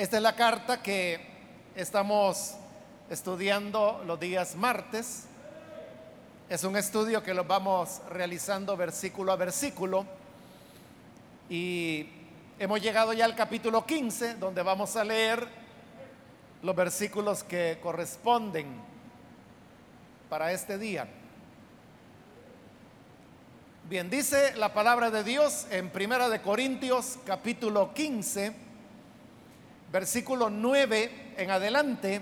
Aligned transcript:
Esta 0.00 0.16
es 0.16 0.22
la 0.22 0.34
carta 0.34 0.82
que 0.82 1.20
estamos 1.76 2.54
estudiando 3.10 4.02
los 4.06 4.18
días 4.18 4.56
martes. 4.56 5.24
Es 6.48 6.64
un 6.64 6.74
estudio 6.78 7.22
que 7.22 7.34
lo 7.34 7.44
vamos 7.44 8.00
realizando 8.08 8.78
versículo 8.78 9.30
a 9.30 9.36
versículo 9.36 10.06
y 11.50 12.06
hemos 12.58 12.80
llegado 12.80 13.12
ya 13.12 13.26
al 13.26 13.36
capítulo 13.36 13.84
15 13.84 14.36
donde 14.36 14.62
vamos 14.62 14.96
a 14.96 15.04
leer 15.04 15.46
los 16.62 16.74
versículos 16.74 17.44
que 17.44 17.78
corresponden 17.82 18.68
para 20.30 20.50
este 20.50 20.78
día. 20.78 21.06
Bien, 23.86 24.08
dice 24.08 24.56
la 24.56 24.72
palabra 24.72 25.10
de 25.10 25.22
Dios 25.24 25.66
en 25.70 25.90
Primera 25.90 26.30
de 26.30 26.40
Corintios 26.40 27.18
capítulo 27.26 27.92
15, 27.92 28.69
versículo 29.92 30.50
9 30.50 31.34
en 31.36 31.50
adelante. 31.50 32.20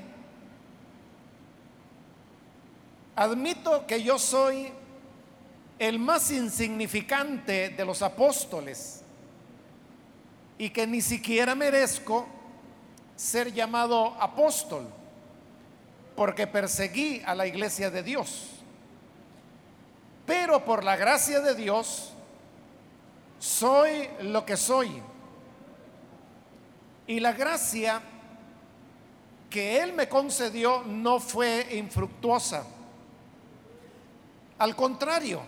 Admito 3.16 3.86
que 3.86 4.02
yo 4.02 4.18
soy 4.18 4.72
el 5.78 5.98
más 5.98 6.30
insignificante 6.30 7.70
de 7.70 7.84
los 7.84 8.02
apóstoles 8.02 9.02
y 10.56 10.70
que 10.70 10.86
ni 10.86 11.00
siquiera 11.00 11.54
merezco 11.54 12.26
ser 13.16 13.52
llamado 13.52 14.14
apóstol 14.20 14.88
porque 16.16 16.46
perseguí 16.46 17.22
a 17.24 17.34
la 17.34 17.46
iglesia 17.46 17.90
de 17.90 18.02
Dios. 18.02 18.48
Pero 20.26 20.64
por 20.64 20.84
la 20.84 20.96
gracia 20.96 21.40
de 21.40 21.54
Dios 21.54 22.12
soy 23.38 24.08
lo 24.22 24.44
que 24.44 24.56
soy. 24.56 25.00
Y 27.08 27.20
la 27.20 27.32
gracia 27.32 28.02
que 29.50 29.82
Él 29.82 29.94
me 29.94 30.08
concedió 30.08 30.82
no 30.84 31.18
fue 31.18 31.66
infructuosa. 31.72 32.64
Al 34.58 34.76
contrario, 34.76 35.40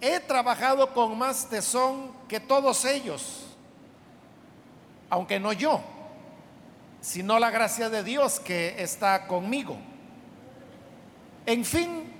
he 0.00 0.20
trabajado 0.20 0.92
con 0.94 1.18
más 1.18 1.48
tesón 1.50 2.12
que 2.28 2.40
todos 2.40 2.84
ellos, 2.86 3.44
aunque 5.10 5.38
no 5.38 5.52
yo, 5.52 5.82
sino 7.00 7.38
la 7.38 7.50
gracia 7.50 7.90
de 7.90 8.02
Dios 8.02 8.40
que 8.40 8.74
está 8.78 9.26
conmigo. 9.26 9.76
En 11.44 11.62
fin, 11.62 12.10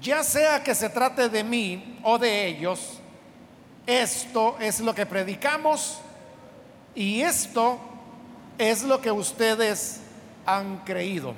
ya 0.00 0.22
sea 0.22 0.62
que 0.62 0.76
se 0.76 0.90
trate 0.90 1.28
de 1.28 1.42
mí 1.42 1.98
o 2.04 2.18
de 2.18 2.46
ellos, 2.46 3.00
esto 3.84 4.56
es 4.60 4.78
lo 4.78 4.94
que 4.94 5.06
predicamos 5.06 6.00
y 6.98 7.22
esto 7.22 7.78
es 8.58 8.82
lo 8.82 9.00
que 9.00 9.12
ustedes 9.12 10.00
han 10.44 10.78
creído. 10.78 11.32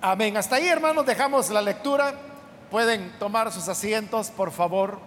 Amén. 0.00 0.36
Hasta 0.36 0.54
ahí, 0.54 0.68
hermanos, 0.68 1.04
dejamos 1.04 1.50
la 1.50 1.60
lectura. 1.60 2.14
Pueden 2.70 3.10
tomar 3.18 3.50
sus 3.50 3.66
asientos, 3.66 4.30
por 4.30 4.52
favor. 4.52 5.00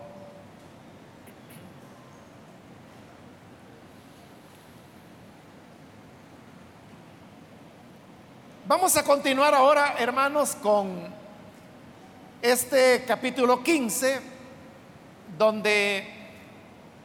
Vamos 8.68 8.98
a 8.98 9.04
continuar 9.06 9.56
ahora, 9.56 9.96
hermanos, 10.00 10.54
con 10.54 11.08
este 12.42 13.06
capítulo 13.08 13.64
15, 13.64 14.20
donde 15.38 16.19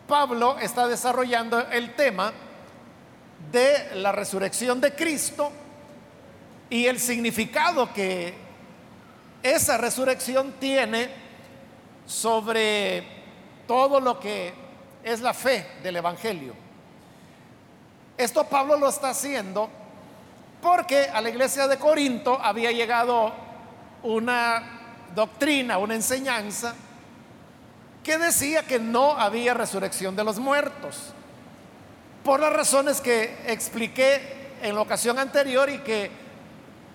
Pablo 0.07 0.59
está 0.59 0.87
desarrollando 0.87 1.59
el 1.71 1.95
tema 1.95 2.33
de 3.51 3.95
la 3.95 4.13
resurrección 4.13 4.81
de 4.81 4.95
Cristo 4.95 5.51
y 6.69 6.87
el 6.87 7.01
significado 7.01 7.93
que 7.93 8.35
esa 9.43 9.79
resurrección 9.79 10.55
tiene 10.59 11.09
sobre 12.07 13.05
todo 13.67 14.01
lo 14.01 14.21
que 14.21 14.53
es 15.03 15.21
la 15.21 15.33
fe 15.33 15.67
del 15.83 15.97
Evangelio. 15.97 16.55
Esto 18.17 18.45
Pablo 18.45 18.77
lo 18.77 18.89
está 18.89 19.11
haciendo 19.11 19.69
porque 20.61 21.09
a 21.13 21.21
la 21.21 21.31
iglesia 21.31 21.67
de 21.67 21.79
Corinto 21.79 22.39
había 22.41 22.73
llegado 22.73 23.33
una 24.03 24.63
doctrina, 25.15 25.79
una 25.79 25.95
enseñanza 25.95 26.75
que 28.05 28.19
decía 28.19 28.63
que 28.63 28.79
no 28.79 29.19
había 29.19 29.55
resurrección 29.55 30.15
de 30.15 30.23
los 30.23 30.39
muertos, 30.39 31.13
por 32.23 32.39
las 32.39 32.53
razones 32.53 33.01
que 33.01 33.37
expliqué 33.47 34.45
en 34.63 34.75
la 34.75 34.83
ocasión 34.83 35.19
anterior 35.19 35.69
y 35.69 35.79
que 35.79 36.11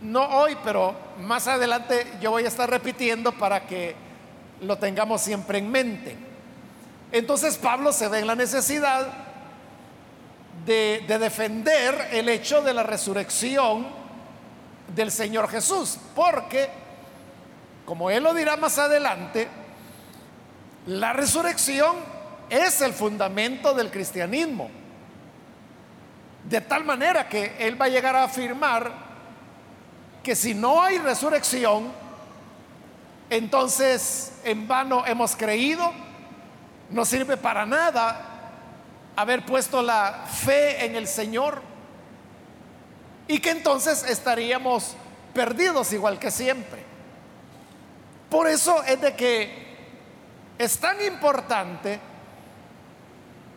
no 0.02 0.24
hoy, 0.24 0.56
pero 0.64 0.96
más 1.20 1.48
adelante 1.48 2.06
yo 2.22 2.32
voy 2.32 2.46
a 2.46 2.48
estar 2.48 2.70
repitiendo 2.70 3.32
para 3.34 3.68
que 3.68 3.96
lo 4.62 4.78
tengamos 4.78 5.22
siempre 5.22 5.58
en 5.58 5.70
mente. 5.70 6.16
Entonces 7.12 7.58
Pablo 7.58 7.92
se 7.92 8.08
ve 8.08 8.20
en 8.20 8.28
la 8.28 8.36
necesidad 8.36 9.08
de, 10.66 11.04
defender 11.08 12.10
el 12.12 12.30
hecho 12.30 12.62
de 12.62 12.74
la 12.74 12.84
resurrección 12.84 13.88
del 14.96 15.12
Señor 15.12 15.50
Jesús, 15.50 15.98
porque, 16.16 16.70
como 17.86 18.10
él 18.10 18.24
lo 18.24 18.34
dirá 18.34 18.58
más 18.58 18.78
adelante, 18.78 19.48
la 20.90 21.14
resurrección 21.14 21.98
es 22.50 22.82
el 22.82 22.94
fundamento 22.94 23.76
del 23.76 23.92
cristianismo. 23.92 24.72
De 26.46 26.62
tal 26.62 26.84
manera 26.84 27.30
que 27.30 27.56
él 27.60 27.80
va 27.80 27.86
a 27.86 27.90
llegar 27.90 28.16
a 28.16 28.24
afirmar 28.24 28.92
que 30.24 30.36
si 30.36 30.56
no 30.56 30.82
hay 30.82 30.98
resurrección, 30.98 31.92
entonces 33.30 34.34
en 34.44 34.68
vano 34.68 35.06
hemos 35.06 35.36
creído, 35.36 35.92
no 36.90 37.06
sirve 37.06 37.38
para 37.38 37.68
nada 37.68 38.50
haber 39.16 39.46
puesto 39.46 39.84
la 39.84 40.26
fe 40.26 40.86
en 40.86 40.96
el 40.96 41.06
Señor 41.06 41.62
y 43.28 43.38
que 43.38 43.52
entonces 43.52 44.04
estaríamos 44.10 44.96
perdidos 45.36 45.94
igual 45.94 46.18
que 46.18 46.32
siempre. 46.32 46.84
Por 48.32 48.48
eso 48.48 48.82
es 48.86 49.00
de 49.00 49.16
que 49.16 49.69
es 50.60 50.78
tan 50.78 51.04
importante 51.04 52.00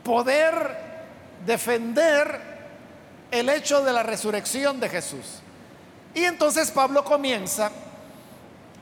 poder 0.03 0.79
defender 1.45 2.41
el 3.31 3.51
hecho 3.51 3.85
de 3.85 3.93
la 3.93 4.03
resurrección 4.03 4.81
de 4.81 4.89
Jesús. 4.89 5.41
Y 6.15 6.25
entonces 6.25 6.71
Pablo 6.71 7.05
comienza 7.05 7.71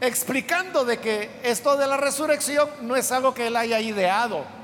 explicando 0.01 0.85
de 0.85 0.99
que 0.99 1.41
esto 1.43 1.77
de 1.77 1.89
la 1.89 1.97
resurrección 1.97 2.71
no 2.83 2.95
es 2.95 3.11
algo 3.11 3.35
que 3.35 3.49
él 3.49 3.57
haya 3.57 3.81
ideado 3.81 4.61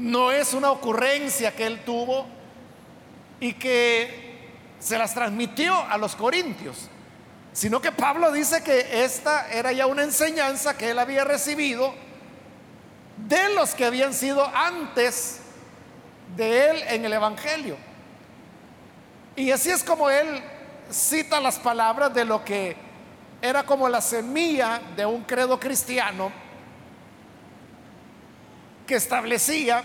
no 0.00 0.32
es 0.32 0.54
una 0.54 0.70
ocurrencia 0.70 1.54
que 1.54 1.66
él 1.66 1.80
tuvo 1.84 2.26
y 3.38 3.52
que 3.54 4.48
se 4.78 4.98
las 4.98 5.14
transmitió 5.14 5.78
a 5.78 5.98
los 5.98 6.16
corintios, 6.16 6.88
sino 7.52 7.80
que 7.80 7.92
Pablo 7.92 8.32
dice 8.32 8.62
que 8.62 9.04
esta 9.04 9.50
era 9.50 9.72
ya 9.72 9.86
una 9.86 10.02
enseñanza 10.02 10.76
que 10.76 10.90
él 10.90 10.98
había 10.98 11.24
recibido 11.24 11.94
de 13.26 13.54
los 13.54 13.74
que 13.74 13.84
habían 13.84 14.14
sido 14.14 14.44
antes 14.54 15.40
de 16.36 16.70
él 16.70 16.82
en 16.88 17.04
el 17.04 17.12
Evangelio. 17.12 17.76
Y 19.36 19.50
así 19.50 19.70
es 19.70 19.82
como 19.82 20.10
él 20.10 20.42
cita 20.90 21.40
las 21.40 21.58
palabras 21.58 22.12
de 22.12 22.24
lo 22.24 22.44
que 22.44 22.76
era 23.40 23.62
como 23.64 23.88
la 23.88 24.00
semilla 24.00 24.80
de 24.96 25.06
un 25.06 25.22
credo 25.22 25.58
cristiano 25.58 26.30
que 28.86 28.96
establecía 28.96 29.82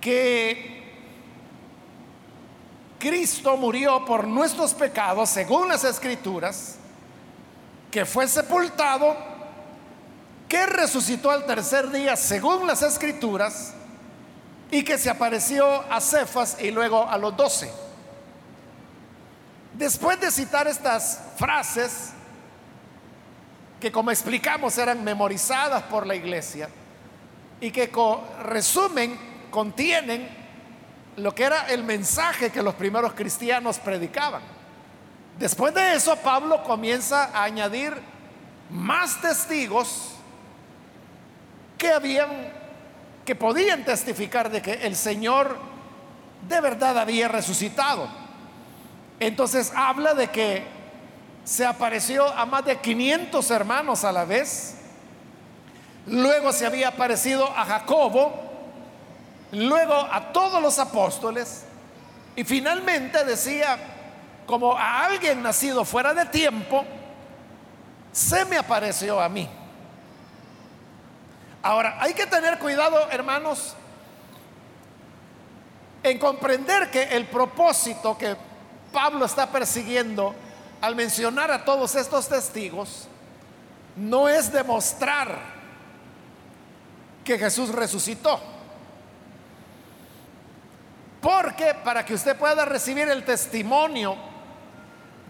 que 0.00 0.76
Cristo 2.98 3.56
murió 3.56 4.04
por 4.04 4.26
nuestros 4.26 4.72
pecados 4.72 5.28
según 5.28 5.68
las 5.68 5.84
escrituras, 5.84 6.76
que 7.90 8.04
fue 8.04 8.26
sepultado, 8.26 9.16
que 10.48 10.66
resucitó 10.66 11.30
al 11.30 11.46
tercer 11.46 11.90
día 11.90 12.16
según 12.16 12.66
las 12.66 12.82
escrituras 12.82 13.74
y 14.70 14.82
que 14.82 14.98
se 14.98 15.10
apareció 15.10 15.66
a 15.92 16.00
Cefas 16.00 16.56
y 16.60 16.70
luego 16.70 17.08
a 17.08 17.16
los 17.18 17.36
doce. 17.36 17.70
Después 19.74 20.20
de 20.20 20.30
citar 20.30 20.66
estas 20.66 21.20
frases, 21.36 22.10
que 23.80 23.92
como 23.92 24.10
explicamos 24.10 24.78
eran 24.78 25.04
memorizadas 25.04 25.82
por 25.84 26.06
la 26.06 26.14
iglesia, 26.14 26.68
y 27.60 27.70
que 27.70 27.90
resumen, 28.42 29.18
contienen 29.50 30.28
lo 31.16 31.34
que 31.34 31.44
era 31.44 31.68
el 31.68 31.82
mensaje 31.84 32.50
que 32.50 32.62
los 32.62 32.74
primeros 32.74 33.14
cristianos 33.14 33.78
predicaban. 33.78 34.42
Después 35.38 35.72
de 35.74 35.94
eso, 35.94 36.16
Pablo 36.16 36.62
comienza 36.62 37.30
a 37.32 37.44
añadir 37.44 37.94
más 38.70 39.20
testigos 39.20 40.15
que 41.86 41.92
habían 41.92 42.30
que 43.24 43.36
podían 43.36 43.84
testificar 43.84 44.50
de 44.50 44.60
que 44.60 44.72
el 44.72 44.96
Señor 44.96 45.56
de 46.48 46.60
verdad 46.60 46.98
había 46.98 47.28
resucitado. 47.28 48.08
Entonces 49.20 49.72
habla 49.74 50.14
de 50.14 50.28
que 50.28 50.64
se 51.44 51.64
apareció 51.64 52.26
a 52.26 52.44
más 52.46 52.64
de 52.64 52.78
500 52.78 53.50
hermanos 53.50 54.04
a 54.04 54.12
la 54.12 54.24
vez. 54.24 54.76
Luego 56.06 56.52
se 56.52 56.66
había 56.66 56.88
aparecido 56.88 57.48
a 57.56 57.64
Jacobo, 57.64 58.32
luego 59.52 59.94
a 59.94 60.32
todos 60.32 60.60
los 60.62 60.78
apóstoles 60.78 61.64
y 62.36 62.44
finalmente 62.44 63.24
decía, 63.24 63.78
como 64.46 64.76
a 64.76 65.04
alguien 65.06 65.42
nacido 65.42 65.84
fuera 65.84 66.14
de 66.14 66.26
tiempo, 66.26 66.84
se 68.12 68.44
me 68.44 68.56
apareció 68.56 69.20
a 69.20 69.28
mí. 69.28 69.48
Ahora, 71.66 71.96
hay 71.98 72.14
que 72.14 72.26
tener 72.26 72.60
cuidado, 72.60 73.10
hermanos, 73.10 73.74
en 76.00 76.16
comprender 76.16 76.92
que 76.92 77.02
el 77.02 77.26
propósito 77.26 78.16
que 78.16 78.36
Pablo 78.92 79.24
está 79.24 79.50
persiguiendo 79.50 80.32
al 80.80 80.94
mencionar 80.94 81.50
a 81.50 81.64
todos 81.64 81.96
estos 81.96 82.28
testigos 82.28 83.08
no 83.96 84.28
es 84.28 84.52
demostrar 84.52 85.40
que 87.24 87.36
Jesús 87.36 87.70
resucitó. 87.70 88.38
Porque 91.20 91.74
para 91.82 92.04
que 92.04 92.14
usted 92.14 92.36
pueda 92.36 92.64
recibir 92.64 93.08
el 93.08 93.24
testimonio, 93.24 94.14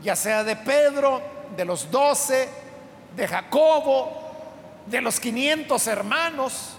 ya 0.03 0.15
sea 0.15 0.45
de 0.45 0.57
Pedro, 0.57 1.23
de 1.57 1.65
los 1.65 1.91
doce, 1.91 2.51
de 3.17 3.27
Jacobo, 3.27 4.26
de 4.87 5.01
los 5.01 5.19
500 5.21 5.87
hermanos, 5.87 6.77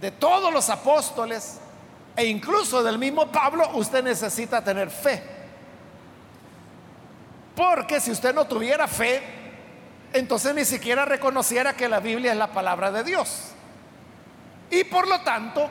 de 0.00 0.10
todos 0.10 0.52
los 0.52 0.70
apóstoles 0.70 1.58
e 2.16 2.26
incluso 2.26 2.82
del 2.82 2.98
mismo 2.98 3.30
Pablo, 3.30 3.68
usted 3.74 4.02
necesita 4.02 4.62
tener 4.62 4.90
fe. 4.90 5.22
Porque 7.54 8.00
si 8.00 8.10
usted 8.10 8.34
no 8.34 8.46
tuviera 8.46 8.86
fe, 8.86 9.22
entonces 10.12 10.54
ni 10.54 10.64
siquiera 10.64 11.04
reconociera 11.04 11.74
que 11.74 11.88
la 11.88 12.00
Biblia 12.00 12.32
es 12.32 12.38
la 12.38 12.52
palabra 12.52 12.90
de 12.90 13.04
Dios. 13.04 13.52
Y 14.70 14.84
por 14.84 15.08
lo 15.08 15.20
tanto, 15.20 15.68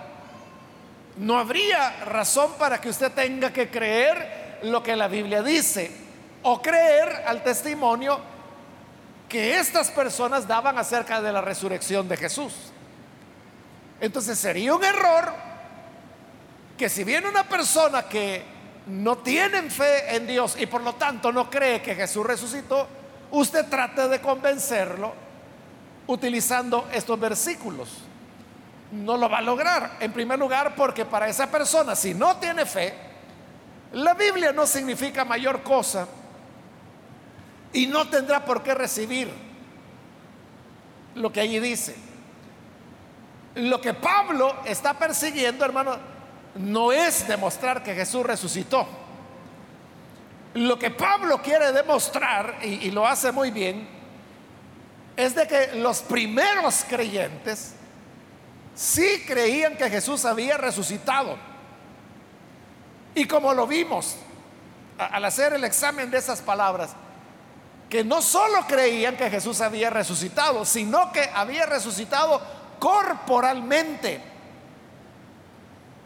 no 1.18 1.38
habría 1.38 2.04
razón 2.06 2.54
para 2.58 2.80
que 2.82 2.90
usted 2.90 3.12
tenga 3.12 3.52
que 3.52 3.70
creer 3.70 4.60
lo 4.64 4.84
que 4.84 4.96
la 4.96 5.08
Biblia 5.08 5.42
dice 5.42 5.92
o 6.44 6.62
creer 6.62 7.24
al 7.26 7.44
testimonio 7.44 8.35
que 9.30 9.60
estas 9.60 9.90
personas 9.90 10.48
daban 10.48 10.78
acerca 10.78 11.22
de 11.22 11.32
la 11.32 11.42
resurrección 11.42 12.08
de 12.08 12.18
Jesús. 12.18 12.54
Entonces 14.00 14.38
sería 14.38 14.74
un 14.74 14.84
error 14.84 15.34
que 16.78 16.90
si 16.90 17.04
viene 17.04 17.28
una 17.28 17.48
persona 17.48 18.04
que 18.04 18.44
no 18.88 19.18
tiene 19.18 19.64
fe 19.70 20.16
en 20.16 20.28
Dios 20.28 20.56
y 20.60 20.66
por 20.66 20.82
lo 20.82 20.94
tanto 20.94 21.32
no 21.32 21.50
cree 21.50 21.82
que 21.82 21.96
Jesús 21.96 22.26
resucitó, 22.26 22.88
usted 23.32 23.66
trate 23.68 24.08
de 24.08 24.22
convencerlo 24.22 25.14
utilizando 26.08 26.88
estos 26.92 27.20
versículos. 27.20 27.90
No 28.92 29.18
lo 29.18 29.30
va 29.30 29.40
a 29.40 29.42
lograr. 29.42 29.98
En 30.00 30.14
primer 30.14 30.38
lugar, 30.38 30.76
porque 30.76 31.06
para 31.06 31.28
esa 31.28 31.50
persona, 31.50 31.96
si 31.96 32.14
no 32.14 32.38
tiene 32.38 32.66
fe, 32.66 32.94
la 33.94 34.14
Biblia 34.14 34.52
no 34.52 34.68
significa 34.68 35.26
mayor 35.26 35.64
cosa 35.64 36.08
y 37.76 37.88
no 37.88 38.08
tendrá 38.08 38.46
por 38.46 38.64
qué 38.64 38.74
recibir 38.74 39.30
lo 41.14 41.32
que 41.32 41.42
allí 41.42 41.60
dice. 41.60 41.94
Lo 43.56 43.82
que 43.82 43.94
Pablo 43.94 44.56
está 44.66 44.98
persiguiendo, 44.98 45.66
hermano, 45.66 45.98
no 46.56 46.94
es 46.94 47.28
demostrar 47.28 47.84
que 47.84 47.94
Jesús 47.94 48.26
resucitó. 48.26 48.88
Lo 50.54 50.80
que 50.80 50.90
Pablo 50.90 51.42
quiere 51.42 51.74
demostrar, 51.74 52.60
y, 52.64 52.92
lo 52.92 53.06
hace 53.06 53.34
muy 53.34 53.52
bien, 53.52 53.86
es 55.18 55.36
de 55.36 55.46
que 55.46 55.76
los 55.76 56.00
primeros 56.00 56.86
creyentes 56.88 57.74
sí 58.74 59.24
creían 59.28 59.76
que 59.76 59.90
Jesús 59.90 60.24
había 60.24 60.56
resucitado. 60.56 61.38
Y 63.14 63.26
como 63.26 63.54
lo 63.54 63.68
vimos 63.68 64.16
al 64.98 65.26
hacer 65.26 65.52
el 65.52 65.66
examen 65.66 66.10
de 66.10 66.20
esas 66.20 66.42
palabras, 66.42 66.96
que 67.90 68.04
no 68.04 68.22
solo 68.22 68.66
creían 68.68 69.16
que 69.16 69.30
Jesús 69.30 69.62
había 69.62 69.90
resucitado, 69.90 70.66
sino 70.66 71.12
que 71.12 71.30
había 71.34 71.66
resucitado 71.66 72.42
corporalmente. 72.80 74.22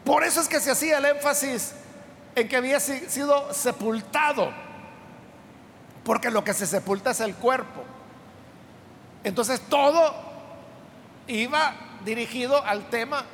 Por 0.04 0.24
eso 0.24 0.40
es 0.40 0.48
que 0.48 0.60
se 0.60 0.70
hacía 0.70 0.98
el 0.98 1.04
énfasis 1.04 1.74
en 2.34 2.48
que 2.48 2.56
había 2.56 2.80
sido 2.80 3.52
sepultado, 3.52 4.52
porque 6.04 6.30
lo 6.30 6.44
que 6.44 6.54
se 6.54 6.66
sepulta 6.66 7.10
es 7.10 7.20
el 7.20 7.34
cuerpo. 7.34 7.82
Entonces 9.24 9.60
todo 9.68 10.14
iba 11.26 11.74
dirigido 12.04 12.64
al 12.64 12.88
tema 12.88 13.24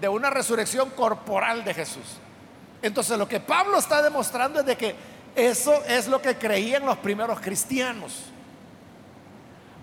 de 0.00 0.08
una 0.08 0.30
resurrección 0.30 0.90
corporal 0.90 1.64
de 1.64 1.74
Jesús. 1.74 2.18
Entonces 2.82 3.18
lo 3.18 3.28
que 3.28 3.40
Pablo 3.40 3.78
está 3.78 4.02
demostrando 4.02 4.60
es 4.60 4.66
de 4.66 4.76
que 4.76 4.94
eso 5.36 5.84
es 5.84 6.08
lo 6.08 6.20
que 6.22 6.36
creían 6.36 6.86
los 6.86 6.96
primeros 6.96 7.38
cristianos. 7.40 8.24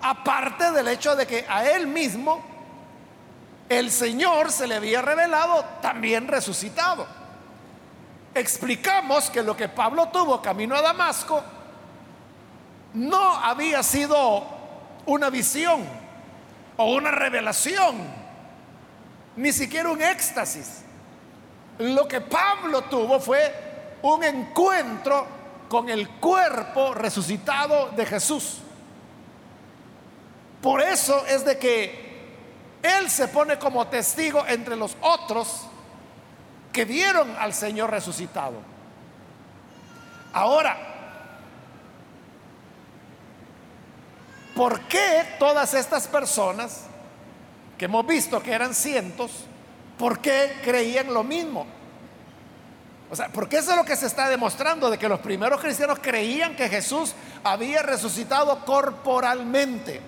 Aparte 0.02 0.72
del 0.72 0.88
hecho 0.88 1.16
de 1.16 1.28
que 1.28 1.46
a 1.48 1.70
él 1.70 1.86
mismo 1.86 2.44
el 3.70 3.92
Señor 3.92 4.52
se 4.52 4.68
le 4.68 4.76
había 4.76 5.02
revelado 5.02 5.64
también 5.82 6.28
resucitado. 6.28 7.06
Explicamos 8.34 9.30
que 9.30 9.44
lo 9.44 9.56
que 9.56 9.70
Pablo 9.70 10.10
tuvo 10.10 10.42
camino 10.42 10.76
a 10.76 10.82
Damasco 10.82 11.44
no 12.96 13.36
había 13.36 13.84
sido 13.84 14.44
una 15.06 15.30
visión 15.30 15.84
o 16.78 16.94
una 16.94 17.12
revelación, 17.12 17.96
ni 19.36 19.52
siquiera 19.52 19.92
un 19.92 20.02
éxtasis. 20.02 20.84
Lo 21.78 22.08
que 22.08 22.22
Pablo 22.22 22.82
tuvo 22.86 23.20
fue 23.20 24.00
un 24.02 24.24
encuentro 24.24 25.43
con 25.70 25.90
el 25.90 26.10
cuerpo 26.10 26.94
resucitado 26.94 27.90
de 27.90 28.06
Jesús. 28.06 28.60
Por 30.62 30.82
eso 30.82 31.26
es 31.26 31.44
de 31.44 31.58
que 31.58 32.24
Él 32.82 33.10
se 33.10 33.28
pone 33.28 33.60
como 33.60 33.88
testigo 33.88 34.46
entre 34.48 34.76
los 34.76 34.96
otros 35.02 35.68
que 36.72 36.86
vieron 36.86 37.36
al 37.38 37.54
Señor 37.54 37.92
resucitado. 37.92 38.56
Ahora, 40.34 40.78
¿por 44.56 44.80
qué 44.88 45.36
todas 45.38 45.74
estas 45.74 46.08
personas 46.08 46.86
que 47.78 47.86
hemos 47.86 48.06
visto 48.08 48.42
que 48.42 48.54
eran 48.54 48.74
cientos, 48.74 49.32
por 49.98 50.20
qué 50.20 50.60
creían 50.64 51.14
lo 51.14 51.24
mismo? 51.24 51.68
O 53.14 53.16
sea, 53.16 53.30
porque 53.30 53.58
eso 53.58 53.70
es 53.70 53.78
lo 53.78 53.86
que 53.86 53.96
se 53.96 54.08
está 54.08 54.28
demostrando, 54.28 54.90
de 54.90 54.98
que 54.98 55.08
los 55.08 55.20
primeros 55.20 55.62
cristianos 55.62 56.00
creían 56.02 56.56
que 56.56 56.68
Jesús 56.68 57.14
había 57.44 57.84
resucitado 57.84 58.66
corporalmente. 58.66 60.02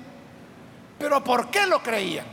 Pero 0.97 1.23
¿por 1.23 1.51
qué 1.51 1.67
lo 1.67 1.83
creían? 1.83 2.25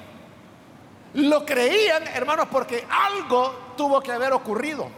Lo 1.12 1.44
creían, 1.44 2.08
hermanos, 2.14 2.48
porque 2.50 2.86
algo 2.88 3.74
tuvo 3.76 4.00
que 4.00 4.12
haber 4.12 4.32
ocurrido. 4.32 4.88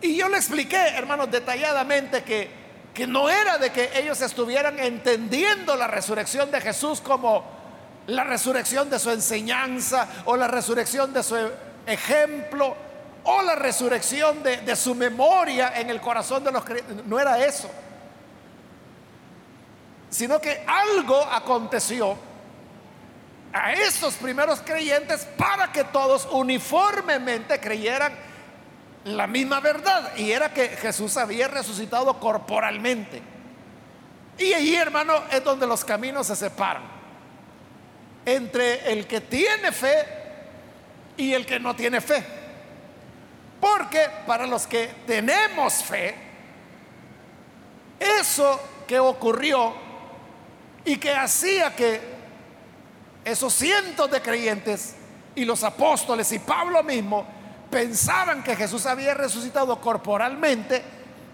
Y 0.00 0.16
yo 0.16 0.28
le 0.28 0.36
expliqué, 0.36 0.76
hermanos, 0.76 1.28
detalladamente 1.28 2.22
que, 2.22 2.48
que 2.94 3.08
no 3.08 3.28
era 3.28 3.58
de 3.58 3.72
que 3.72 3.90
ellos 3.98 4.20
estuvieran 4.20 4.78
entendiendo 4.78 5.74
la 5.74 5.88
resurrección 5.88 6.52
de 6.52 6.60
Jesús 6.60 7.00
como 7.00 7.44
la 8.06 8.22
resurrección 8.22 8.88
de 8.90 9.00
su 9.00 9.10
enseñanza 9.10 10.06
o 10.26 10.36
la 10.36 10.46
resurrección 10.46 11.12
de 11.12 11.24
su 11.24 11.36
ejemplo 11.86 12.76
o 13.24 13.42
la 13.42 13.54
resurrección 13.54 14.42
de, 14.42 14.76
su 14.76 14.94
memoria 14.94 15.72
en 15.76 15.90
el 15.90 16.00
corazón 16.00 16.44
de 16.44 16.52
los 16.52 16.64
creyentes. 16.64 17.04
No 17.06 17.18
era 17.18 17.44
eso. 17.44 17.68
Sino 20.10 20.40
que 20.40 20.64
algo 20.66 21.20
aconteció 21.22 22.16
a 23.52 23.72
esos 23.72 24.14
primeros 24.14 24.60
creyentes 24.60 25.26
para 25.36 25.72
que 25.72 25.84
todos 25.84 26.28
uniformemente 26.30 27.58
creyeran 27.58 28.12
la 29.04 29.26
misma 29.26 29.60
verdad. 29.60 30.16
Y 30.16 30.30
era 30.30 30.52
que 30.52 30.68
Jesús 30.68 31.16
había 31.16 31.48
resucitado 31.48 32.20
corporalmente. 32.20 33.22
Y 34.38 34.52
allí, 34.52 34.76
hermano, 34.76 35.14
es 35.32 35.42
donde 35.42 35.66
los 35.66 35.84
caminos 35.84 36.28
se 36.28 36.36
separan. 36.36 36.82
Entre 38.24 38.92
el 38.92 39.06
que 39.06 39.20
tiene 39.20 39.72
fe 39.72 40.15
y 41.16 41.32
el 41.32 41.46
que 41.46 41.58
no 41.58 41.74
tiene 41.74 42.00
fe. 42.00 42.24
Porque 43.60 44.06
para 44.26 44.46
los 44.46 44.66
que 44.66 44.88
tenemos 45.06 45.82
fe, 45.82 46.14
eso 47.98 48.60
que 48.86 48.98
ocurrió 48.98 49.74
y 50.84 50.96
que 50.96 51.12
hacía 51.12 51.74
que 51.74 52.00
esos 53.24 53.52
cientos 53.52 54.10
de 54.10 54.20
creyentes 54.20 54.94
y 55.34 55.44
los 55.44 55.64
apóstoles 55.64 56.30
y 56.32 56.38
Pablo 56.38 56.82
mismo 56.82 57.26
pensaban 57.70 58.42
que 58.42 58.54
Jesús 58.54 58.86
había 58.86 59.14
resucitado 59.14 59.80
corporalmente, 59.80 60.82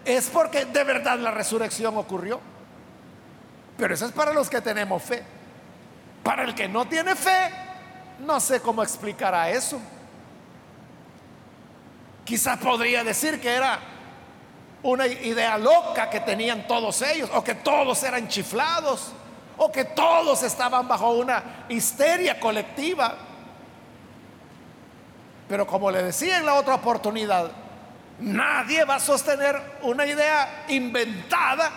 es 0.04 0.30
porque 0.30 0.64
de 0.64 0.84
verdad 0.84 1.18
la 1.18 1.30
resurrección 1.30 1.96
ocurrió. 1.96 2.40
Pero 3.76 3.94
eso 3.94 4.06
es 4.06 4.12
para 4.12 4.32
los 4.32 4.48
que 4.48 4.60
tenemos 4.60 5.02
fe. 5.02 5.22
Para 6.22 6.44
el 6.44 6.54
que 6.54 6.68
no 6.68 6.86
tiene 6.86 7.14
fe, 7.14 7.50
no 8.22 8.40
sé 8.40 8.60
cómo 8.60 8.82
explicará 8.82 9.50
eso. 9.50 9.80
Quizás 12.24 12.58
podría 12.58 13.02
decir 13.02 13.40
que 13.40 13.50
era 13.50 13.78
una 14.82 15.06
idea 15.06 15.58
loca 15.58 16.08
que 16.08 16.20
tenían 16.20 16.66
todos 16.66 17.02
ellos, 17.02 17.30
o 17.34 17.42
que 17.42 17.56
todos 17.56 18.02
eran 18.02 18.28
chiflados, 18.28 19.12
o 19.56 19.70
que 19.70 19.84
todos 19.84 20.42
estaban 20.42 20.86
bajo 20.86 21.10
una 21.10 21.66
histeria 21.68 22.38
colectiva. 22.38 23.16
Pero 25.48 25.66
como 25.66 25.90
le 25.90 26.02
decía 26.02 26.38
en 26.38 26.46
la 26.46 26.54
otra 26.54 26.76
oportunidad, 26.76 27.50
nadie 28.20 28.84
va 28.84 28.96
a 28.96 29.00
sostener 29.00 29.78
una 29.82 30.06
idea 30.06 30.64
inventada 30.68 31.70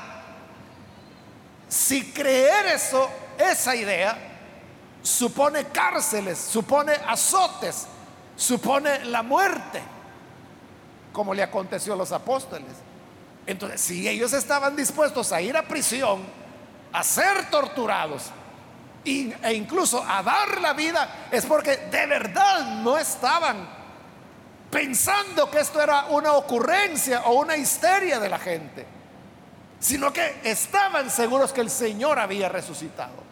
si 1.68 2.12
creer 2.12 2.68
eso, 2.68 3.10
esa 3.38 3.76
idea, 3.76 4.35
supone 5.06 5.66
cárceles, 5.66 6.40
supone 6.40 6.94
azotes, 6.94 7.86
supone 8.36 9.06
la 9.06 9.22
muerte, 9.22 9.82
como 11.14 11.34
le 11.34 11.44
aconteció 11.44 11.94
a 11.94 11.96
los 11.96 12.12
apóstoles. 12.12 12.72
Entonces, 13.46 13.82
si 13.82 14.10
ellos 14.10 14.34
estaban 14.34 14.76
dispuestos 14.76 15.32
a 15.32 15.40
ir 15.42 15.56
a 15.56 15.68
prisión, 15.68 16.24
a 16.92 17.04
ser 17.04 17.52
torturados 17.52 18.32
e 19.04 19.54
incluso 19.54 20.04
a 20.04 20.24
dar 20.24 20.60
la 20.60 20.74
vida, 20.74 21.28
es 21.32 21.46
porque 21.46 21.78
de 21.78 22.08
verdad 22.08 22.82
no 22.82 22.98
estaban 22.98 23.70
pensando 24.72 25.52
que 25.52 25.60
esto 25.60 25.80
era 25.80 26.06
una 26.06 26.34
ocurrencia 26.34 27.22
o 27.26 27.42
una 27.42 27.56
histeria 27.56 28.20
de 28.20 28.30
la 28.30 28.40
gente, 28.40 28.88
sino 29.80 30.12
que 30.12 30.42
estaban 30.44 31.12
seguros 31.12 31.54
que 31.54 31.62
el 31.62 31.70
Señor 31.70 32.18
había 32.18 32.50
resucitado. 32.50 33.25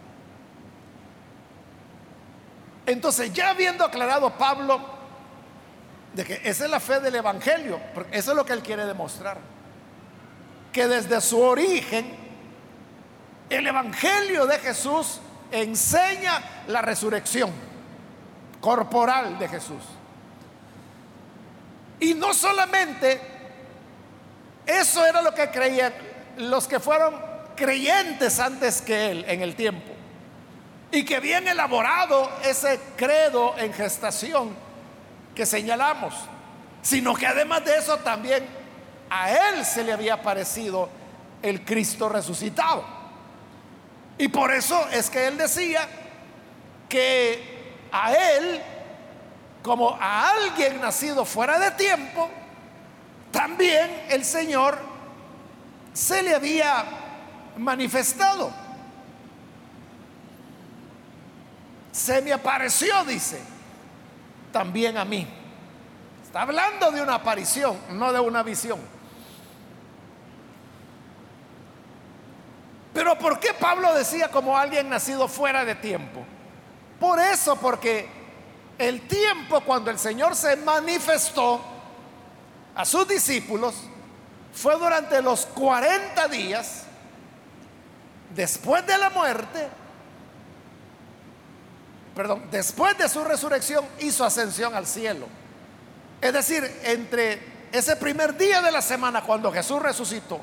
Entonces, 2.85 3.31
ya 3.33 3.51
habiendo 3.51 3.85
aclarado 3.85 4.29
Pablo 4.37 4.81
de 6.13 6.25
que 6.25 6.41
esa 6.43 6.65
es 6.65 6.71
la 6.71 6.79
fe 6.79 6.99
del 6.99 7.15
Evangelio, 7.15 7.79
porque 7.93 8.17
eso 8.17 8.31
es 8.31 8.37
lo 8.37 8.45
que 8.45 8.53
él 8.53 8.61
quiere 8.61 8.85
demostrar, 8.85 9.37
que 10.71 10.87
desde 10.87 11.21
su 11.21 11.39
origen 11.39 12.13
el 13.49 13.67
Evangelio 13.67 14.45
de 14.45 14.59
Jesús 14.59 15.19
enseña 15.51 16.41
la 16.67 16.81
resurrección 16.81 17.51
corporal 18.59 19.37
de 19.39 19.47
Jesús. 19.47 19.83
Y 21.99 22.15
no 22.15 22.33
solamente 22.33 23.21
eso 24.65 25.05
era 25.05 25.21
lo 25.21 25.33
que 25.33 25.49
creían 25.49 25.93
los 26.37 26.67
que 26.67 26.79
fueron 26.79 27.15
creyentes 27.55 28.39
antes 28.39 28.81
que 28.81 29.11
él 29.11 29.25
en 29.27 29.41
el 29.41 29.55
tiempo 29.55 29.92
y 30.93 31.03
que 31.03 31.19
bien 31.19 31.47
elaborado 31.47 32.29
ese 32.43 32.79
credo 32.95 33.57
en 33.57 33.73
gestación 33.73 34.55
que 35.33 35.43
señalamos, 35.43 36.13
sino 36.83 37.15
que 37.15 37.25
además 37.25 37.65
de 37.65 37.75
eso 37.79 37.97
también 37.97 38.45
a 39.09 39.31
él 39.31 39.65
se 39.65 39.83
le 39.83 39.91
había 39.91 40.21
parecido 40.21 40.88
el 41.41 41.65
Cristo 41.65 42.09
resucitado. 42.09 42.85
Y 44.19 44.27
por 44.27 44.53
eso 44.53 44.88
es 44.89 45.09
que 45.09 45.25
él 45.25 45.35
decía 45.35 45.88
que 46.88 47.88
a 47.91 48.13
él, 48.13 48.62
como 49.63 49.97
a 50.00 50.29
alguien 50.29 50.79
nacido 50.79 51.25
fuera 51.25 51.57
de 51.57 51.71
tiempo, 51.71 52.29
también 53.31 54.05
el 54.09 54.23
Señor 54.23 54.77
se 55.91 56.21
le 56.21 56.35
había 56.35 56.85
manifestado. 57.57 58.62
Se 61.93 62.23
me 62.23 62.33
apareció, 62.33 63.05
dice, 63.05 63.39
también 64.51 64.97
a 64.97 65.05
mí. 65.05 65.27
Está 66.23 66.41
hablando 66.41 66.91
de 66.91 67.03
una 67.03 67.13
aparición, 67.15 67.77
no 67.91 68.12
de 68.12 68.19
una 68.19 68.41
visión. 68.41 68.79
Pero 72.95 73.17
¿por 73.19 73.39
qué 73.39 73.53
Pablo 73.53 73.93
decía 73.93 74.29
como 74.29 74.57
alguien 74.57 74.89
nacido 74.89 75.27
fuera 75.27 75.63
de 75.63 75.75
tiempo? 75.75 76.25
Por 77.00 77.19
eso, 77.19 77.55
porque 77.57 78.09
el 78.79 79.07
tiempo 79.07 79.62
cuando 79.62 79.91
el 79.91 80.00
Señor 80.00 80.35
se 80.35 80.55
manifestó 80.55 81.62
a 82.73 82.85
sus 82.85 83.07
discípulos 83.07 83.75
fue 84.51 84.75
durante 84.77 85.21
los 85.21 85.45
40 85.45 86.27
días 86.27 86.85
después 88.33 88.85
de 88.88 88.97
la 88.97 89.12
muerte 89.12 89.82
perdón, 92.15 92.43
después 92.51 92.98
de 92.98 93.10
su 93.10 93.24
resurrección 93.24 93.86
hizo 94.00 94.24
ascensión 94.24 94.75
al 94.75 94.88
cielo. 94.88 95.27
Es 96.22 96.34
decir, 96.34 96.63
entre 96.84 97.39
ese 97.72 97.96
primer 97.96 98.38
día 98.38 98.62
de 98.62 98.72
la 98.72 98.82
semana 98.82 99.22
cuando 99.24 99.51
Jesús 99.51 99.82
resucitó 99.82 100.39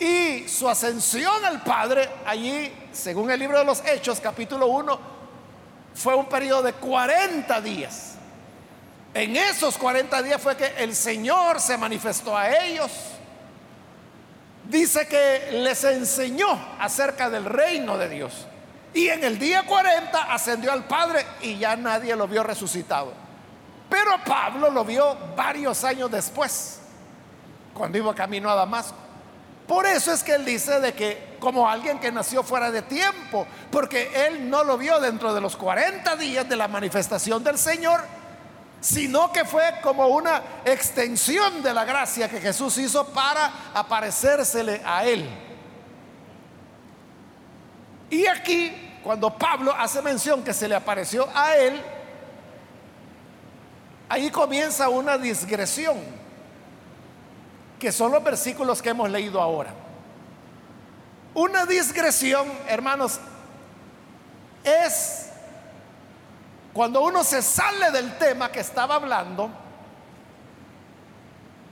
y 0.00 0.48
su 0.48 0.68
ascensión 0.68 1.44
al 1.44 1.62
Padre, 1.62 2.08
allí, 2.24 2.72
según 2.90 3.30
el 3.30 3.38
libro 3.38 3.58
de 3.58 3.66
los 3.66 3.84
Hechos, 3.84 4.18
capítulo 4.18 4.66
1, 4.68 4.98
fue 5.94 6.14
un 6.14 6.26
periodo 6.26 6.62
de 6.62 6.72
40 6.72 7.60
días. 7.60 8.14
En 9.12 9.36
esos 9.36 9.76
40 9.76 10.22
días 10.22 10.40
fue 10.40 10.56
que 10.56 10.72
el 10.78 10.94
Señor 10.94 11.60
se 11.60 11.76
manifestó 11.76 12.36
a 12.36 12.50
ellos. 12.64 12.90
Dice 14.68 15.06
que 15.06 15.50
les 15.52 15.84
enseñó 15.84 16.48
acerca 16.78 17.28
del 17.28 17.44
reino 17.44 17.98
de 17.98 18.08
Dios. 18.08 18.46
Y 18.92 19.08
en 19.08 19.22
el 19.22 19.38
día 19.38 19.64
40 19.64 20.32
ascendió 20.32 20.72
al 20.72 20.84
Padre 20.84 21.24
y 21.42 21.58
ya 21.58 21.76
nadie 21.76 22.16
lo 22.16 22.26
vio 22.26 22.42
resucitado. 22.42 23.12
Pero 23.88 24.12
Pablo 24.24 24.70
lo 24.70 24.84
vio 24.84 25.16
varios 25.36 25.84
años 25.84 26.10
después, 26.10 26.80
cuando 27.74 27.98
iba 27.98 28.14
camino 28.14 28.50
a 28.50 28.54
Damasco. 28.54 28.96
Por 29.66 29.86
eso 29.86 30.12
es 30.12 30.24
que 30.24 30.34
él 30.34 30.44
dice 30.44 30.80
de 30.80 30.92
que 30.94 31.36
como 31.38 31.68
alguien 31.68 32.00
que 32.00 32.10
nació 32.10 32.42
fuera 32.42 32.72
de 32.72 32.82
tiempo, 32.82 33.46
porque 33.70 34.26
él 34.26 34.50
no 34.50 34.64
lo 34.64 34.76
vio 34.76 34.98
dentro 35.00 35.32
de 35.32 35.40
los 35.40 35.56
40 35.56 36.16
días 36.16 36.48
de 36.48 36.56
la 36.56 36.66
manifestación 36.66 37.44
del 37.44 37.56
Señor, 37.56 38.00
sino 38.80 39.30
que 39.32 39.44
fue 39.44 39.74
como 39.82 40.08
una 40.08 40.42
extensión 40.64 41.62
de 41.62 41.72
la 41.72 41.84
gracia 41.84 42.28
que 42.28 42.40
Jesús 42.40 42.78
hizo 42.78 43.06
para 43.08 43.70
aparecérsele 43.74 44.82
a 44.84 45.04
él. 45.04 45.49
Y 48.10 48.26
aquí, 48.26 48.98
cuando 49.04 49.36
Pablo 49.38 49.72
hace 49.72 50.02
mención 50.02 50.42
que 50.42 50.52
se 50.52 50.68
le 50.68 50.74
apareció 50.74 51.28
a 51.34 51.56
él, 51.56 51.80
ahí 54.08 54.30
comienza 54.30 54.88
una 54.88 55.16
digresión, 55.16 55.96
que 57.78 57.92
son 57.92 58.10
los 58.10 58.22
versículos 58.22 58.82
que 58.82 58.90
hemos 58.90 59.08
leído 59.08 59.40
ahora. 59.40 59.72
Una 61.32 61.64
digresión, 61.64 62.48
hermanos, 62.66 63.20
es 64.64 65.30
cuando 66.72 67.02
uno 67.02 67.22
se 67.24 67.40
sale 67.42 67.90
del 67.92 68.18
tema 68.18 68.50
que 68.50 68.60
estaba 68.60 68.96
hablando 68.96 69.50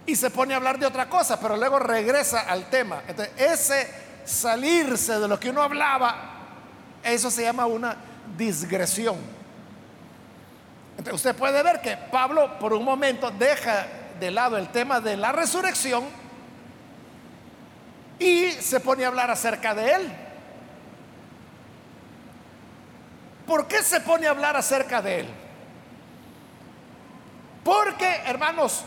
y 0.06 0.16
se 0.16 0.30
pone 0.30 0.54
a 0.54 0.56
hablar 0.56 0.78
de 0.78 0.86
otra 0.86 1.08
cosa, 1.08 1.38
pero 1.38 1.56
luego 1.56 1.78
regresa 1.78 2.40
al 2.40 2.70
tema. 2.70 3.02
Entonces, 3.06 3.34
ese 3.36 4.07
salirse 4.28 5.18
de 5.18 5.26
lo 5.26 5.40
que 5.40 5.50
uno 5.50 5.62
hablaba, 5.62 6.14
eso 7.02 7.30
se 7.30 7.42
llama 7.42 7.66
una 7.66 7.96
digresión. 8.36 9.16
usted 11.12 11.34
puede 11.34 11.62
ver 11.62 11.80
que 11.80 11.96
Pablo 11.96 12.58
por 12.58 12.72
un 12.72 12.84
momento 12.84 13.30
deja 13.30 13.86
de 14.20 14.30
lado 14.30 14.56
el 14.56 14.68
tema 14.68 15.00
de 15.00 15.16
la 15.16 15.32
resurrección 15.32 16.04
y 18.18 18.50
se 18.52 18.80
pone 18.80 19.04
a 19.04 19.08
hablar 19.08 19.30
acerca 19.30 19.74
de 19.74 19.92
él. 19.92 20.12
¿Por 23.46 23.66
qué 23.66 23.82
se 23.82 24.00
pone 24.00 24.26
a 24.26 24.30
hablar 24.30 24.56
acerca 24.56 25.00
de 25.00 25.20
él? 25.20 25.28
Porque, 27.64 28.22
hermanos, 28.26 28.84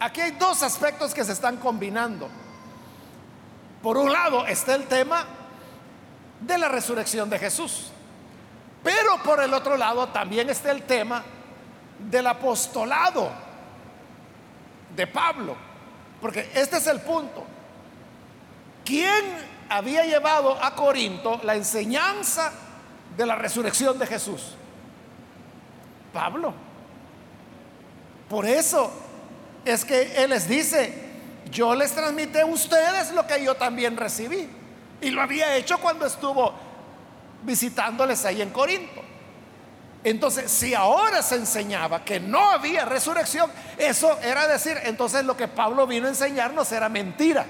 aquí 0.00 0.22
hay 0.22 0.30
dos 0.32 0.62
aspectos 0.62 1.12
que 1.12 1.24
se 1.24 1.32
están 1.32 1.58
combinando. 1.58 2.30
Por 3.82 3.96
un 3.96 4.12
lado 4.12 4.46
está 4.46 4.74
el 4.74 4.86
tema 4.86 5.24
de 6.40 6.58
la 6.58 6.68
resurrección 6.68 7.30
de 7.30 7.38
Jesús. 7.38 7.90
Pero 8.82 9.22
por 9.22 9.42
el 9.42 9.52
otro 9.54 9.76
lado 9.76 10.08
también 10.08 10.50
está 10.50 10.70
el 10.70 10.82
tema 10.82 11.24
del 11.98 12.26
apostolado 12.26 13.30
de 14.94 15.06
Pablo. 15.06 15.56
Porque 16.20 16.50
este 16.54 16.76
es 16.78 16.86
el 16.86 17.00
punto. 17.00 17.44
¿Quién 18.84 19.24
había 19.68 20.04
llevado 20.04 20.62
a 20.62 20.74
Corinto 20.74 21.40
la 21.42 21.54
enseñanza 21.54 22.52
de 23.16 23.26
la 23.26 23.36
resurrección 23.36 23.98
de 23.98 24.06
Jesús? 24.06 24.54
Pablo. 26.12 26.54
Por 28.28 28.46
eso 28.46 28.90
es 29.64 29.84
que 29.84 30.22
Él 30.22 30.30
les 30.30 30.48
dice, 30.48 31.07
yo 31.50 31.74
les 31.74 31.92
transmití 31.92 32.38
a 32.38 32.46
ustedes 32.46 33.12
lo 33.12 33.26
que 33.26 33.42
yo 33.42 33.54
también 33.54 33.96
recibí. 33.96 34.48
Y 35.00 35.10
lo 35.10 35.22
había 35.22 35.54
hecho 35.56 35.78
cuando 35.78 36.06
estuvo 36.06 36.52
visitándoles 37.42 38.24
ahí 38.24 38.42
en 38.42 38.50
Corinto. 38.50 39.02
Entonces, 40.04 40.50
si 40.50 40.74
ahora 40.74 41.22
se 41.22 41.36
enseñaba 41.36 42.04
que 42.04 42.20
no 42.20 42.50
había 42.50 42.84
resurrección, 42.84 43.50
eso 43.76 44.18
era 44.22 44.46
decir, 44.46 44.78
entonces 44.84 45.24
lo 45.24 45.36
que 45.36 45.48
Pablo 45.48 45.86
vino 45.86 46.06
a 46.06 46.10
enseñarnos 46.10 46.70
era 46.72 46.88
mentira. 46.88 47.44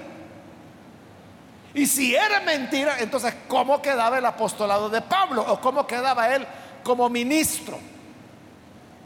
Y 1.73 1.85
si 1.85 2.15
era 2.15 2.39
mentira, 2.41 2.97
entonces 2.99 3.33
¿cómo 3.47 3.81
quedaba 3.81 4.17
el 4.17 4.25
apostolado 4.25 4.89
de 4.89 5.01
Pablo? 5.01 5.45
¿O 5.47 5.61
cómo 5.61 5.85
quedaba 5.85 6.33
él 6.35 6.45
como 6.83 7.07
ministro? 7.09 7.77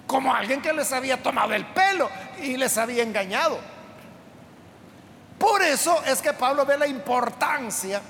Como 0.07 0.33
alguien 0.33 0.61
que 0.61 0.71
les 0.71 0.91
había 0.93 1.21
tomado 1.21 1.53
el 1.53 1.65
pelo 1.65 2.09
y 2.41 2.55
les 2.55 2.77
había 2.77 3.03
engañado. 3.03 3.59
Por 5.43 5.61
eso 5.61 6.01
es 6.05 6.21
que 6.21 6.31
Pablo 6.31 6.65
ve 6.65 6.77
la 6.77 6.87
importancia 6.87 8.01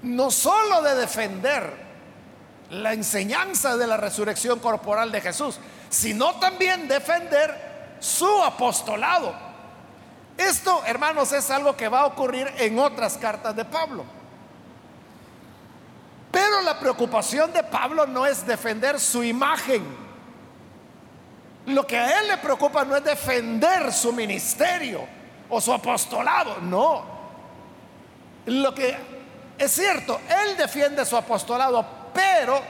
no 0.00 0.30
solo 0.30 0.80
de 0.80 0.94
defender 0.94 1.70
la 2.70 2.94
enseñanza 2.94 3.76
de 3.76 3.86
la 3.86 3.98
resurrección 3.98 4.58
corporal 4.58 5.12
de 5.12 5.20
Jesús, 5.20 5.58
sino 5.90 6.36
también 6.36 6.88
defender 6.88 7.96
su 8.00 8.42
apostolado. 8.42 9.34
Esto, 10.38 10.82
hermanos, 10.86 11.32
es 11.32 11.50
algo 11.50 11.76
que 11.76 11.86
va 11.86 12.00
a 12.00 12.06
ocurrir 12.06 12.50
en 12.56 12.78
otras 12.78 13.18
cartas 13.18 13.54
de 13.54 13.66
Pablo. 13.66 14.02
Pero 16.30 16.62
la 16.62 16.80
preocupación 16.80 17.52
de 17.52 17.62
Pablo 17.62 18.06
no 18.06 18.24
es 18.24 18.46
defender 18.46 18.98
su 18.98 19.22
imagen. 19.22 19.84
Lo 21.66 21.86
que 21.86 21.98
a 21.98 22.20
él 22.20 22.28
le 22.28 22.38
preocupa 22.38 22.86
no 22.86 22.96
es 22.96 23.04
defender 23.04 23.92
su 23.92 24.14
ministerio 24.14 25.14
o 25.48 25.60
su 25.60 25.72
apostolado, 25.72 26.58
no. 26.62 27.04
Lo 28.46 28.74
que 28.74 28.96
es 29.58 29.72
cierto, 29.72 30.20
él 30.28 30.56
defiende 30.56 31.04
su 31.04 31.16
apostolado, 31.16 31.84
pero 32.12 32.60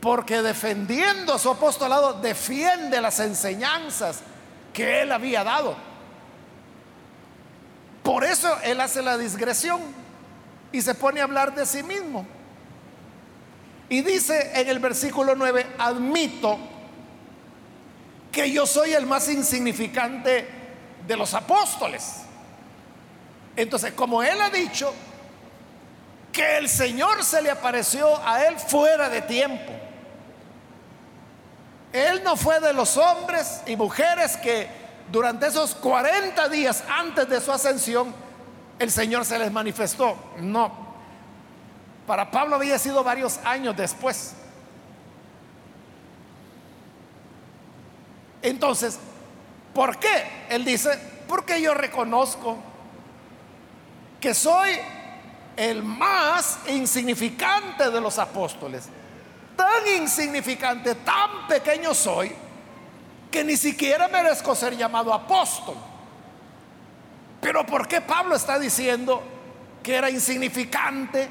porque 0.00 0.42
defendiendo 0.42 1.38
su 1.38 1.50
apostolado 1.50 2.14
defiende 2.14 3.00
las 3.00 3.18
enseñanzas 3.20 4.20
que 4.72 5.02
él 5.02 5.12
había 5.12 5.42
dado. 5.42 5.76
Por 8.02 8.24
eso 8.24 8.48
él 8.62 8.80
hace 8.80 9.02
la 9.02 9.18
digresión 9.18 9.80
y 10.72 10.80
se 10.82 10.94
pone 10.94 11.20
a 11.20 11.24
hablar 11.24 11.54
de 11.54 11.66
sí 11.66 11.82
mismo. 11.82 12.26
Y 13.88 14.02
dice 14.02 14.52
en 14.54 14.68
el 14.68 14.78
versículo 14.78 15.34
9, 15.34 15.66
admito 15.78 16.58
que 18.30 18.50
yo 18.52 18.66
soy 18.66 18.92
el 18.92 19.06
más 19.06 19.28
insignificante 19.28 20.57
de 21.06 21.16
los 21.16 21.34
apóstoles. 21.34 22.22
Entonces, 23.56 23.92
como 23.92 24.22
él 24.22 24.40
ha 24.40 24.50
dicho, 24.50 24.92
que 26.32 26.58
el 26.58 26.68
Señor 26.68 27.24
se 27.24 27.42
le 27.42 27.50
apareció 27.50 28.16
a 28.24 28.44
él 28.44 28.58
fuera 28.58 29.08
de 29.08 29.22
tiempo. 29.22 29.72
Él 31.92 32.22
no 32.22 32.36
fue 32.36 32.60
de 32.60 32.72
los 32.72 32.96
hombres 32.96 33.62
y 33.66 33.76
mujeres 33.76 34.36
que 34.36 34.68
durante 35.10 35.46
esos 35.46 35.74
40 35.74 36.48
días 36.48 36.84
antes 36.88 37.28
de 37.28 37.40
su 37.40 37.50
ascensión 37.50 38.14
el 38.78 38.90
Señor 38.90 39.24
se 39.24 39.38
les 39.38 39.50
manifestó. 39.50 40.16
No. 40.38 40.70
Para 42.06 42.30
Pablo 42.30 42.56
había 42.56 42.78
sido 42.78 43.02
varios 43.02 43.38
años 43.44 43.76
después. 43.76 44.34
Entonces, 48.42 48.98
¿por 49.74 49.98
qué? 49.98 50.46
Él 50.48 50.64
dice, 50.64 50.90
porque 51.26 51.60
yo 51.60 51.74
reconozco 51.74 52.56
que 54.20 54.34
soy 54.34 54.78
el 55.56 55.82
más 55.82 56.60
insignificante 56.68 57.90
de 57.90 58.00
los 58.00 58.18
apóstoles. 58.18 58.88
Tan 59.56 59.86
insignificante, 60.00 60.94
tan 60.96 61.48
pequeño 61.48 61.94
soy, 61.94 62.32
que 63.30 63.44
ni 63.44 63.56
siquiera 63.56 64.08
merezco 64.08 64.54
ser 64.54 64.76
llamado 64.76 65.12
apóstol. 65.12 65.76
Pero 67.40 67.66
¿por 67.66 67.86
qué 67.86 68.00
Pablo 68.00 68.36
está 68.36 68.58
diciendo 68.58 69.22
que 69.82 69.94
era 69.94 70.10
insignificante 70.10 71.28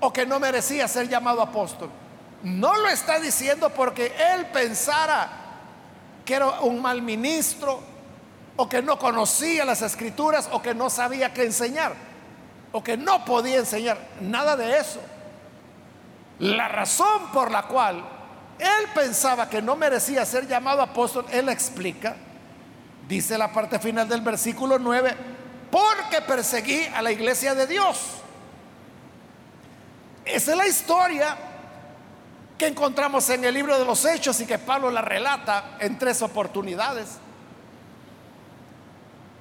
o 0.00 0.12
que 0.12 0.26
no 0.26 0.40
merecía 0.40 0.88
ser 0.88 1.08
llamado 1.08 1.40
apóstol? 1.42 1.90
No 2.42 2.76
lo 2.76 2.88
está 2.88 3.20
diciendo 3.20 3.70
porque 3.70 4.12
él 4.34 4.46
pensara 4.46 5.41
que 6.24 6.34
era 6.34 6.60
un 6.60 6.80
mal 6.80 7.02
ministro 7.02 7.80
o 8.56 8.68
que 8.68 8.82
no 8.82 8.98
conocía 8.98 9.64
las 9.64 9.82
escrituras 9.82 10.48
o 10.52 10.62
que 10.62 10.74
no 10.74 10.90
sabía 10.90 11.32
qué 11.32 11.44
enseñar 11.44 11.94
o 12.72 12.82
que 12.82 12.96
no 12.96 13.24
podía 13.24 13.58
enseñar, 13.58 13.98
nada 14.20 14.56
de 14.56 14.78
eso. 14.78 15.00
La 16.38 16.68
razón 16.68 17.30
por 17.32 17.50
la 17.50 17.64
cual 17.64 18.02
él 18.58 18.88
pensaba 18.94 19.48
que 19.48 19.60
no 19.60 19.76
merecía 19.76 20.24
ser 20.24 20.48
llamado 20.48 20.80
apóstol, 20.80 21.26
él 21.30 21.48
explica, 21.48 22.16
dice 23.08 23.36
la 23.36 23.52
parte 23.52 23.78
final 23.78 24.08
del 24.08 24.22
versículo 24.22 24.78
9, 24.78 25.14
porque 25.70 26.22
perseguí 26.22 26.84
a 26.94 27.02
la 27.02 27.12
iglesia 27.12 27.54
de 27.54 27.66
Dios. 27.66 27.98
Esa 30.24 30.52
es 30.52 30.56
la 30.56 30.66
historia 30.66 31.36
encontramos 32.64 33.28
en 33.30 33.44
el 33.44 33.54
libro 33.54 33.78
de 33.78 33.84
los 33.84 34.04
Hechos 34.04 34.40
y 34.40 34.46
que 34.46 34.58
Pablo 34.58 34.90
la 34.90 35.02
relata 35.02 35.76
en 35.80 35.98
tres 35.98 36.22
oportunidades. 36.22 37.18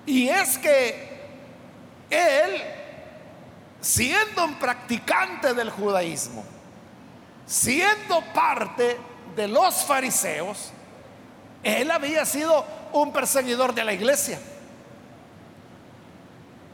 Y 0.06 0.30
es 0.30 0.58
que 0.58 1.12
él 2.10 2.62
siendo 3.82 4.46
un 4.46 4.56
practicante 4.56 5.54
del 5.54 5.72
judaísmo, 5.72 6.44
siendo 7.46 8.22
parte 8.34 8.98
de 9.36 9.48
los 9.48 9.84
fariseos, 9.84 10.72
él 11.64 11.90
había 11.92 12.26
sido 12.26 12.66
un 12.94 13.12
perseguidor 13.12 13.74
de 13.74 13.84
la 13.84 13.94
iglesia. 13.94 14.40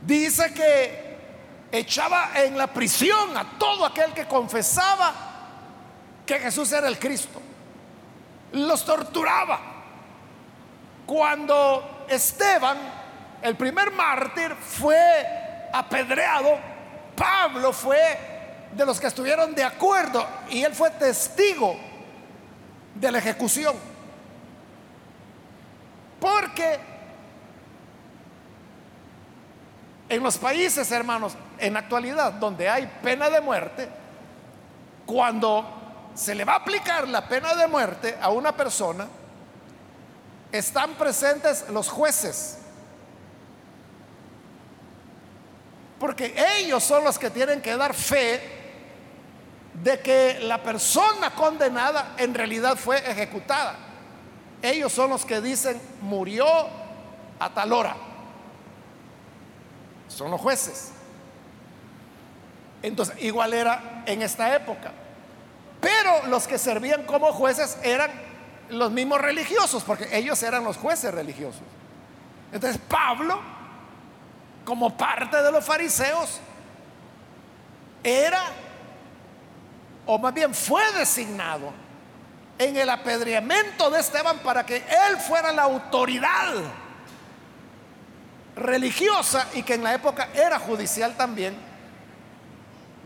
Dice 0.06 0.54
que 0.54 1.08
echaba 1.72 2.32
en 2.36 2.58
la 2.58 2.68
prisión 2.68 3.36
a 3.36 3.58
todo 3.58 3.86
aquel 3.86 4.14
que 4.14 4.28
confesaba 4.28 5.27
que 6.28 6.38
Jesús 6.38 6.72
era 6.72 6.88
el 6.88 7.00
Cristo. 7.00 7.42
Los 8.52 8.86
torturaba. 8.86 9.60
Cuando 11.08 12.06
Esteban, 12.08 12.78
el 13.42 13.56
primer 13.56 13.92
mártir, 13.92 14.54
fue 14.54 15.70
apedreado, 15.74 16.60
Pablo 17.16 17.74
fue 17.74 18.68
de 18.74 18.86
los 18.86 19.00
que 19.00 19.08
estuvieron 19.08 19.56
de 19.56 19.64
acuerdo 19.64 20.26
y 20.50 20.64
él 20.64 20.74
fue 20.74 20.92
testigo 20.92 21.76
de 22.94 23.12
la 23.12 23.18
ejecución. 23.18 23.76
Porque 26.20 26.80
en 30.10 30.24
los 30.24 30.38
países, 30.38 30.92
hermanos, 30.92 31.36
en 31.58 31.74
la 31.74 31.80
actualidad, 31.80 32.34
donde 32.34 32.68
hay 32.70 32.86
pena 33.02 33.30
de 33.30 33.40
muerte, 33.40 33.88
cuando 35.06 35.77
se 36.18 36.34
le 36.36 36.44
va 36.44 36.54
a 36.54 36.58
aplicar 36.58 37.08
la 37.08 37.30
pena 37.30 37.54
de 37.56 37.68
muerte 37.68 38.18
a 38.20 38.30
una 38.32 38.58
persona, 38.58 39.08
están 40.52 40.96
presentes 40.96 41.70
los 41.70 41.88
jueces 41.88 42.58
Porque 46.00 46.36
ellos 46.60 46.84
son 46.84 47.04
los 47.04 47.18
que 47.18 47.30
tienen 47.30 47.62
que 47.62 47.76
dar 47.76 47.94
fe 47.94 48.42
de 49.74 50.00
que 50.00 50.40
la 50.42 50.62
persona 50.62 51.32
condenada 51.32 52.14
en 52.18 52.34
realidad 52.34 52.76
fue 52.78 52.98
ejecutada. 53.10 53.76
Ellos 54.62 54.92
son 54.92 55.10
los 55.10 55.26
que 55.26 55.42
dicen 55.42 55.80
murió 56.02 56.46
a 57.40 57.50
tal 57.50 57.74
hora. 57.74 57.96
Son 60.08 60.30
los 60.30 60.40
jueces. 60.40 60.92
Entonces, 62.82 63.16
igual 63.22 63.54
era 63.54 64.04
en 64.06 64.22
esta 64.22 64.56
época. 64.56 64.92
Pero 65.88 66.28
los 66.28 66.46
que 66.48 66.58
servían 66.58 67.04
como 67.04 67.32
jueces 67.32 67.78
eran 67.82 68.12
los 68.70 68.92
mismos 68.92 69.22
religiosos, 69.22 69.84
porque 69.84 70.10
ellos 70.12 70.44
eran 70.44 70.66
los 70.66 70.76
jueces 70.76 71.14
religiosos. 71.14 71.62
Entonces, 72.52 72.82
Pablo 72.90 73.40
como 74.66 74.98
parte 74.98 75.42
de 75.42 75.50
los 75.50 75.64
fariseos, 75.64 76.42
era, 78.04 78.44
o 80.06 80.20
más 80.20 80.34
bien 80.34 80.54
fue 80.54 80.84
designado 80.92 81.72
en 82.60 82.76
el 82.76 82.90
apedreamiento 82.90 83.90
de 83.90 84.02
Esteban 84.02 84.40
para 84.40 84.66
que 84.66 84.76
él 84.76 85.18
fuera 85.26 85.54
la 85.54 85.62
autoridad 85.62 86.54
religiosa 88.58 89.48
y 89.54 89.64
que 89.64 89.76
en 89.76 89.86
la 89.86 89.94
época 89.94 90.28
era 90.34 90.60
judicial 90.60 91.16
también, 91.16 91.56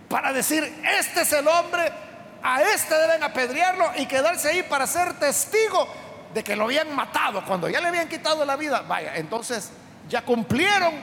para 0.10 0.34
decir, 0.34 0.63
este 1.00 1.22
es 1.22 1.32
el 1.34 1.48
hombre, 1.48 1.91
a 2.43 2.62
este 2.62 2.95
deben 2.95 3.23
apedrearlo 3.23 3.91
y 3.97 4.06
quedarse 4.06 4.49
ahí 4.49 4.63
para 4.63 4.88
ser 4.88 5.13
testigo 5.19 5.88
de 6.34 6.43
que 6.43 6.56
lo 6.56 6.65
habían 6.65 6.95
matado, 6.95 7.43
cuando 7.45 7.69
ya 7.69 7.82
le 7.82 7.88
habían 7.88 8.08
quitado 8.08 8.45
la 8.45 8.56
vida. 8.56 8.82
Vaya, 8.82 9.15
entonces 9.15 9.71
ya 10.10 10.23
cumplieron 10.23 10.93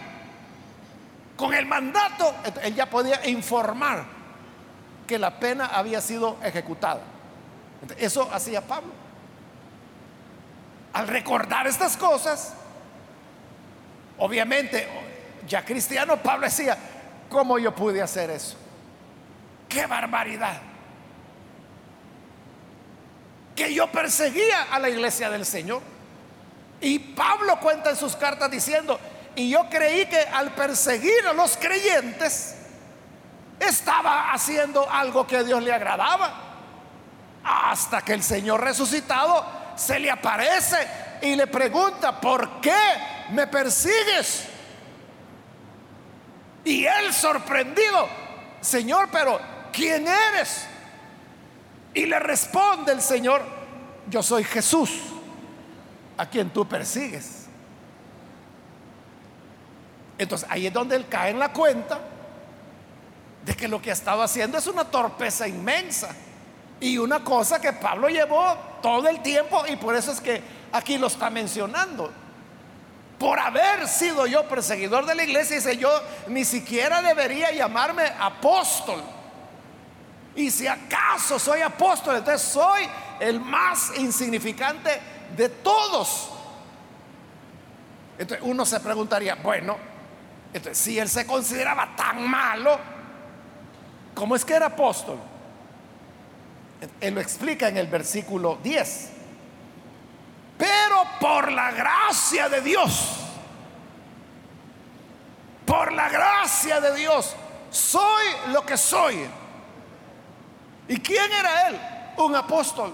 con 1.36 1.54
el 1.54 1.66
mandato, 1.66 2.34
él 2.62 2.74
ya 2.74 2.86
podía 2.86 3.26
informar 3.28 4.04
que 5.06 5.18
la 5.18 5.38
pena 5.38 5.66
había 5.66 6.00
sido 6.00 6.38
ejecutada. 6.42 7.00
Eso 7.96 8.28
hacía 8.32 8.60
Pablo. 8.60 8.92
Al 10.92 11.06
recordar 11.06 11.66
estas 11.66 11.96
cosas, 11.96 12.54
obviamente, 14.18 14.88
ya 15.46 15.64
cristiano, 15.64 16.16
Pablo 16.16 16.46
decía, 16.46 16.76
¿cómo 17.28 17.58
yo 17.58 17.74
pude 17.74 18.02
hacer 18.02 18.30
eso? 18.30 18.56
¡Qué 19.68 19.86
barbaridad! 19.86 20.60
Que 23.58 23.74
yo 23.74 23.90
perseguía 23.90 24.68
a 24.70 24.78
la 24.78 24.88
iglesia 24.88 25.28
del 25.30 25.44
Señor. 25.44 25.82
Y 26.80 27.00
Pablo 27.00 27.58
cuenta 27.58 27.90
en 27.90 27.96
sus 27.96 28.14
cartas 28.14 28.48
diciendo, 28.48 29.00
y 29.34 29.50
yo 29.50 29.68
creí 29.68 30.06
que 30.06 30.20
al 30.20 30.54
perseguir 30.54 31.26
a 31.26 31.32
los 31.32 31.56
creyentes, 31.56 32.54
estaba 33.58 34.32
haciendo 34.32 34.88
algo 34.88 35.26
que 35.26 35.42
Dios 35.42 35.60
le 35.60 35.72
agradaba. 35.72 36.34
Hasta 37.42 38.02
que 38.02 38.12
el 38.12 38.22
Señor 38.22 38.62
resucitado 38.62 39.44
se 39.74 39.98
le 39.98 40.08
aparece 40.08 41.18
y 41.22 41.34
le 41.34 41.48
pregunta, 41.48 42.20
¿por 42.20 42.60
qué 42.60 42.78
me 43.30 43.48
persigues? 43.48 44.44
Y 46.64 46.84
él 46.84 47.12
sorprendido, 47.12 48.08
Señor, 48.60 49.08
pero 49.10 49.40
¿quién 49.72 50.06
eres? 50.06 50.68
Y 51.98 52.06
le 52.06 52.20
responde 52.20 52.92
el 52.92 53.02
Señor, 53.02 53.42
yo 54.08 54.22
soy 54.22 54.44
Jesús, 54.44 54.88
a 56.16 56.26
quien 56.26 56.48
tú 56.50 56.64
persigues. 56.64 57.46
Entonces 60.16 60.48
ahí 60.48 60.68
es 60.68 60.72
donde 60.72 60.94
él 60.94 61.08
cae 61.08 61.32
en 61.32 61.40
la 61.40 61.52
cuenta 61.52 61.98
de 63.44 63.52
que 63.56 63.66
lo 63.66 63.82
que 63.82 63.90
ha 63.90 63.94
estado 63.94 64.22
haciendo 64.22 64.58
es 64.58 64.68
una 64.68 64.84
torpeza 64.84 65.48
inmensa 65.48 66.10
y 66.78 66.98
una 66.98 67.24
cosa 67.24 67.60
que 67.60 67.72
Pablo 67.72 68.08
llevó 68.08 68.54
todo 68.80 69.08
el 69.08 69.20
tiempo 69.20 69.64
y 69.66 69.74
por 69.74 69.96
eso 69.96 70.12
es 70.12 70.20
que 70.20 70.40
aquí 70.70 70.98
lo 70.98 71.08
está 71.08 71.30
mencionando. 71.30 72.12
Por 73.18 73.40
haber 73.40 73.88
sido 73.88 74.24
yo 74.28 74.48
perseguidor 74.48 75.04
de 75.04 75.16
la 75.16 75.24
iglesia, 75.24 75.56
dice 75.56 75.76
yo 75.76 75.90
ni 76.28 76.44
siquiera 76.44 77.02
debería 77.02 77.50
llamarme 77.50 78.04
apóstol. 78.20 79.02
Y 80.38 80.52
si 80.52 80.68
acaso 80.68 81.36
soy 81.36 81.62
apóstol, 81.62 82.14
entonces 82.14 82.46
soy 82.46 82.88
el 83.18 83.40
más 83.40 83.90
insignificante 83.98 85.00
de 85.36 85.48
todos. 85.48 86.30
Entonces 88.16 88.46
uno 88.46 88.64
se 88.64 88.78
preguntaría, 88.78 89.34
bueno, 89.34 89.76
entonces 90.54 90.78
si 90.78 90.96
él 90.96 91.08
se 91.08 91.26
consideraba 91.26 91.88
tan 91.96 92.24
malo, 92.28 92.78
¿cómo 94.14 94.36
es 94.36 94.44
que 94.44 94.54
era 94.54 94.66
apóstol? 94.66 95.18
Él 97.00 97.14
lo 97.14 97.20
explica 97.20 97.66
en 97.66 97.76
el 97.76 97.88
versículo 97.88 98.60
10. 98.62 99.10
Pero 100.56 101.02
por 101.18 101.50
la 101.50 101.72
gracia 101.72 102.48
de 102.48 102.60
Dios, 102.60 103.16
por 105.66 105.90
la 105.92 106.08
gracia 106.08 106.80
de 106.80 106.94
Dios, 106.94 107.34
soy 107.72 108.52
lo 108.52 108.64
que 108.64 108.76
soy. 108.76 109.28
¿Y 110.88 110.98
quién 111.00 111.30
era 111.30 111.68
él? 111.68 111.80
Un 112.16 112.34
apóstol. 112.34 112.92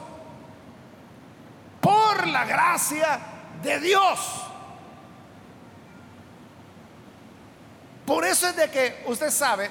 Por 1.80 2.26
la 2.26 2.44
gracia 2.44 3.20
de 3.62 3.80
Dios. 3.80 4.42
Por 8.04 8.24
eso 8.24 8.48
es 8.48 8.56
de 8.56 8.70
que 8.70 9.04
usted 9.06 9.30
sabe, 9.30 9.70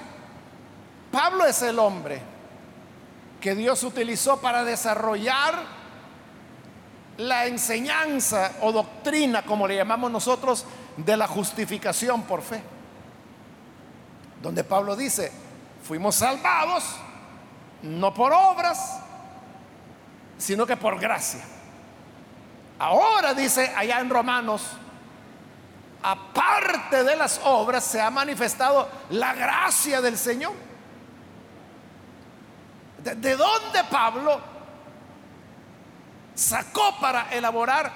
Pablo 1.12 1.45
es 1.45 1.62
el 1.62 1.77
hombre 1.77 2.19
que 3.39 3.53
Dios 3.53 3.83
utilizó 3.83 4.39
para 4.41 4.63
desarrollar 4.63 5.83
la 7.17 7.45
enseñanza 7.45 8.53
o 8.62 8.71
doctrina, 8.71 9.43
como 9.43 9.67
le 9.67 9.75
llamamos 9.75 10.09
nosotros, 10.09 10.65
de 10.97 11.17
la 11.17 11.27
justificación 11.27 12.23
por 12.23 12.41
fe. 12.41 12.63
Donde 14.41 14.63
Pablo 14.63 14.95
dice, 14.95 15.31
fuimos 15.83 16.15
salvados 16.15 16.83
no 17.84 18.13
por 18.13 18.34
obras, 18.34 19.00
sino 20.38 20.65
que 20.65 20.78
por 20.78 21.00
gracia. 21.00 21.41
Ahora 22.80 23.34
dice 23.34 23.72
allá 23.76 24.00
en 24.00 24.10
Romanos, 24.10 24.63
aparte 26.02 27.04
de 27.04 27.15
las 27.15 27.39
obras 27.43 27.84
se 27.84 28.02
ha 28.02 28.10
manifestado 28.10 28.89
la 29.12 29.34
gracia 29.34 30.02
del 30.02 30.17
Señor. 30.17 30.54
¿De, 33.04 33.36
dónde 33.36 33.84
Pablo 33.91 34.39
sacó 36.36 36.98
para 37.02 37.34
elaborar 37.34 37.91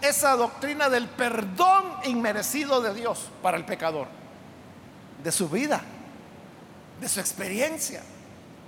esa 0.00 0.36
doctrina 0.36 0.88
del 0.88 1.08
perdón 1.08 1.84
inmerecido 2.04 2.80
de 2.80 2.94
Dios 2.94 3.28
para 3.42 3.56
el 3.56 3.64
pecador? 3.64 4.06
De 5.22 5.32
su 5.32 5.48
vida, 5.48 5.80
de 7.00 7.08
su 7.08 7.18
experiencia. 7.18 8.02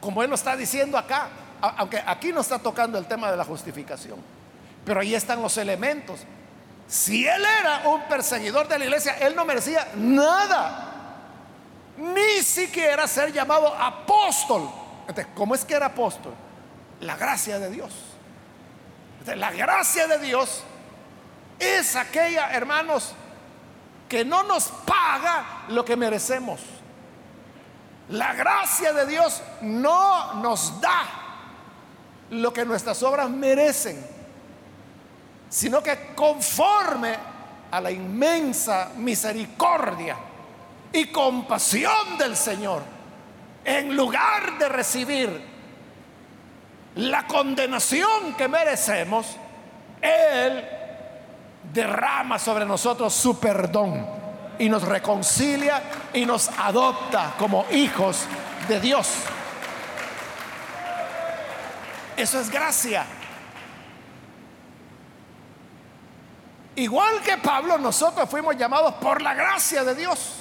Como 0.04 0.22
él 0.22 0.28
lo 0.28 0.34
está 0.34 0.54
diciendo 0.54 0.98
acá, 0.98 1.30
aunque 1.62 1.96
aquí 2.06 2.30
no 2.30 2.42
está 2.42 2.58
tocando 2.58 2.98
el 2.98 3.06
tema 3.06 3.30
de 3.30 3.38
la 3.38 3.44
justificación, 3.44 4.18
pero 4.84 5.00
ahí 5.00 5.14
están 5.14 5.40
los 5.40 5.56
elementos. 5.56 6.20
Si 6.86 7.26
él 7.26 7.42
era 7.42 7.88
un 7.88 8.02
perseguidor 8.02 8.68
de 8.68 8.78
la 8.78 8.84
iglesia, 8.84 9.16
él 9.16 9.34
no 9.34 9.46
merecía 9.46 9.88
nada, 9.96 10.90
ni 11.96 12.42
siquiera 12.42 13.08
ser 13.08 13.32
llamado 13.32 13.74
apóstol. 13.74 14.68
¿cómo 15.34 15.54
es 15.54 15.64
que 15.64 15.72
era 15.72 15.86
apóstol? 15.86 16.34
La 17.00 17.16
gracia 17.16 17.58
de 17.58 17.70
Dios. 17.70 17.94
la 19.24 19.52
gracia 19.52 20.06
de 20.06 20.18
Dios 20.18 20.64
es 21.58 21.96
aquella, 21.96 22.52
hermanos, 22.52 23.14
que 24.06 24.22
no 24.22 24.42
nos 24.42 24.64
paga 24.64 25.64
lo 25.68 25.82
que 25.82 25.96
merecemos. 25.96 26.60
La 28.10 28.34
gracia 28.34 28.92
de 28.92 29.06
Dios 29.06 29.42
no 29.62 30.34
nos 30.34 30.80
da 30.80 31.04
lo 32.30 32.52
que 32.52 32.64
nuestras 32.64 33.02
obras 33.02 33.30
merecen, 33.30 34.04
sino 35.48 35.82
que 35.82 36.14
conforme 36.14 37.14
a 37.70 37.80
la 37.80 37.90
inmensa 37.90 38.90
misericordia 38.96 40.16
y 40.92 41.06
compasión 41.06 42.18
del 42.18 42.36
Señor, 42.36 42.82
en 43.64 43.96
lugar 43.96 44.58
de 44.58 44.68
recibir 44.68 45.54
la 46.96 47.26
condenación 47.26 48.34
que 48.36 48.48
merecemos, 48.48 49.26
Él 50.00 50.64
derrama 51.72 52.38
sobre 52.38 52.66
nosotros 52.66 53.14
su 53.14 53.40
perdón 53.40 54.23
y 54.58 54.68
nos 54.68 54.82
reconcilia 54.82 55.82
y 56.12 56.24
nos 56.26 56.48
adopta 56.48 57.34
como 57.38 57.66
hijos 57.70 58.26
de 58.68 58.80
Dios. 58.80 59.08
Eso 62.16 62.40
es 62.40 62.50
gracia. 62.50 63.04
Igual 66.76 67.20
que 67.22 67.36
Pablo, 67.38 67.78
nosotros 67.78 68.28
fuimos 68.28 68.56
llamados 68.56 68.94
por 68.94 69.22
la 69.22 69.34
gracia 69.34 69.84
de 69.84 69.94
Dios. 69.94 70.40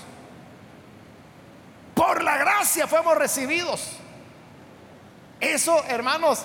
Por 1.94 2.24
la 2.24 2.38
gracia 2.38 2.88
fuimos 2.88 3.18
recibidos. 3.18 3.98
Eso, 5.40 5.84
hermanos, 5.86 6.44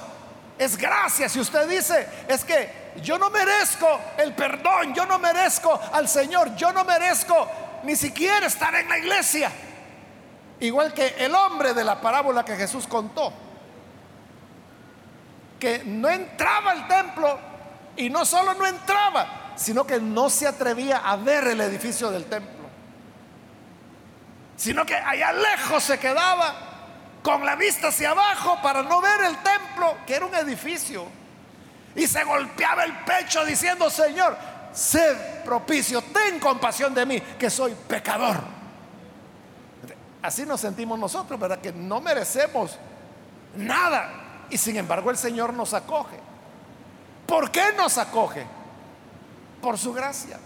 es 0.59 0.77
gracia. 0.77 1.29
Si 1.29 1.41
usted 1.41 1.69
dice, 1.69 2.07
es 2.29 2.45
que 2.45 2.88
yo 3.01 3.19
no 3.19 3.31
merezco 3.31 4.01
el 4.17 4.35
perdón, 4.35 4.95
yo 4.95 5.07
no 5.07 5.19
merezco 5.19 5.81
al 5.93 6.09
Señor, 6.09 6.55
yo 6.57 6.73
no 6.73 6.85
merezco 6.85 7.49
ni 7.85 7.97
siquiera 7.97 8.47
estar 8.47 8.75
en 8.75 8.89
la 8.89 8.99
iglesia. 8.99 9.51
Igual 10.61 10.93
que 10.93 11.15
el 11.19 11.35
hombre 11.35 11.75
de 11.75 11.85
la 11.85 12.01
parábola 12.01 12.45
que 12.45 12.57
Jesús 12.57 12.87
contó, 12.87 13.33
que 15.59 15.83
no 15.85 16.09
entraba 16.09 16.73
al 16.73 16.89
templo 16.89 17.39
y 17.97 18.11
no 18.11 18.25
solo 18.25 18.55
no 18.55 18.67
entraba, 18.67 19.53
sino 19.57 19.87
que 19.87 20.01
no 20.01 20.31
se 20.31 20.47
atrevía 20.47 20.99
a 20.99 21.17
ver 21.17 21.49
el 21.49 21.61
edificio 21.61 22.11
del 22.11 22.25
templo 22.25 22.59
sino 24.59 24.85
que 24.85 24.97
allá 24.97 25.33
lejos 25.33 25.85
se 25.85 25.99
quedaba 25.99 26.53
con 27.23 27.47
la 27.47 27.55
vista 27.55 27.89
hacia 27.89 28.11
abajo 28.11 28.59
para 28.61 28.83
no 28.83 29.01
ver 29.01 29.23
el 29.23 29.37
templo, 29.37 29.99
que 30.05 30.17
era 30.17 30.27
un 30.27 30.35
edificio. 30.35 31.07
Y 31.99 32.07
se 32.07 32.23
golpeaba 32.23 32.85
el 32.85 32.95
pecho 32.99 33.45
diciendo, 33.45 33.91
Señor, 33.91 34.37
sé 34.73 35.43
propicio, 35.45 36.01
ten 36.01 36.39
compasión 36.39 36.95
de 36.95 37.05
mí, 37.05 37.21
que 37.21 37.51
soy 37.51 37.75
pecador. 37.75 38.37
Así 40.23 40.47
nos 40.47 40.61
sentimos 40.61 40.97
nosotros, 40.97 41.41
¿verdad? 41.41 41.59
Que 41.61 41.73
no 41.73 42.01
merecemos 42.01 42.79
nada. 43.57 44.47
Y 44.49 44.57
sin 44.57 44.77
embargo 44.77 45.11
el 45.11 45.17
Señor 45.17 45.53
nos 45.53 45.75
acoge. 45.75 46.21
¿Por 47.27 47.51
qué 47.51 47.73
nos 47.77 47.99
acoge? 47.99 48.47
Por 49.61 49.77
su 49.77 49.93
gracia. 49.93 50.39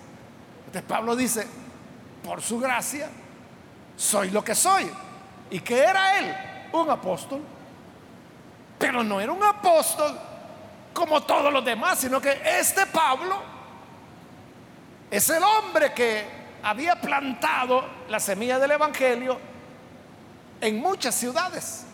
Entonces 0.60 0.88
Pablo 0.88 1.14
dice, 1.14 1.46
por 2.24 2.40
su 2.40 2.58
gracia, 2.58 3.10
soy 3.94 4.30
lo 4.30 4.42
que 4.42 4.54
soy. 4.54 4.90
¿Y 5.50 5.60
qué 5.60 5.80
era 5.80 6.18
él? 6.18 6.34
Un 6.72 6.88
apóstol. 6.88 7.42
Pero 8.78 9.04
no 9.04 9.20
era 9.20 9.32
un 9.32 9.44
apóstol 9.44 10.18
como 10.92 11.22
todos 11.22 11.52
los 11.52 11.64
demás, 11.64 11.98
sino 11.98 12.20
que 12.20 12.40
este 12.44 12.86
Pablo 12.86 13.36
es 15.10 15.28
el 15.28 15.42
hombre 15.42 15.92
que 15.92 16.24
había 16.62 17.00
plantado 17.00 17.84
la 18.08 18.20
semilla 18.20 18.58
del 18.58 18.72
Evangelio 18.72 19.38
en 20.60 20.80
muchas 20.80 21.14
ciudades. 21.14 21.84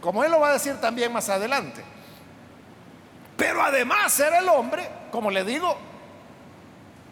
Como 0.00 0.24
él 0.24 0.30
lo 0.30 0.40
va 0.40 0.48
a 0.48 0.52
decir 0.54 0.80
también 0.80 1.12
más 1.12 1.28
adelante. 1.28 1.82
Pero 3.36 3.62
además 3.62 4.18
era 4.20 4.38
el 4.38 4.48
hombre, 4.48 4.88
como 5.10 5.30
le 5.30 5.44
digo, 5.44 5.76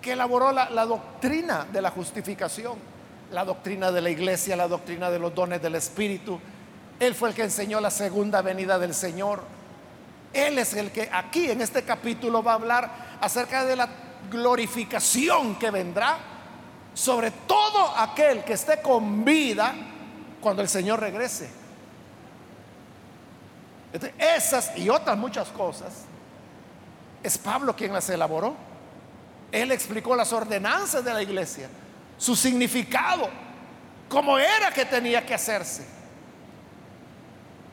que 0.00 0.12
elaboró 0.12 0.52
la, 0.52 0.70
la, 0.70 0.84
doctrina 0.86 1.66
de 1.70 1.80
la 1.82 1.90
justificación, 1.90 2.78
la 3.30 3.44
doctrina 3.44 3.90
de 3.90 4.00
la 4.00 4.10
iglesia, 4.10 4.56
la 4.56 4.68
doctrina 4.68 5.10
de 5.10 5.18
los 5.18 5.34
dones 5.34 5.62
del 5.62 5.74
Espíritu. 5.74 6.40
Él 7.02 7.16
fue 7.16 7.30
el 7.30 7.34
que 7.34 7.42
enseñó 7.42 7.80
la 7.80 7.90
segunda 7.90 8.42
venida 8.42 8.78
del 8.78 8.94
Señor. 8.94 9.42
Él 10.32 10.56
es 10.56 10.72
el 10.74 10.92
que 10.92 11.10
aquí 11.12 11.50
en 11.50 11.60
este 11.60 11.82
capítulo 11.82 12.44
va 12.44 12.52
a 12.52 12.54
hablar 12.54 13.18
acerca 13.20 13.64
de 13.64 13.74
la 13.74 13.88
glorificación 14.30 15.56
que 15.58 15.72
vendrá 15.72 16.16
sobre 16.94 17.32
todo 17.32 17.92
aquel 17.96 18.44
que 18.44 18.52
esté 18.52 18.80
con 18.80 19.24
vida 19.24 19.74
cuando 20.40 20.62
el 20.62 20.68
Señor 20.68 21.00
regrese. 21.00 21.50
Esas 24.16 24.78
y 24.78 24.88
otras 24.88 25.18
muchas 25.18 25.48
cosas 25.48 26.04
es 27.20 27.36
Pablo 27.36 27.74
quien 27.74 27.92
las 27.92 28.08
elaboró. 28.10 28.54
Él 29.50 29.72
explicó 29.72 30.14
las 30.14 30.32
ordenanzas 30.32 31.04
de 31.04 31.12
la 31.12 31.20
iglesia, 31.20 31.68
su 32.16 32.36
significado, 32.36 33.28
cómo 34.08 34.38
era 34.38 34.70
que 34.70 34.84
tenía 34.84 35.26
que 35.26 35.34
hacerse. 35.34 36.00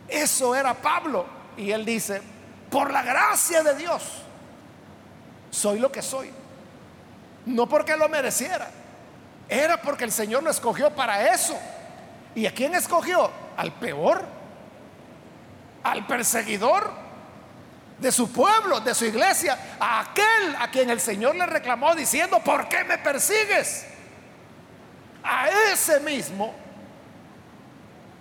Eso 0.09 0.55
era 0.55 0.73
Pablo. 0.73 1.25
Y 1.57 1.71
él 1.71 1.85
dice, 1.85 2.21
por 2.69 2.91
la 2.91 3.01
gracia 3.03 3.63
de 3.63 3.75
Dios, 3.75 4.03
soy 5.51 5.79
lo 5.79 5.91
que 5.91 6.01
soy. 6.01 6.31
No 7.45 7.67
porque 7.67 7.95
lo 7.95 8.07
mereciera, 8.09 8.69
era 9.47 9.81
porque 9.81 10.03
el 10.03 10.11
Señor 10.11 10.43
lo 10.43 10.51
escogió 10.51 10.89
para 10.91 11.33
eso. 11.33 11.57
¿Y 12.35 12.45
a 12.45 12.53
quién 12.53 12.75
escogió? 12.75 13.31
Al 13.57 13.73
peor 13.73 14.39
al 15.83 16.05
perseguidor 16.05 16.91
de 17.97 18.11
su 18.11 18.31
pueblo, 18.31 18.79
de 18.79 18.95
su 18.95 19.05
iglesia, 19.05 19.57
a 19.79 20.01
aquel 20.01 20.55
a 20.59 20.71
quien 20.71 20.89
el 20.89 21.01
Señor 21.01 21.35
le 21.35 21.45
reclamó 21.45 21.95
diciendo, 21.95 22.39
¿por 22.39 22.69
qué 22.69 22.83
me 22.83 22.97
persigues? 22.97 23.85
A 25.23 25.49
ese 25.71 25.99
mismo 25.99 26.53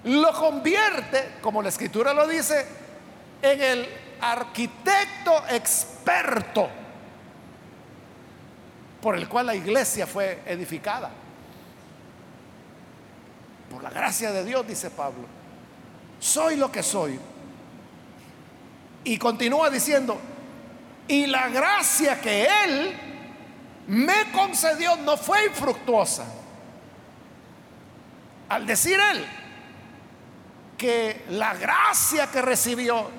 lo 0.04 0.32
convierte, 0.32 1.34
como 1.40 1.62
la 1.62 1.68
escritura 1.68 2.14
lo 2.14 2.26
dice, 2.26 2.66
en 3.42 3.60
el 3.60 3.88
arquitecto 4.20 5.44
experto 5.50 6.68
por 9.00 9.16
el 9.16 9.28
cual 9.28 9.46
la 9.46 9.54
iglesia 9.54 10.06
fue 10.06 10.42
edificada. 10.46 11.10
Por 13.70 13.82
la 13.82 13.90
gracia 13.90 14.32
de 14.32 14.44
Dios, 14.44 14.66
dice 14.66 14.90
Pablo, 14.90 15.24
soy 16.18 16.56
lo 16.56 16.72
que 16.72 16.82
soy 16.82 17.18
y 19.04 19.18
continúa 19.18 19.70
diciendo, 19.70 20.18
y 21.06 21.26
la 21.26 21.48
gracia 21.48 22.20
que 22.20 22.46
Él 22.64 22.96
me 23.86 24.30
concedió 24.32 24.96
no 24.96 25.16
fue 25.16 25.46
infructuosa. 25.46 26.24
Al 28.48 28.66
decir 28.66 28.98
Él 29.12 29.26
que 30.78 31.26
la 31.30 31.52
gracia 31.54 32.28
que 32.28 32.40
recibió 32.40 33.10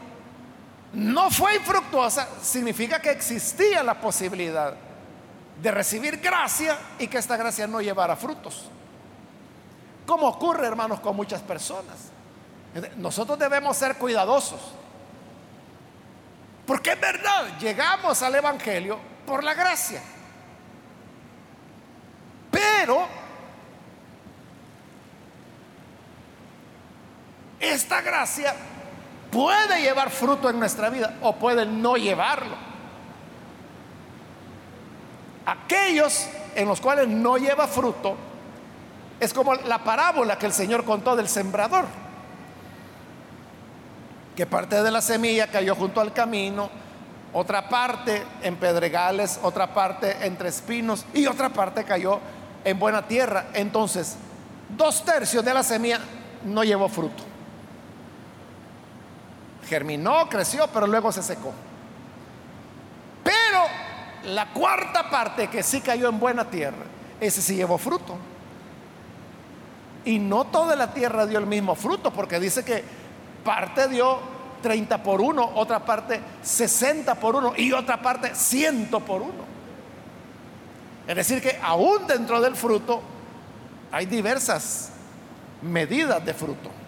no 0.93 1.29
fue 1.29 1.57
infructuosa, 1.57 2.27
significa 2.41 2.99
que 2.99 3.11
existía 3.11 3.83
la 3.83 4.01
posibilidad 4.01 4.73
de 5.61 5.71
recibir 5.71 6.17
gracia 6.17 6.75
y 6.97 7.07
que 7.07 7.19
esta 7.19 7.37
gracia 7.37 7.67
no 7.67 7.81
llevara 7.81 8.15
frutos. 8.15 8.69
Como 10.07 10.27
ocurre, 10.27 10.65
hermanos, 10.65 10.99
con 11.01 11.15
muchas 11.15 11.41
personas. 11.41 11.95
Nosotros 12.97 13.37
debemos 13.37 13.77
ser 13.77 13.97
cuidadosos 13.97 14.59
porque 16.69 16.91
es 16.91 17.01
verdad, 17.01 17.57
llegamos 17.59 18.21
al 18.21 18.35
Evangelio 18.35 18.99
por 19.25 19.43
la 19.43 19.55
gracia. 19.55 20.03
Pero 22.51 23.07
esta 27.59 28.01
gracia 28.01 28.55
puede 29.31 29.81
llevar 29.81 30.09
fruto 30.09 30.49
en 30.49 30.59
nuestra 30.59 30.89
vida 30.89 31.17
o 31.21 31.35
puede 31.35 31.65
no 31.65 31.95
llevarlo. 31.95 32.55
Aquellos 35.45 36.27
en 36.55 36.67
los 36.67 36.79
cuales 36.79 37.07
no 37.07 37.37
lleva 37.37 37.67
fruto 37.67 38.15
es 39.19 39.33
como 39.33 39.55
la 39.55 39.83
parábola 39.83 40.37
que 40.37 40.45
el 40.45 40.53
Señor 40.53 40.85
contó 40.85 41.15
del 41.15 41.27
sembrador 41.27 41.85
que 44.39 44.45
parte 44.45 44.81
de 44.81 44.89
la 44.89 45.01
semilla 45.01 45.47
cayó 45.47 45.75
junto 45.75 45.99
al 45.99 46.13
camino, 46.13 46.69
otra 47.33 47.67
parte 47.67 48.23
en 48.41 48.55
pedregales, 48.55 49.37
otra 49.43 49.73
parte 49.73 50.15
entre 50.25 50.47
espinos 50.47 51.05
y 51.13 51.25
otra 51.25 51.49
parte 51.49 51.83
cayó 51.83 52.21
en 52.63 52.79
buena 52.79 53.05
tierra. 53.05 53.47
Entonces, 53.53 54.15
dos 54.77 55.03
tercios 55.03 55.43
de 55.43 55.53
la 55.53 55.61
semilla 55.61 55.99
no 56.45 56.63
llevó 56.63 56.87
fruto. 56.87 57.28
Germinó, 59.69 60.27
creció, 60.27 60.67
pero 60.73 60.87
luego 60.87 61.11
se 61.11 61.21
secó. 61.21 61.53
Pero 63.23 64.33
la 64.33 64.51
cuarta 64.51 65.09
parte 65.09 65.47
que 65.47 65.61
sí 65.61 65.79
cayó 65.79 66.09
en 66.09 66.19
buena 66.19 66.49
tierra, 66.49 66.85
ese 67.21 67.41
sí 67.41 67.55
llevó 67.55 67.77
fruto. 67.77 68.17
Y 70.05 70.17
no 70.17 70.45
toda 70.45 70.75
la 70.75 70.91
tierra 70.91 71.27
dio 71.27 71.37
el 71.37 71.45
mismo 71.45 71.75
fruto, 71.75 72.11
porque 72.11 72.39
dice 72.39 72.65
que 72.65 72.83
parte 73.43 73.87
dio 73.87 74.19
30 74.63 75.03
por 75.03 75.21
1, 75.21 75.51
otra 75.55 75.85
parte 75.85 76.19
60 76.41 77.15
por 77.15 77.35
1 77.35 77.53
y 77.57 77.71
otra 77.71 78.01
parte 78.01 78.33
100 78.33 78.87
por 78.87 79.21
1. 79.21 79.31
Es 81.07 81.15
decir, 81.15 81.41
que 81.41 81.59
aún 81.61 82.07
dentro 82.07 82.41
del 82.41 82.55
fruto 82.55 83.01
hay 83.91 84.05
diversas 84.05 84.91
medidas 85.61 86.23
de 86.25 86.33
fruto. 86.33 86.78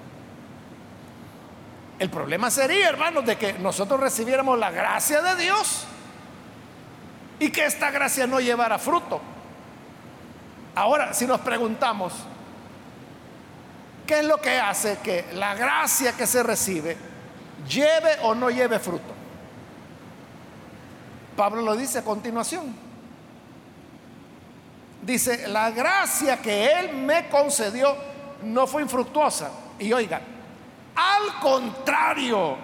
El 2.01 2.09
problema 2.09 2.49
sería, 2.49 2.89
hermanos, 2.89 3.23
de 3.27 3.37
que 3.37 3.53
nosotros 3.53 3.99
recibiéramos 3.99 4.57
la 4.57 4.71
gracia 4.71 5.21
de 5.21 5.35
Dios 5.43 5.85
y 7.37 7.51
que 7.51 7.65
esta 7.65 7.91
gracia 7.91 8.25
no 8.25 8.39
llevara 8.39 8.79
fruto. 8.79 9.21
Ahora, 10.73 11.13
si 11.13 11.27
nos 11.27 11.41
preguntamos, 11.41 12.13
¿Qué 14.11 14.19
es 14.19 14.25
lo 14.25 14.41
que 14.41 14.59
hace 14.59 14.97
que 14.97 15.25
la 15.35 15.55
gracia 15.55 16.11
que 16.11 16.27
se 16.27 16.43
recibe 16.43 16.97
lleve 17.65 18.17
o 18.23 18.35
no 18.35 18.49
lleve 18.49 18.77
fruto? 18.77 19.13
Pablo 21.37 21.61
lo 21.61 21.77
dice 21.77 21.99
a 21.99 22.03
continuación. 22.03 22.75
Dice, 25.01 25.47
la 25.47 25.71
gracia 25.71 26.41
que 26.41 26.73
Él 26.73 26.93
me 26.93 27.29
concedió 27.29 27.95
no 28.43 28.67
fue 28.67 28.81
infructuosa. 28.81 29.49
Y 29.79 29.93
oiga, 29.93 30.19
al 30.95 31.39
contrario, 31.39 32.58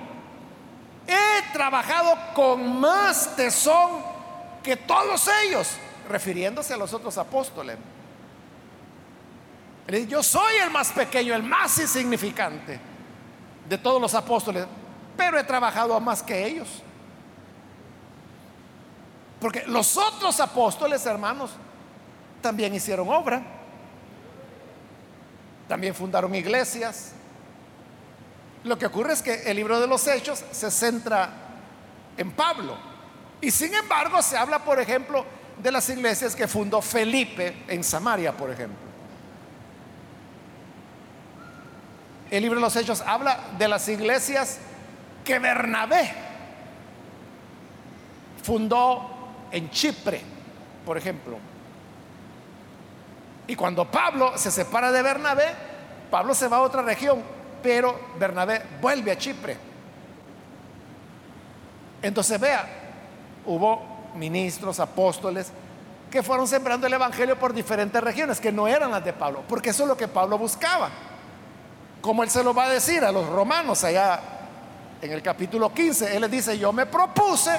he 1.07 1.53
trabajado 1.53 2.17
con 2.33 2.79
más 2.79 3.35
tesón 3.35 4.01
que 4.63 4.75
todos 4.75 5.29
ellos, 5.45 5.77
refiriéndose 6.09 6.73
a 6.73 6.77
los 6.77 6.93
otros 6.93 7.17
apóstoles. 7.17 7.77
Yo 10.07 10.21
soy 10.21 10.55
el 10.63 10.69
más 10.69 10.91
pequeño, 10.91 11.33
el 11.33 11.43
más 11.43 11.77
insignificante 11.77 12.79
de 13.69 13.77
todos 13.77 14.01
los 14.01 14.13
apóstoles, 14.13 14.65
pero 15.15 15.39
he 15.39 15.43
trabajado 15.43 15.97
más 15.99 16.21
que 16.21 16.45
ellos. 16.45 16.83
Porque 19.39 19.63
los 19.67 19.95
otros 19.97 20.39
apóstoles, 20.39 21.05
hermanos, 21.05 21.51
también 22.41 22.73
hicieron 22.73 23.07
obra. 23.09 23.41
También 25.67 25.93
fundaron 25.93 26.33
iglesias. 26.33 27.13
Lo 28.67 28.77
que 28.77 28.85
ocurre 28.85 29.13
es 29.13 29.21
que 29.21 29.43
el 29.49 29.55
libro 29.55 29.79
de 29.79 29.87
los 29.87 30.05
hechos 30.07 30.43
se 30.51 30.69
centra 30.69 31.29
en 32.17 32.31
Pablo. 32.31 32.77
Y 33.39 33.49
sin 33.49 33.73
embargo 33.73 34.21
se 34.21 34.35
habla, 34.35 34.59
por 34.59 34.79
ejemplo, 34.79 35.25
de 35.57 35.71
las 35.71 35.87
iglesias 35.89 36.35
que 36.35 36.47
fundó 36.47 36.81
Felipe 36.81 37.63
en 37.69 37.81
Samaria, 37.81 38.35
por 38.35 38.51
ejemplo. 38.51 38.87
El 42.29 42.43
libro 42.43 42.59
de 42.59 42.65
los 42.65 42.75
Hechos 42.75 43.01
habla 43.01 43.39
de 43.57 43.69
las 43.69 43.87
iglesias 43.87 44.59
que 45.23 45.39
Bernabé 45.39 46.11
fundó 48.43 49.47
en 49.49 49.69
Chipre, 49.69 50.21
por 50.85 50.97
ejemplo. 50.97 51.37
Y 53.47 53.55
cuando 53.55 53.89
Pablo 53.89 54.37
se 54.37 54.51
separa 54.51 54.91
de 54.91 55.01
Bernabé, 55.01 55.45
Pablo 56.11 56.33
se 56.33 56.49
va 56.49 56.57
a 56.57 56.61
otra 56.61 56.81
región, 56.81 57.36
pero 57.67 57.99
Bernabé 58.17 58.61
vuelve 58.79 59.11
a 59.11 59.17
Chipre. 59.17 59.57
Entonces 62.01 62.39
vea, 62.39 62.65
hubo 63.45 64.13
ministros, 64.15 64.79
apóstoles, 64.79 65.51
que 66.09 66.23
fueron 66.23 66.47
sembrando 66.47 66.87
el 66.87 66.93
Evangelio 66.93 67.37
por 67.37 67.53
diferentes 67.53 68.01
regiones, 68.01 68.39
que 68.39 68.53
no 68.53 68.69
eran 68.69 68.89
las 68.89 69.03
de 69.03 69.11
Pablo, 69.11 69.43
porque 69.49 69.71
eso 69.71 69.83
es 69.83 69.89
lo 69.89 69.97
que 69.97 70.07
Pablo 70.07 70.37
buscaba. 70.37 70.89
Como 71.99 72.23
él 72.23 72.29
se 72.29 72.41
lo 72.41 72.53
va 72.53 72.67
a 72.67 72.69
decir 72.69 73.03
a 73.03 73.11
los 73.11 73.27
romanos 73.27 73.83
allá 73.83 74.17
en 75.01 75.11
el 75.11 75.21
capítulo 75.21 75.73
15, 75.73 76.15
él 76.15 76.21
les 76.21 76.31
dice, 76.31 76.57
yo 76.57 76.71
me 76.71 76.85
propuse 76.85 77.51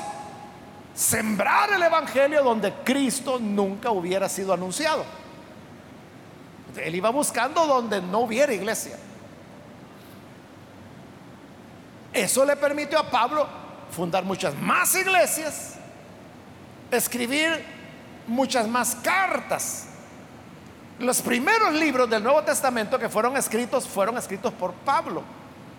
sembrar 0.95 1.71
el 1.75 1.83
Evangelio 1.83 2.43
donde 2.43 2.73
Cristo 2.83 3.39
nunca 3.39 3.91
hubiera 3.91 4.27
sido 4.31 4.55
anunciado. 4.55 5.05
Él 6.83 6.95
iba 6.95 7.11
buscando 7.11 7.67
donde 7.67 8.01
no 8.01 8.21
hubiera 8.21 8.55
iglesia. 8.55 8.97
Eso 12.19 12.45
le 12.45 12.57
permitió 12.57 12.99
a 12.99 13.09
Pablo 13.09 13.47
fundar 13.93 14.25
muchas 14.25 14.53
más 14.57 14.93
iglesias, 14.97 15.75
escribir 16.91 17.65
muchas 18.27 18.67
más 18.67 18.97
cartas. 18.97 19.87
Los 20.99 21.23
primeros 21.23 21.73
libros 21.75 22.11
del 22.11 22.25
Nuevo 22.25 22.43
Testamento 22.43 22.99
que 22.99 23.09
fueron 23.09 23.37
escritos 23.37 23.87
fueron 23.87 24.19
escritos 24.19 24.53
por 24.53 24.73
Pablo. 24.73 25.23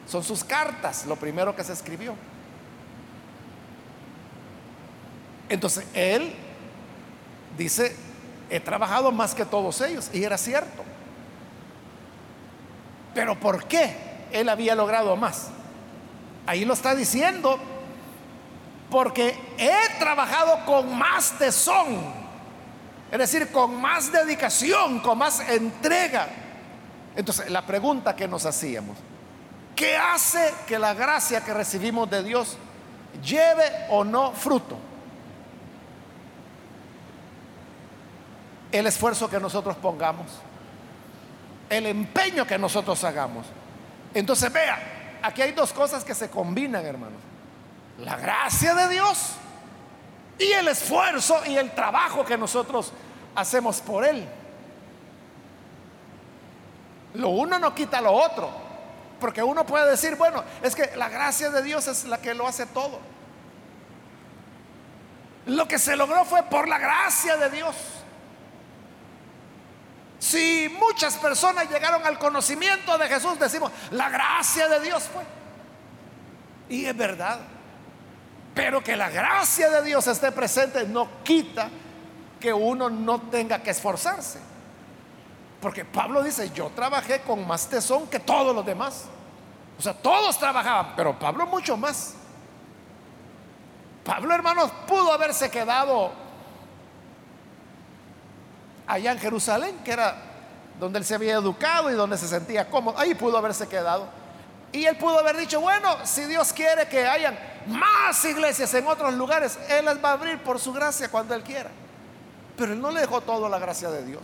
Son 0.07 0.23
sus 0.23 0.45
cartas, 0.45 1.05
lo 1.05 1.17
primero 1.17 1.53
que 1.53 1.63
se 1.63 1.73
escribió. 1.73 2.15
Entonces, 5.49 5.85
él 5.93 6.33
dice, 7.57 7.93
he 8.49 8.61
trabajado 8.61 9.11
más 9.11 9.35
que 9.35 9.43
todos 9.43 9.81
ellos, 9.81 10.09
y 10.13 10.23
era 10.23 10.37
cierto. 10.37 10.85
Pero 13.13 13.37
¿por 13.37 13.65
qué 13.65 13.93
él 14.31 14.47
había 14.47 14.73
logrado 14.73 15.17
más? 15.17 15.49
Ahí 16.49 16.65
lo 16.65 16.73
está 16.73 16.95
diciendo, 16.95 17.59
porque 18.89 19.37
he 19.59 19.99
trabajado 19.99 20.65
con 20.65 20.97
más 20.97 21.37
tesón, 21.37 22.11
es 23.11 23.19
decir, 23.19 23.51
con 23.51 23.79
más 23.79 24.11
dedicación, 24.11 24.99
con 24.99 25.19
más 25.19 25.47
entrega. 25.47 26.27
Entonces, 27.15 27.51
la 27.51 27.63
pregunta 27.67 28.15
que 28.15 28.27
nos 28.27 28.47
hacíamos, 28.47 28.97
¿qué 29.75 29.95
hace 29.95 30.51
que 30.65 30.79
la 30.79 30.95
gracia 30.95 31.45
que 31.45 31.53
recibimos 31.53 32.09
de 32.09 32.23
Dios 32.23 32.57
lleve 33.23 33.85
o 33.91 34.03
no 34.03 34.31
fruto? 34.31 34.75
el 38.71 38.87
esfuerzo 38.87 39.29
que 39.29 39.39
nosotros 39.39 39.75
pongamos, 39.77 40.27
el 41.69 41.85
empeño 41.85 42.45
que 42.45 42.57
nosotros 42.57 43.03
hagamos. 43.03 43.45
Entonces 44.15 44.51
vea, 44.51 44.98
aquí 45.21 45.41
hay 45.41 45.51
dos 45.51 45.73
cosas 45.73 46.03
que 46.03 46.13
se 46.13 46.29
combinan, 46.29 46.85
hermanos. 46.85 47.19
La 47.99 48.15
gracia 48.15 48.73
de 48.75 48.89
Dios 48.89 49.33
y 50.37 50.51
el 50.51 50.67
esfuerzo 50.69 51.41
y 51.45 51.57
el 51.57 51.71
trabajo 51.71 52.25
que 52.25 52.37
nosotros 52.37 52.93
hacemos 53.35 53.81
por 53.81 54.05
Él. 54.05 54.27
Lo 57.15 57.29
uno 57.29 57.59
no 57.59 57.75
quita 57.75 57.99
lo 58.01 58.13
otro, 58.13 58.49
porque 59.19 59.43
uno 59.43 59.65
puede 59.65 59.89
decir, 59.91 60.15
bueno, 60.15 60.43
es 60.61 60.75
que 60.75 60.95
la 60.95 61.09
gracia 61.09 61.49
de 61.49 61.61
Dios 61.61 61.87
es 61.87 62.05
la 62.05 62.19
que 62.19 62.33
lo 62.33 62.47
hace 62.47 62.65
todo. 62.67 62.99
Lo 65.45 65.67
que 65.67 65.79
se 65.79 65.95
logró 65.95 66.23
fue 66.25 66.43
por 66.43 66.67
la 66.67 66.77
gracia 66.77 67.35
de 67.37 67.49
Dios. 67.49 67.75
Si 70.19 70.69
muchas 70.77 71.15
personas 71.15 71.69
llegaron 71.69 72.05
al 72.05 72.19
conocimiento 72.19 72.97
de 72.97 73.07
Jesús, 73.07 73.39
decimos, 73.39 73.71
la 73.91 74.09
gracia 74.09 74.67
de 74.67 74.81
Dios 74.81 75.03
fue. 75.03 75.23
Y 76.67 76.85
es 76.85 76.95
verdad. 76.95 77.39
Pero 78.53 78.83
que 78.83 78.97
la 78.97 79.09
gracia 79.09 79.69
de 79.69 79.81
Dios 79.83 80.05
esté 80.07 80.31
presente 80.33 80.85
no 80.85 81.07
quita 81.23 81.69
que 82.39 82.53
uno 82.53 82.89
no 82.89 83.21
tenga 83.21 83.63
que 83.63 83.69
esforzarse. 83.69 84.39
Porque 85.61 85.85
Pablo 85.85 86.21
dice, 86.21 86.51
yo 86.51 86.69
trabajé 86.69 87.21
con 87.21 87.47
más 87.47 87.67
tesón 87.67 88.07
que 88.07 88.19
todos 88.19 88.53
los 88.53 88.65
demás. 88.65 89.05
O 89.77 89.81
sea, 89.81 89.93
todos 89.93 90.37
trabajaban, 90.37 90.93
pero 90.95 91.17
Pablo 91.17 91.45
mucho 91.47 91.77
más. 91.77 92.15
Pablo, 94.03 94.33
hermanos, 94.33 94.71
pudo 94.87 95.13
haberse 95.13 95.49
quedado 95.49 96.11
allá 98.89 99.11
en 99.11 99.19
Jerusalén, 99.19 99.77
que 99.85 99.91
era 99.91 100.15
donde 100.79 100.97
él 100.97 101.05
se 101.05 101.13
había 101.13 101.33
educado 101.33 101.91
y 101.91 101.93
donde 101.93 102.17
se 102.17 102.27
sentía 102.27 102.67
cómodo. 102.67 102.97
Ahí 102.97 103.13
pudo 103.13 103.37
haberse 103.37 103.67
quedado. 103.67 104.07
Y 104.71 104.85
él 104.85 104.97
pudo 104.97 105.19
haber 105.19 105.37
dicho, 105.37 105.61
bueno, 105.61 105.95
si 106.03 106.25
Dios 106.25 106.51
quiere 106.51 106.87
que 106.87 107.05
hayan 107.07 107.37
más 107.67 108.23
iglesias 108.25 108.73
en 108.73 108.87
otros 108.87 109.13
lugares, 109.13 109.59
Él 109.69 109.85
las 109.85 110.03
va 110.03 110.09
a 110.09 110.13
abrir 110.13 110.39
por 110.39 110.59
su 110.59 110.73
gracia 110.73 111.09
cuando 111.09 111.35
Él 111.35 111.43
quiera. 111.43 111.69
Pero 112.57 112.73
Él 112.73 112.81
no 112.81 112.91
le 112.91 113.01
dejó 113.01 113.21
todo 113.21 113.47
la 113.47 113.59
gracia 113.59 113.89
de 113.89 114.03
Dios, 114.03 114.23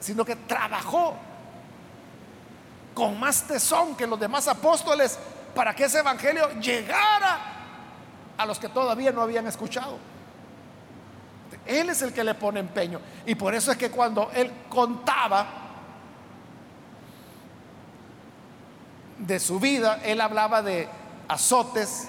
sino 0.00 0.24
que 0.24 0.36
trabajó 0.36 1.14
con 2.94 3.18
más 3.18 3.42
tesón 3.42 3.94
que 3.94 4.06
los 4.06 4.20
demás 4.20 4.46
apóstoles 4.48 5.18
para 5.54 5.74
que 5.74 5.84
ese 5.84 5.98
evangelio 5.98 6.50
llegara 6.60 7.38
a 8.36 8.46
los 8.46 8.58
que 8.58 8.68
todavía 8.68 9.10
no 9.10 9.22
habían 9.22 9.46
escuchado. 9.46 9.98
Él 11.66 11.90
es 11.90 12.02
el 12.02 12.12
que 12.12 12.24
le 12.24 12.34
pone 12.34 12.60
empeño. 12.60 13.00
Y 13.26 13.34
por 13.34 13.54
eso 13.54 13.72
es 13.72 13.76
que 13.76 13.90
cuando 13.90 14.30
él 14.34 14.50
contaba 14.68 15.46
de 19.18 19.40
su 19.40 19.58
vida, 19.60 20.00
él 20.04 20.20
hablaba 20.20 20.62
de 20.62 20.88
azotes, 21.28 22.08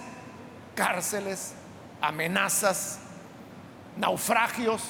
cárceles, 0.76 1.54
amenazas, 2.02 3.00
naufragios, 3.98 4.82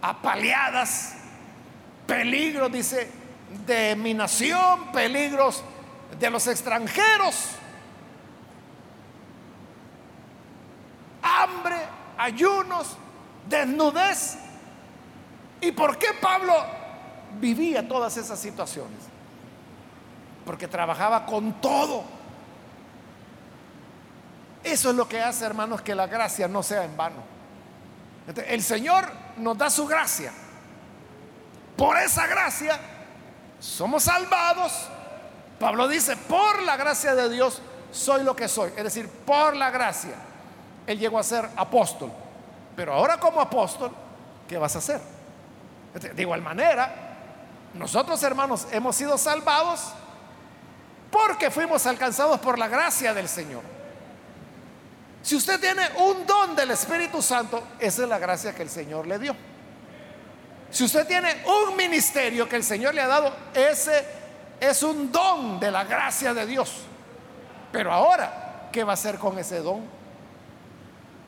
apaleadas, 0.00 1.14
peligros, 2.06 2.70
dice, 2.70 3.10
de 3.66 3.96
mi 3.96 4.14
nación, 4.14 4.92
peligros 4.92 5.62
de 6.18 6.30
los 6.30 6.46
extranjeros, 6.46 7.50
hambre, 11.22 11.76
ayunos, 12.18 12.96
desnudez. 13.52 14.36
¿Y 15.60 15.70
por 15.72 15.96
qué 15.96 16.08
Pablo 16.20 16.54
vivía 17.40 17.86
todas 17.86 18.16
esas 18.16 18.38
situaciones? 18.38 18.98
Porque 20.44 20.66
trabajaba 20.66 21.24
con 21.24 21.60
todo. 21.60 22.02
Eso 24.64 24.90
es 24.90 24.96
lo 24.96 25.08
que 25.08 25.20
hace, 25.20 25.44
hermanos, 25.44 25.82
que 25.82 25.94
la 25.94 26.06
gracia 26.06 26.48
no 26.48 26.62
sea 26.62 26.84
en 26.84 26.96
vano. 26.96 27.22
El 28.46 28.62
Señor 28.62 29.04
nos 29.36 29.56
da 29.58 29.70
su 29.70 29.86
gracia. 29.86 30.32
Por 31.76 31.96
esa 31.96 32.26
gracia 32.26 32.78
somos 33.60 34.04
salvados. 34.04 34.88
Pablo 35.58 35.86
dice, 35.86 36.16
por 36.16 36.62
la 36.62 36.76
gracia 36.76 37.14
de 37.14 37.28
Dios 37.28 37.60
soy 37.92 38.24
lo 38.24 38.34
que 38.34 38.48
soy. 38.48 38.72
Es 38.76 38.84
decir, 38.84 39.08
por 39.08 39.54
la 39.54 39.70
gracia. 39.70 40.14
Él 40.86 40.98
llegó 40.98 41.18
a 41.18 41.22
ser 41.22 41.48
apóstol. 41.56 42.10
Pero 42.76 42.94
ahora 42.94 43.18
como 43.18 43.40
apóstol, 43.40 43.92
¿qué 44.48 44.56
vas 44.58 44.74
a 44.76 44.78
hacer? 44.78 45.00
De 46.14 46.22
igual 46.22 46.40
manera, 46.40 46.94
nosotros 47.74 48.22
hermanos 48.22 48.66
hemos 48.70 48.96
sido 48.96 49.18
salvados 49.18 49.92
porque 51.10 51.50
fuimos 51.50 51.86
alcanzados 51.86 52.40
por 52.40 52.58
la 52.58 52.68
gracia 52.68 53.12
del 53.12 53.28
Señor. 53.28 53.62
Si 55.22 55.36
usted 55.36 55.60
tiene 55.60 55.82
un 55.98 56.26
don 56.26 56.56
del 56.56 56.70
Espíritu 56.70 57.22
Santo, 57.22 57.62
esa 57.78 58.02
es 58.02 58.08
la 58.08 58.18
gracia 58.18 58.54
que 58.54 58.62
el 58.62 58.70
Señor 58.70 59.06
le 59.06 59.18
dio. 59.18 59.36
Si 60.70 60.84
usted 60.84 61.06
tiene 61.06 61.42
un 61.44 61.76
ministerio 61.76 62.48
que 62.48 62.56
el 62.56 62.64
Señor 62.64 62.94
le 62.94 63.02
ha 63.02 63.06
dado, 63.06 63.32
ese 63.54 64.04
es 64.58 64.82
un 64.82 65.12
don 65.12 65.60
de 65.60 65.70
la 65.70 65.84
gracia 65.84 66.32
de 66.32 66.46
Dios. 66.46 66.72
Pero 67.70 67.92
ahora, 67.92 68.68
¿qué 68.72 68.82
va 68.82 68.92
a 68.92 68.94
hacer 68.94 69.18
con 69.18 69.38
ese 69.38 69.58
don? 69.58 69.82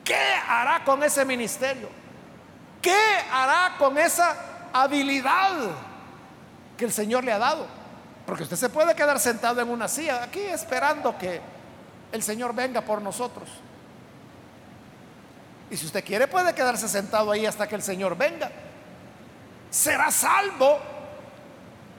¿Qué 0.05 0.15
hará 0.47 0.83
con 0.85 1.03
ese 1.03 1.25
ministerio? 1.25 1.89
¿Qué 2.79 2.95
hará 3.31 3.75
con 3.79 3.97
esa 3.97 4.69
habilidad 4.71 5.71
que 6.77 6.85
el 6.85 6.93
Señor 6.93 7.23
le 7.23 7.31
ha 7.31 7.39
dado? 7.39 7.65
Porque 8.27 8.43
usted 8.43 8.55
se 8.55 8.69
puede 8.69 8.95
quedar 8.95 9.19
sentado 9.19 9.59
en 9.61 9.69
una 9.69 9.87
silla 9.87 10.23
aquí 10.23 10.39
esperando 10.39 11.17
que 11.17 11.41
el 12.11 12.21
Señor 12.21 12.53
venga 12.53 12.81
por 12.81 13.01
nosotros. 13.01 13.49
Y 15.71 15.77
si 15.77 15.87
usted 15.87 16.05
quiere 16.05 16.27
puede 16.27 16.53
quedarse 16.53 16.87
sentado 16.87 17.31
ahí 17.31 17.47
hasta 17.47 17.67
que 17.67 17.73
el 17.73 17.81
Señor 17.81 18.15
venga. 18.15 18.51
Será 19.71 20.11
salvo, 20.11 20.79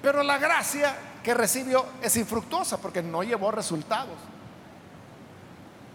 pero 0.01 0.23
la 0.23 0.39
gracia 0.39 0.95
que 1.25 1.35
recibió 1.35 1.85
es 2.01 2.17
infructuosa 2.17 2.79
porque 2.79 3.03
no 3.03 3.25
llevó 3.25 3.51
resultados. 3.51 4.17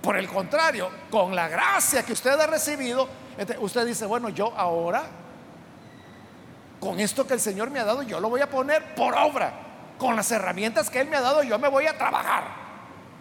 Por 0.01 0.17
el 0.17 0.27
contrario, 0.27 0.89
con 1.11 1.35
la 1.35 1.47
gracia 1.47 2.03
que 2.03 2.13
usted 2.13 2.39
ha 2.39 2.47
recibido, 2.47 3.07
usted 3.59 3.85
dice, 3.85 4.05
bueno, 4.05 4.29
yo 4.29 4.51
ahora, 4.57 5.03
con 6.79 6.99
esto 6.99 7.27
que 7.27 7.35
el 7.35 7.39
Señor 7.39 7.69
me 7.69 7.79
ha 7.79 7.85
dado, 7.85 8.01
yo 8.01 8.19
lo 8.19 8.29
voy 8.29 8.41
a 8.41 8.49
poner 8.49 8.95
por 8.95 9.15
obra. 9.15 9.53
Con 9.99 10.15
las 10.15 10.31
herramientas 10.31 10.89
que 10.89 10.99
Él 10.99 11.07
me 11.07 11.17
ha 11.17 11.21
dado, 11.21 11.43
yo 11.43 11.59
me 11.59 11.67
voy 11.67 11.85
a 11.85 11.95
trabajar. 11.95 12.43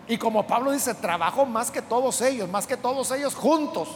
Y 0.08 0.16
como 0.16 0.46
Pablo 0.46 0.72
dice, 0.72 0.94
trabajo 0.94 1.44
más 1.44 1.70
que 1.70 1.82
todos 1.82 2.22
ellos, 2.22 2.48
más 2.48 2.66
que 2.66 2.78
todos 2.78 3.10
ellos 3.10 3.34
juntos. 3.34 3.88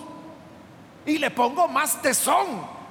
Y 1.07 1.17
le 1.17 1.31
pongo 1.31 1.67
más 1.67 2.03
tesón, 2.03 2.47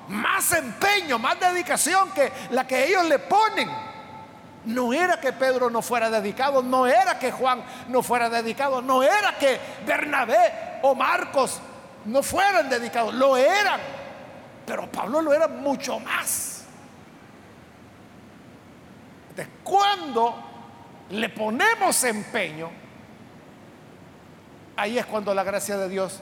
más 0.09 0.51
empeño, 0.53 1.19
más 1.19 1.39
dedicación 1.39 2.09
que 2.11 2.31
la 2.49 2.65
que 2.65 2.87
ellos 2.87 3.05
le 3.05 3.19
ponen. 3.19 3.92
No 4.65 4.93
era 4.93 5.19
que 5.19 5.33
Pedro 5.33 5.69
no 5.69 5.81
fuera 5.81 6.09
dedicado, 6.09 6.63
no 6.63 6.87
era 6.87 7.19
que 7.19 7.31
Juan 7.31 7.63
no 7.89 8.01
fuera 8.01 8.29
dedicado, 8.29 8.81
no 8.81 9.03
era 9.03 9.37
que 9.37 9.59
Bernabé 9.85 10.79
o 10.83 10.95
Marcos 10.95 11.59
no 12.05 12.23
fueran 12.23 12.69
dedicados, 12.69 13.13
lo 13.13 13.35
eran. 13.35 13.79
Pero 14.65 14.89
Pablo 14.89 15.21
lo 15.21 15.33
era 15.33 15.47
mucho 15.47 15.99
más. 15.99 16.63
De 19.35 19.47
cuando 19.63 20.35
le 21.09 21.29
ponemos 21.29 22.03
empeño, 22.03 22.69
ahí 24.77 24.97
es 24.97 25.05
cuando 25.05 25.33
la 25.33 25.43
gracia 25.43 25.77
de 25.77 25.89
Dios 25.89 26.21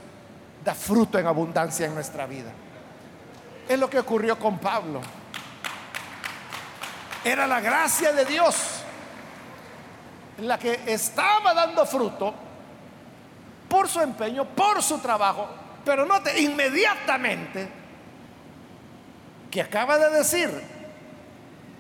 da 0.64 0.74
fruto 0.74 1.20
en 1.20 1.28
abundancia 1.28 1.86
en 1.86 1.94
nuestra 1.94 2.26
vida. 2.26 2.52
Es 3.68 3.78
lo 3.78 3.90
que 3.90 4.00
ocurrió 4.00 4.38
con 4.40 4.60
Pablo. 4.60 5.02
Era 7.24 7.46
la 7.48 7.60
gracia 7.60 8.12
de 8.14 8.26
Dios 8.26 8.84
la 10.40 10.58
que 10.58 10.82
estaba 10.88 11.54
dando 11.54 11.86
fruto 11.86 12.34
por 13.70 13.88
su 13.88 14.02
empeño, 14.02 14.46
por 14.46 14.82
su 14.82 14.98
trabajo. 15.00 15.48
Pero 15.86 16.06
note, 16.06 16.40
inmediatamente 16.42 17.82
que 19.52 19.62
acaba 19.62 19.98
de 19.98 20.10
decir, 20.18 20.50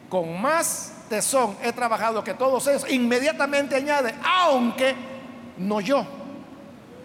con 0.09 0.39
más 0.41 0.93
tesón 1.07 1.55
he 1.63 1.71
trabajado 1.71 2.23
que 2.23 2.33
todos 2.33 2.67
ellos, 2.67 2.85
inmediatamente 2.89 3.77
añade, 3.77 4.13
aunque 4.23 4.93
no 5.57 5.79
yo, 5.79 6.05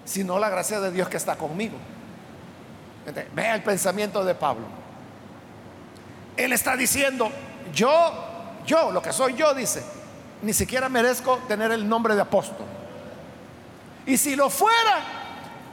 sino 0.05 0.39
la 0.39 0.51
gracia 0.51 0.81
de 0.81 0.91
Dios 0.91 1.09
que 1.09 1.17
está 1.17 1.37
conmigo. 1.37 1.77
vea 3.33 3.55
el 3.55 3.63
pensamiento 3.63 4.25
de 4.25 4.35
Pablo. 4.35 4.67
Él 6.37 6.53
está 6.53 6.77
diciendo, 6.77 7.31
yo, 7.73 8.13
yo, 8.67 8.91
lo 8.91 9.03
que 9.03 9.13
soy 9.13 9.35
yo, 9.35 9.55
dice, 9.55 9.83
ni 10.43 10.53
siquiera 10.53 10.89
merezco 10.89 11.39
tener 11.49 11.73
el 11.73 11.89
nombre 11.89 12.15
de 12.15 12.23
apóstol. 12.23 12.67
Y 14.07 14.17
si 14.17 14.37
lo 14.37 14.51
fuera, 14.51 15.03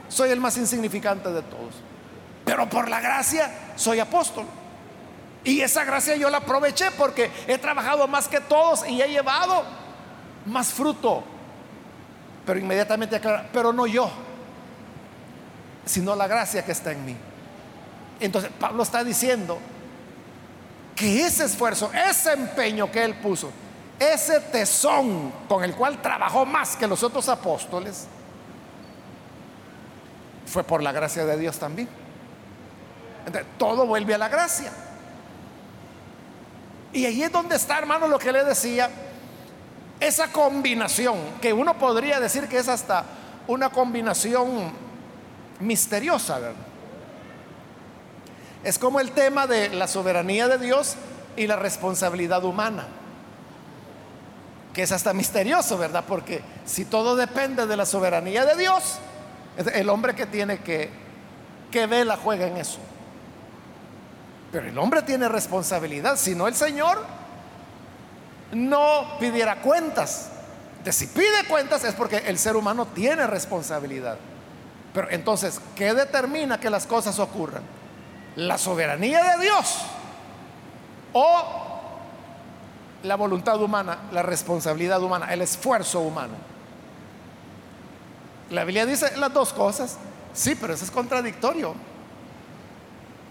soy 0.08 0.30
el 0.30 0.40
más 0.40 0.56
insignificante 0.56 1.30
de 1.30 1.42
todos. 1.42 1.74
Pero 2.44 2.68
por 2.68 2.88
la 2.88 3.00
gracia 3.00 3.72
soy 3.76 4.00
apóstol. 4.00 4.44
Y 5.44 5.60
esa 5.60 5.84
gracia 5.84 6.16
yo 6.16 6.30
la 6.30 6.38
aproveché 6.38 6.90
porque 6.92 7.30
he 7.46 7.58
trabajado 7.58 8.08
más 8.08 8.28
que 8.28 8.40
todos 8.40 8.86
y 8.88 9.00
he 9.00 9.08
llevado 9.08 9.64
más 10.46 10.68
fruto. 10.72 11.22
Pero 12.46 12.58
inmediatamente 12.58 13.16
aclara, 13.16 13.48
pero 13.52 13.72
no 13.72 13.86
yo, 13.86 14.10
sino 15.84 16.14
la 16.16 16.26
gracia 16.26 16.64
que 16.64 16.72
está 16.72 16.92
en 16.92 17.04
mí. 17.04 17.16
Entonces 18.20 18.50
Pablo 18.58 18.82
está 18.82 19.04
diciendo, 19.04 19.58
que 20.94 21.26
ese 21.26 21.44
esfuerzo, 21.44 21.90
ese 21.92 22.32
empeño 22.32 22.90
que 22.90 23.04
él 23.04 23.14
puso, 23.14 23.50
ese 23.98 24.40
tesón 24.40 25.32
con 25.48 25.64
el 25.64 25.74
cual 25.74 26.00
trabajó 26.00 26.44
más 26.44 26.76
que 26.76 26.86
los 26.86 27.02
otros 27.02 27.28
apóstoles, 27.28 28.06
fue 30.46 30.62
por 30.62 30.82
la 30.82 30.92
gracia 30.92 31.24
de 31.24 31.36
Dios 31.36 31.58
también. 31.58 31.88
Entonces, 33.26 33.50
todo 33.58 33.86
vuelve 33.86 34.14
a 34.14 34.18
la 34.18 34.28
gracia. 34.28 34.70
Y 36.92 37.06
ahí 37.06 37.22
es 37.22 37.32
donde 37.32 37.56
está, 37.56 37.78
hermano, 37.78 38.06
lo 38.06 38.18
que 38.18 38.30
le 38.30 38.44
decía, 38.44 38.88
esa 39.98 40.30
combinación, 40.30 41.18
que 41.40 41.52
uno 41.52 41.76
podría 41.78 42.20
decir 42.20 42.46
que 42.46 42.58
es 42.58 42.68
hasta 42.68 43.04
una 43.48 43.70
combinación 43.70 44.72
misteriosa, 45.60 46.38
¿verdad? 46.38 46.73
Es 48.64 48.78
como 48.78 48.98
el 48.98 49.12
tema 49.12 49.46
de 49.46 49.68
la 49.68 49.86
soberanía 49.86 50.48
de 50.48 50.58
Dios 50.58 50.96
y 51.36 51.46
la 51.46 51.56
responsabilidad 51.56 52.44
humana, 52.44 52.86
que 54.72 54.82
es 54.82 54.90
hasta 54.90 55.12
misterioso, 55.12 55.76
¿verdad? 55.76 56.04
Porque 56.08 56.42
si 56.64 56.86
todo 56.86 57.14
depende 57.14 57.66
de 57.66 57.76
la 57.76 57.84
soberanía 57.84 58.46
de 58.46 58.56
Dios, 58.56 58.98
el 59.74 59.88
hombre 59.90 60.14
que 60.14 60.24
tiene 60.24 60.58
que, 60.58 60.90
que 61.70 61.86
la 61.86 62.16
juega 62.16 62.46
en 62.46 62.56
eso. 62.56 62.78
Pero 64.50 64.66
el 64.66 64.78
hombre 64.78 65.02
tiene 65.02 65.28
responsabilidad, 65.28 66.16
si 66.16 66.34
no 66.34 66.48
el 66.48 66.54
Señor 66.54 67.04
no 68.52 69.18
pidiera 69.20 69.60
cuentas. 69.60 70.30
De 70.84 70.92
si 70.92 71.06
pide 71.06 71.44
cuentas 71.48 71.84
es 71.84 71.94
porque 71.94 72.18
el 72.18 72.38
ser 72.38 72.56
humano 72.56 72.86
tiene 72.86 73.26
responsabilidad. 73.26 74.16
Pero 74.92 75.10
entonces, 75.10 75.60
¿qué 75.74 75.92
determina 75.92 76.60
que 76.60 76.70
las 76.70 76.86
cosas 76.86 77.18
ocurran? 77.18 77.62
La 78.36 78.58
soberanía 78.58 79.22
de 79.22 79.44
Dios 79.44 79.82
o 81.12 81.64
la 83.04 83.16
voluntad 83.16 83.60
humana, 83.60 83.98
la 84.12 84.22
responsabilidad 84.22 85.02
humana, 85.02 85.32
el 85.32 85.42
esfuerzo 85.42 86.00
humano. 86.00 86.34
La 88.50 88.64
Biblia 88.64 88.86
dice 88.86 89.16
las 89.16 89.32
dos 89.32 89.52
cosas, 89.52 89.98
sí, 90.32 90.54
pero 90.54 90.74
eso 90.74 90.84
es 90.84 90.90
contradictorio, 90.90 91.74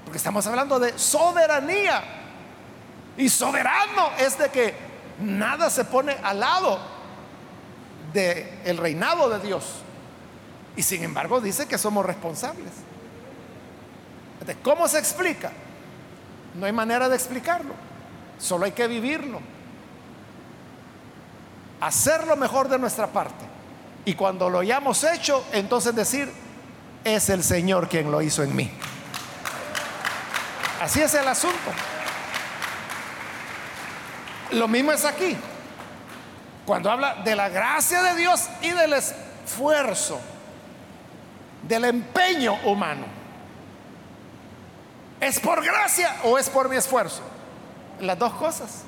porque 0.06 0.18
estamos 0.18 0.46
hablando 0.48 0.80
de 0.80 0.98
soberanía. 0.98 2.04
Y 3.18 3.30
soberano 3.30 4.10
es 4.18 4.38
de 4.40 4.50
que 4.50 4.74
nada 5.20 5.70
se 5.70 5.86
pone 5.86 6.16
al 6.24 6.40
lado 6.40 6.80
del 8.12 8.48
el 8.66 8.78
reinado 8.78 9.30
de 9.30 9.40
Dios. 9.40 9.64
Y 10.76 10.84
sin 10.84 11.04
embargo 11.04 11.40
dice 11.40 11.68
que 11.68 11.78
somos 11.78 12.06
responsables. 12.06 12.72
¿Cómo 14.64 14.88
se 14.88 15.00
explica? 15.00 15.52
No 16.56 16.66
hay 16.66 16.72
manera 16.72 17.10
de 17.10 17.16
explicarlo. 17.16 17.74
Solo 18.38 18.66
hay 18.66 18.72
que 18.72 18.88
vivirlo. 18.88 19.40
Hacer 21.82 22.28
lo 22.28 22.36
mejor 22.36 22.68
de 22.70 22.80
nuestra 22.80 23.08
parte. 23.08 23.46
Y 24.06 24.16
cuando 24.16 24.50
lo 24.50 24.60
hayamos 24.60 25.04
hecho, 25.04 25.46
entonces 25.52 25.96
decir, 25.96 26.32
es 27.04 27.30
el 27.30 27.44
Señor 27.44 27.88
quien 27.88 28.12
lo 28.12 28.22
hizo 28.22 28.44
en 28.44 28.56
mí. 28.56 28.70
Así 30.82 31.02
es 31.02 31.14
el 31.14 31.28
asunto. 31.28 31.72
Lo 34.52 34.68
mismo 34.68 34.92
es 34.92 35.06
aquí. 35.06 35.36
Cuando 36.66 36.92
habla 36.92 37.16
de 37.24 37.36
la 37.36 37.50
gracia 37.50 38.04
de 38.04 38.16
Dios 38.16 38.48
y 38.62 38.70
del 38.72 38.94
esfuerzo, 38.94 40.20
del 41.68 41.86
empeño 41.86 42.56
humano. 42.66 43.23
¿Es 45.24 45.40
por 45.40 45.64
gracia 45.64 46.18
o 46.24 46.38
es 46.38 46.50
por 46.50 46.68
mi 46.68 46.76
esfuerzo? 46.76 47.22
Las 48.02 48.20
dos 48.20 48.34
cosas. 48.34 48.84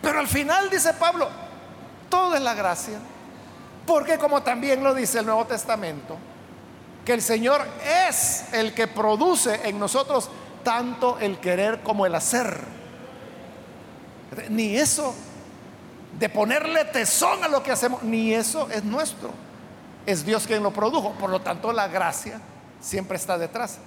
Pero 0.00 0.20
al 0.20 0.28
final 0.28 0.70
dice 0.70 0.94
Pablo, 0.94 1.28
todo 2.08 2.36
es 2.36 2.40
la 2.40 2.54
gracia. 2.54 2.98
Porque 3.84 4.16
como 4.16 4.42
también 4.42 4.84
lo 4.84 4.94
dice 4.94 5.18
el 5.18 5.26
Nuevo 5.26 5.44
Testamento, 5.46 6.16
que 7.04 7.14
el 7.14 7.22
Señor 7.22 7.66
es 8.08 8.52
el 8.52 8.74
que 8.74 8.86
produce 8.86 9.68
en 9.68 9.78
nosotros 9.80 10.30
tanto 10.62 11.18
el 11.18 11.38
querer 11.38 11.82
como 11.82 12.06
el 12.06 12.14
hacer. 12.14 12.60
Ni 14.48 14.76
eso 14.76 15.14
de 16.16 16.28
ponerle 16.28 16.84
tesón 16.84 17.42
a 17.42 17.48
lo 17.48 17.64
que 17.64 17.72
hacemos, 17.72 18.04
ni 18.04 18.32
eso 18.32 18.68
es 18.70 18.84
nuestro. 18.84 19.30
Es 20.06 20.24
Dios 20.24 20.46
quien 20.46 20.62
lo 20.62 20.72
produjo. 20.72 21.12
Por 21.12 21.30
lo 21.30 21.40
tanto, 21.40 21.72
la 21.72 21.88
gracia 21.88 22.40
siempre 22.80 23.16
está 23.16 23.36
detrás. 23.36 23.78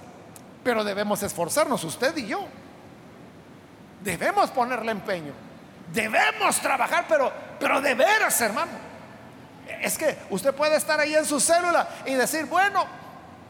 Pero 0.62 0.84
debemos 0.84 1.22
esforzarnos, 1.22 1.82
usted 1.84 2.16
y 2.16 2.26
yo. 2.26 2.46
Debemos 4.02 4.50
ponerle 4.50 4.92
empeño. 4.92 5.32
Debemos 5.92 6.60
trabajar, 6.60 7.06
pero, 7.08 7.32
pero 7.58 7.80
de 7.80 7.94
veras, 7.94 8.40
hermano. 8.40 8.72
Es 9.80 9.96
que 9.96 10.16
usted 10.30 10.54
puede 10.54 10.76
estar 10.76 11.00
ahí 11.00 11.14
en 11.14 11.24
su 11.24 11.40
célula 11.40 11.88
y 12.06 12.14
decir, 12.14 12.46
bueno, 12.46 12.86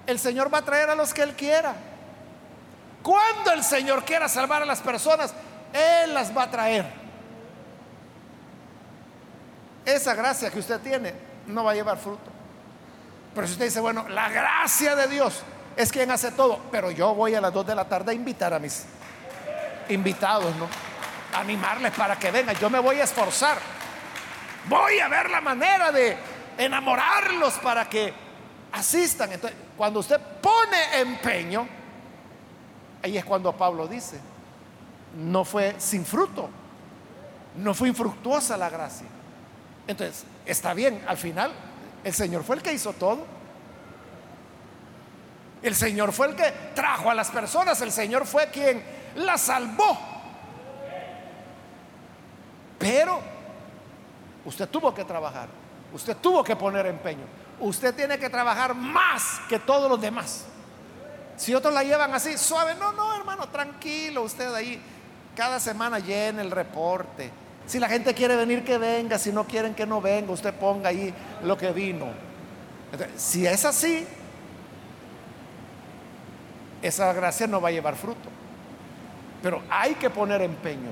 el 0.07 0.19
Señor 0.19 0.53
va 0.53 0.59
a 0.59 0.65
traer 0.65 0.91
a 0.91 0.95
los 0.95 1.13
que 1.13 1.23
Él 1.23 1.35
quiera. 1.35 1.75
Cuando 3.03 3.53
el 3.53 3.65
Señor 3.65 4.05
quiera 4.05 4.29
salvar 4.29 4.63
a 4.63 4.67
las 4.67 4.81
personas, 4.81 5.35
Él 5.73 6.15
las 6.15 6.37
va 6.37 6.45
a 6.45 6.51
traer. 6.51 7.01
Esa 9.85 10.15
gracia 10.15 10.51
que 10.51 10.59
usted 10.59 10.81
tiene 10.81 11.15
no 11.47 11.65
va 11.65 11.73
a 11.73 11.75
llevar 11.75 11.99
fruto. 11.99 12.31
Pero 13.35 13.47
si 13.47 13.55
usted 13.55 13.67
dice, 13.67 13.81
bueno, 13.81 14.09
la 14.09 14.29
gracia 14.29 14.95
de 14.95 15.09
Dios 15.09 15.43
es 15.81 15.93
quien 15.93 16.11
hace 16.11 16.33
todo, 16.33 16.61
pero 16.71 16.91
yo 16.91 17.15
voy 17.15 17.35
a 17.35 17.41
las 17.41 17.53
2 17.53 17.67
de 17.67 17.75
la 17.75 17.89
tarde 17.89 18.13
a 18.13 18.15
invitar 18.15 18.53
a 18.55 18.59
mis 18.59 18.85
invitados, 19.89 20.55
¿no? 20.57 20.69
animarles 21.33 21.93
para 21.93 22.19
que 22.19 22.31
vengan. 22.31 22.57
Yo 22.57 22.71
me 22.71 22.79
voy 22.79 23.01
a 23.01 23.05
esforzar. 23.05 23.59
Voy 24.69 24.99
a 24.99 25.09
ver 25.09 25.31
la 25.31 25.41
manera 25.41 25.91
de 25.93 26.17
enamorarlos 26.59 27.55
para 27.55 27.89
que 27.89 28.13
asistan. 28.73 29.33
Entonces, 29.33 29.59
cuando 29.77 30.01
usted 30.01 30.21
pone 30.41 31.01
empeño, 31.01 31.67
ahí 33.03 33.17
es 33.17 33.25
cuando 33.25 33.53
Pablo 33.53 33.87
dice, 33.87 34.21
no 35.17 35.45
fue 35.45 35.75
sin 35.79 36.05
fruto, 36.05 36.49
no 37.57 37.75
fue 37.75 37.89
infructuosa 37.89 38.57
la 38.57 38.69
gracia. 38.69 39.07
Entonces, 39.87 40.25
está 40.45 40.75
bien, 40.75 41.03
al 41.07 41.17
final 41.17 41.53
el 42.05 42.13
Señor 42.13 42.45
fue 42.45 42.57
el 42.57 42.63
que 42.63 42.73
hizo 42.73 42.93
todo. 42.93 43.40
El 45.63 45.75
Señor 45.75 46.13
fue 46.13 46.29
el 46.29 46.37
que 46.37 46.51
trajo 46.75 47.11
a 47.11 47.15
las 47.15 47.31
personas, 47.31 47.81
el 47.83 47.93
Señor 47.93 48.27
fue 48.27 48.47
quien 48.49 48.83
las 49.17 49.43
salvó. 49.43 49.99
Pero 52.79 53.21
usted 54.45 54.69
tuvo 54.69 54.95
que 54.95 55.05
trabajar, 55.05 55.49
usted 55.93 56.17
tuvo 56.17 56.43
que 56.43 56.57
poner 56.57 56.87
empeño, 56.87 57.25
usted 57.61 57.95
tiene 57.95 58.19
que 58.19 58.31
trabajar 58.31 58.75
más 58.75 59.41
que 59.49 59.59
todos 59.59 59.91
los 59.91 60.01
demás. 60.01 60.47
Si 61.37 61.55
otros 61.55 61.73
la 61.73 61.83
llevan 61.83 62.15
así, 62.15 62.39
suave, 62.39 62.75
no, 62.75 62.93
no, 62.93 63.15
hermano, 63.15 63.49
tranquilo, 63.49 64.23
usted 64.23 64.53
ahí 64.55 64.81
cada 65.37 65.61
semana 65.61 65.99
llene 65.99 66.43
el 66.43 66.51
reporte. 66.51 67.31
Si 67.67 67.79
la 67.79 67.89
gente 67.89 68.15
quiere 68.15 68.35
venir, 68.37 68.65
que 68.65 68.79
venga, 68.79 69.19
si 69.19 69.31
no 69.31 69.47
quieren 69.47 69.75
que 69.75 69.87
no 69.87 70.01
venga, 70.01 70.33
usted 70.33 70.53
ponga 70.55 70.89
ahí 70.89 71.15
lo 71.43 71.57
que 71.57 71.71
vino. 71.73 72.09
si 73.17 73.47
es 73.47 73.65
así, 73.65 74.07
esa 76.83 77.13
gracia 77.13 77.47
no 77.47 77.61
va 77.61 77.69
a 77.69 77.73
llevar 77.73 77.97
fruto. 77.97 78.29
Pero 79.43 79.63
hay 79.71 79.95
que 79.95 80.11
poner 80.11 80.43
empeño 80.43 80.91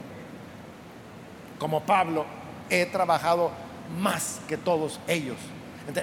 como 1.59 1.80
Pablo, 1.82 2.24
he 2.70 2.86
trabajado 2.86 3.51
más 4.01 4.41
que 4.49 4.57
todos 4.57 5.01
ellos. 5.07 5.36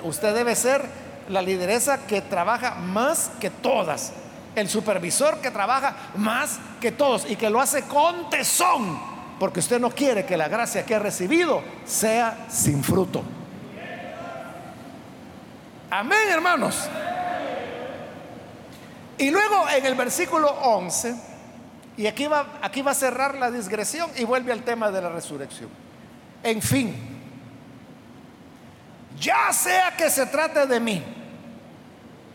usted 0.04 0.36
debe 0.36 0.56
ser 0.56 0.84
la 1.30 1.42
lideresa 1.42 2.06
que 2.06 2.22
trabaja 2.22 2.76
más 2.76 3.32
que 3.40 3.50
todas, 3.50 4.14
el 4.56 4.70
supervisor 4.70 5.40
que 5.40 5.52
trabaja 5.52 5.96
más 6.16 6.60
que 6.80 6.92
todos 6.92 7.30
y 7.30 7.36
que 7.36 7.50
lo 7.50 7.60
hace 7.60 7.84
con 7.84 8.30
tesón, 8.30 9.00
porque 9.40 9.60
usted 9.60 9.80
no 9.80 9.90
quiere 9.92 10.26
que 10.26 10.38
la 10.38 10.48
gracia 10.48 10.86
que 10.86 10.96
ha 10.96 11.00
recibido 11.00 11.62
sea 11.86 12.46
sin 12.50 12.84
fruto. 12.84 13.24
Amén, 15.90 16.30
hermanos. 16.30 16.90
Y 19.18 19.32
luego 19.32 19.70
en 19.70 19.86
el 19.86 19.96
versículo 19.96 20.50
11 20.50 21.16
y 21.98 22.08
aquí 22.08 22.28
va, 22.28 22.60
aquí 22.62 22.82
va 22.82 22.92
a 22.92 22.96
cerrar 22.96 23.36
la 23.36 23.50
digresión 23.50 24.10
y 24.18 24.26
vuelve 24.26 24.52
al 24.52 24.64
tema 24.64 24.92
de 24.92 25.02
la 25.02 25.10
resurrección. 25.10 25.70
En 26.44 26.62
fin, 26.62 26.94
ya 29.20 29.52
sea 29.54 29.96
que 29.96 30.10
se 30.10 30.26
trate 30.26 30.68
de 30.68 30.80
mí, 30.80 31.02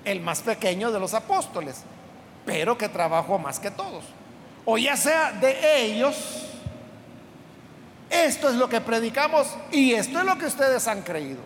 el 0.05 0.21
más 0.21 0.41
pequeño 0.41 0.91
de 0.91 0.99
los 0.99 1.13
apóstoles, 1.13 1.83
pero 2.47 2.79
que 2.79 2.89
trabajo 2.89 3.39
más 3.39 3.61
que 3.61 3.71
todos, 3.71 4.05
o 4.65 4.79
ya 4.79 4.97
sea 4.97 5.33
de 5.33 5.85
ellos, 5.85 6.47
esto 8.09 8.49
es 8.49 8.55
lo 8.57 8.69
que 8.69 8.81
predicamos 8.81 9.55
y 9.71 9.93
esto 9.93 10.19
es 10.19 10.25
lo 10.25 10.37
que 10.39 10.47
ustedes 10.47 10.89
han 10.89 11.03
creído. 11.03 11.41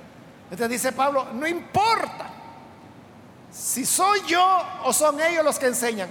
Entonces 0.45 0.70
dice 0.70 0.93
Pablo, 0.93 1.26
no 1.35 1.47
importa 1.47 2.34
si 3.55 3.87
soy 3.87 4.21
yo 4.27 4.45
o 4.85 4.93
son 4.93 5.21
ellos 5.21 5.45
los 5.45 5.61
que 5.61 5.67
enseñan, 5.67 6.09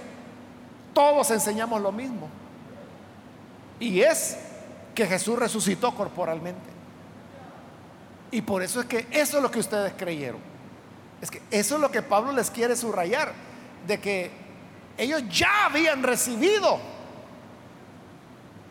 todos 0.94 1.30
enseñamos 1.30 1.80
lo 1.82 1.92
mismo. 1.92 2.28
Y 3.78 4.00
es 4.00 4.38
que 4.94 5.06
Jesús 5.06 5.38
resucitó 5.38 5.94
corporalmente. 5.94 6.70
Y 8.30 8.40
por 8.40 8.62
eso 8.62 8.80
es 8.80 8.86
que 8.86 9.06
eso 9.10 9.36
es 9.36 9.42
lo 9.42 9.50
que 9.50 9.58
ustedes 9.58 9.92
creyeron. 9.96 10.40
Es 11.20 11.30
que 11.30 11.42
eso 11.50 11.74
es 11.74 11.80
lo 11.80 11.90
que 11.90 12.00
Pablo 12.00 12.32
les 12.32 12.50
quiere 12.50 12.76
subrayar, 12.76 13.32
de 13.86 14.00
que 14.00 14.30
ellos 14.96 15.22
ya 15.28 15.66
habían 15.66 16.02
recibido 16.02 16.78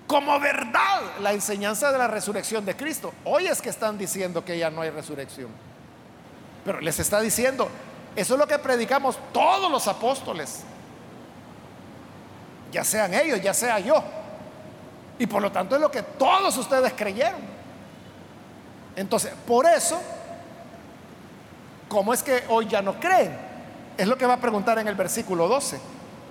como 0.08 0.40
verdad 0.40 1.02
la 1.22 1.32
enseñanza 1.32 1.92
de 1.92 1.98
la 2.00 2.08
resurrección 2.08 2.66
de 2.66 2.76
Cristo. 2.76 3.14
Hoy 3.24 3.46
es 3.46 3.62
que 3.62 3.70
están 3.70 4.00
diciendo 4.00 4.44
que 4.44 4.58
ya 4.58 4.72
no 4.72 4.82
hay 4.82 4.90
resurrección. 4.90 5.50
Pero 6.66 6.82
les 6.82 7.00
está 7.00 7.22
diciendo, 7.22 7.70
eso 8.16 8.34
es 8.34 8.40
lo 8.40 8.48
que 8.48 8.60
predicamos 8.60 9.18
todos 9.32 9.72
los 9.72 9.88
apóstoles 9.88 10.64
ya 12.74 12.84
sean 12.84 13.14
ellos, 13.14 13.40
ya 13.40 13.54
sea 13.54 13.80
yo. 13.80 14.04
Y 15.20 15.28
por 15.28 15.42
lo 15.42 15.52
tanto 15.52 15.76
es 15.76 15.82
lo 15.82 15.92
que 15.92 16.02
todos 16.02 16.58
ustedes 16.58 16.92
creyeron. 16.94 17.40
Entonces, 18.96 19.32
por 19.48 19.66
eso, 19.68 20.02
¿cómo 21.88 22.14
es 22.14 22.24
que 22.24 22.44
hoy 22.50 22.68
ya 22.68 22.82
no 22.82 23.00
creen? 23.00 23.38
Es 23.96 24.08
lo 24.08 24.18
que 24.18 24.26
va 24.26 24.34
a 24.34 24.42
preguntar 24.42 24.80
en 24.80 24.88
el 24.88 24.96
versículo 24.96 25.48
12. 25.48 25.80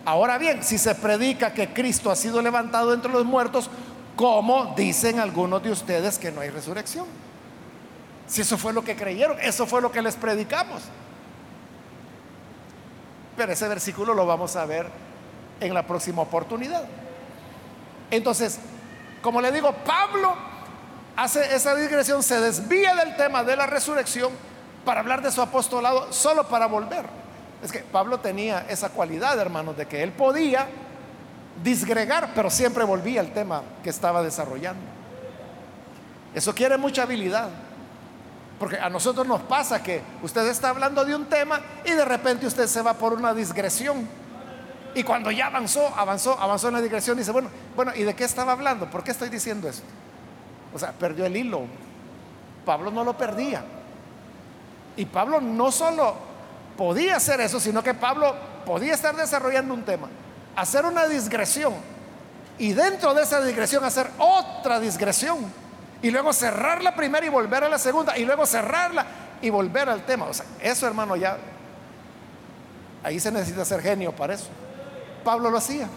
Ahora 0.04 0.36
bien, 0.36 0.64
si 0.64 0.78
se 0.78 0.96
predica 0.96 1.54
que 1.54 1.72
Cristo 1.72 2.10
ha 2.10 2.16
sido 2.16 2.42
levantado 2.42 2.92
entre 2.92 3.12
los 3.12 3.24
muertos, 3.24 3.70
¿cómo 4.16 4.74
dicen 4.76 5.20
algunos 5.20 5.62
de 5.62 5.70
ustedes 5.70 6.18
que 6.18 6.32
no 6.32 6.40
hay 6.40 6.50
resurrección? 6.50 7.06
Si 8.26 8.40
eso 8.40 8.58
fue 8.58 8.72
lo 8.72 8.82
que 8.82 8.96
creyeron, 8.96 9.38
eso 9.40 9.64
fue 9.64 9.80
lo 9.80 9.92
que 9.92 10.02
les 10.02 10.16
predicamos. 10.16 10.82
Pero 13.36 13.52
ese 13.52 13.68
versículo 13.68 14.14
lo 14.14 14.26
vamos 14.26 14.56
a 14.56 14.64
ver 14.64 14.88
en 15.60 15.72
la 15.74 15.86
próxima 15.86 16.22
oportunidad. 16.22 16.84
Entonces, 18.10 18.58
como 19.22 19.40
le 19.40 19.52
digo, 19.52 19.72
Pablo 19.86 20.34
hace 21.16 21.54
esa 21.54 21.74
digresión, 21.74 22.22
se 22.22 22.40
desvía 22.40 22.94
del 22.94 23.16
tema 23.16 23.44
de 23.44 23.56
la 23.56 23.66
resurrección 23.66 24.32
para 24.84 25.00
hablar 25.00 25.22
de 25.22 25.30
su 25.30 25.40
apostolado, 25.40 26.12
solo 26.12 26.48
para 26.48 26.66
volver. 26.66 27.06
Es 27.62 27.70
que 27.70 27.78
Pablo 27.80 28.18
tenía 28.18 28.66
esa 28.68 28.88
cualidad, 28.88 29.38
hermanos, 29.38 29.76
de 29.76 29.86
que 29.86 30.02
él 30.02 30.12
podía 30.12 30.66
disgregar, 31.62 32.30
pero 32.34 32.50
siempre 32.50 32.84
volvía 32.84 33.20
al 33.20 33.32
tema 33.32 33.62
que 33.82 33.90
estaba 33.90 34.22
desarrollando. 34.22 34.82
Eso 36.34 36.54
quiere 36.54 36.76
mucha 36.76 37.02
habilidad. 37.02 37.48
Porque 38.62 38.78
a 38.78 38.88
nosotros 38.88 39.26
nos 39.26 39.40
pasa 39.40 39.82
que 39.82 40.00
usted 40.22 40.46
está 40.46 40.68
hablando 40.68 41.04
de 41.04 41.16
un 41.16 41.24
tema 41.24 41.60
y 41.84 41.90
de 41.90 42.04
repente 42.04 42.46
usted 42.46 42.68
se 42.68 42.80
va 42.80 42.94
por 42.94 43.12
una 43.12 43.34
digresión 43.34 44.06
y 44.94 45.02
cuando 45.02 45.32
ya 45.32 45.48
avanzó, 45.48 45.92
avanzó, 45.96 46.38
avanzó 46.38 46.68
en 46.68 46.74
la 46.74 46.80
digresión, 46.80 47.18
dice, 47.18 47.32
bueno, 47.32 47.50
bueno, 47.74 47.90
¿y 47.96 48.04
de 48.04 48.14
qué 48.14 48.22
estaba 48.22 48.52
hablando? 48.52 48.88
¿Por 48.88 49.02
qué 49.02 49.10
estoy 49.10 49.30
diciendo 49.30 49.68
esto? 49.68 49.82
O 50.72 50.78
sea, 50.78 50.92
perdió 50.92 51.26
el 51.26 51.36
hilo. 51.36 51.62
Pablo 52.64 52.92
no 52.92 53.02
lo 53.02 53.18
perdía. 53.18 53.64
Y 54.96 55.06
Pablo 55.06 55.40
no 55.40 55.72
solo 55.72 56.14
podía 56.76 57.16
hacer 57.16 57.40
eso, 57.40 57.58
sino 57.58 57.82
que 57.82 57.94
Pablo 57.94 58.32
podía 58.64 58.94
estar 58.94 59.16
desarrollando 59.16 59.74
un 59.74 59.82
tema, 59.82 60.06
hacer 60.54 60.86
una 60.86 61.08
digresión 61.08 61.74
y 62.58 62.74
dentro 62.74 63.12
de 63.12 63.24
esa 63.24 63.44
digresión 63.44 63.82
hacer 63.82 64.08
otra 64.18 64.78
digresión 64.78 65.61
y 66.02 66.10
luego 66.10 66.32
cerrar 66.32 66.82
la 66.82 66.94
primera 66.94 67.24
y 67.24 67.28
volver 67.28 67.64
a 67.64 67.68
la 67.68 67.78
segunda 67.78 68.18
y 68.18 68.24
luego 68.24 68.44
cerrarla 68.44 69.06
y 69.40 69.48
volver 69.50 69.88
al 69.88 70.04
tema. 70.04 70.26
O 70.26 70.34
sea, 70.34 70.44
eso 70.60 70.86
hermano 70.86 71.14
ya, 71.16 71.38
ahí 73.04 73.20
se 73.20 73.30
necesita 73.30 73.64
ser 73.64 73.80
genio 73.80 74.12
para 74.12 74.34
eso. 74.34 74.48
Pablo 75.24 75.48
lo 75.48 75.58
hacía. 75.58 75.88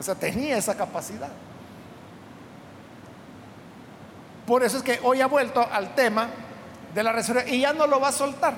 O 0.00 0.02
sea, 0.02 0.14
tenía 0.14 0.56
esa 0.56 0.76
capacidad. 0.76 1.28
Por 4.46 4.62
eso 4.62 4.78
es 4.78 4.82
que 4.82 4.98
hoy 5.02 5.20
ha 5.20 5.26
vuelto 5.26 5.66
al 5.70 5.94
tema 5.94 6.28
de 6.94 7.02
la 7.02 7.12
resurrección 7.12 7.54
y 7.54 7.60
ya 7.60 7.74
no 7.74 7.86
lo 7.86 8.00
va 8.00 8.08
a 8.08 8.12
soltar 8.12 8.54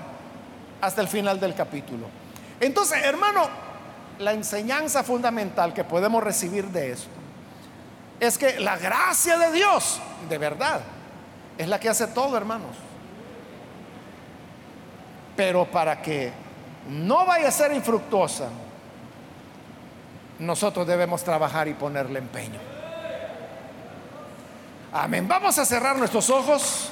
hasta 0.80 1.00
el 1.00 1.08
final 1.08 1.40
del 1.40 1.54
capítulo. 1.54 2.06
Entonces, 2.60 3.02
hermano, 3.02 3.48
la 4.20 4.32
enseñanza 4.32 5.02
fundamental 5.02 5.74
que 5.74 5.82
podemos 5.82 6.22
recibir 6.22 6.68
de 6.68 6.92
esto 6.92 7.19
es 8.20 8.36
que 8.36 8.60
la 8.60 8.76
gracia 8.76 9.38
de 9.38 9.50
Dios, 9.50 9.98
de 10.28 10.36
verdad, 10.36 10.82
es 11.56 11.66
la 11.66 11.80
que 11.80 11.88
hace 11.88 12.06
todo, 12.08 12.36
hermanos. 12.36 12.76
Pero 15.34 15.64
para 15.64 16.02
que 16.02 16.30
no 16.88 17.24
vaya 17.24 17.48
a 17.48 17.50
ser 17.50 17.72
infructuosa, 17.72 18.48
nosotros 20.38 20.86
debemos 20.86 21.24
trabajar 21.24 21.66
y 21.66 21.74
ponerle 21.74 22.18
empeño. 22.18 22.60
Amén. 24.92 25.26
Vamos 25.26 25.58
a 25.58 25.64
cerrar 25.64 25.96
nuestros 25.96 26.28
ojos 26.28 26.90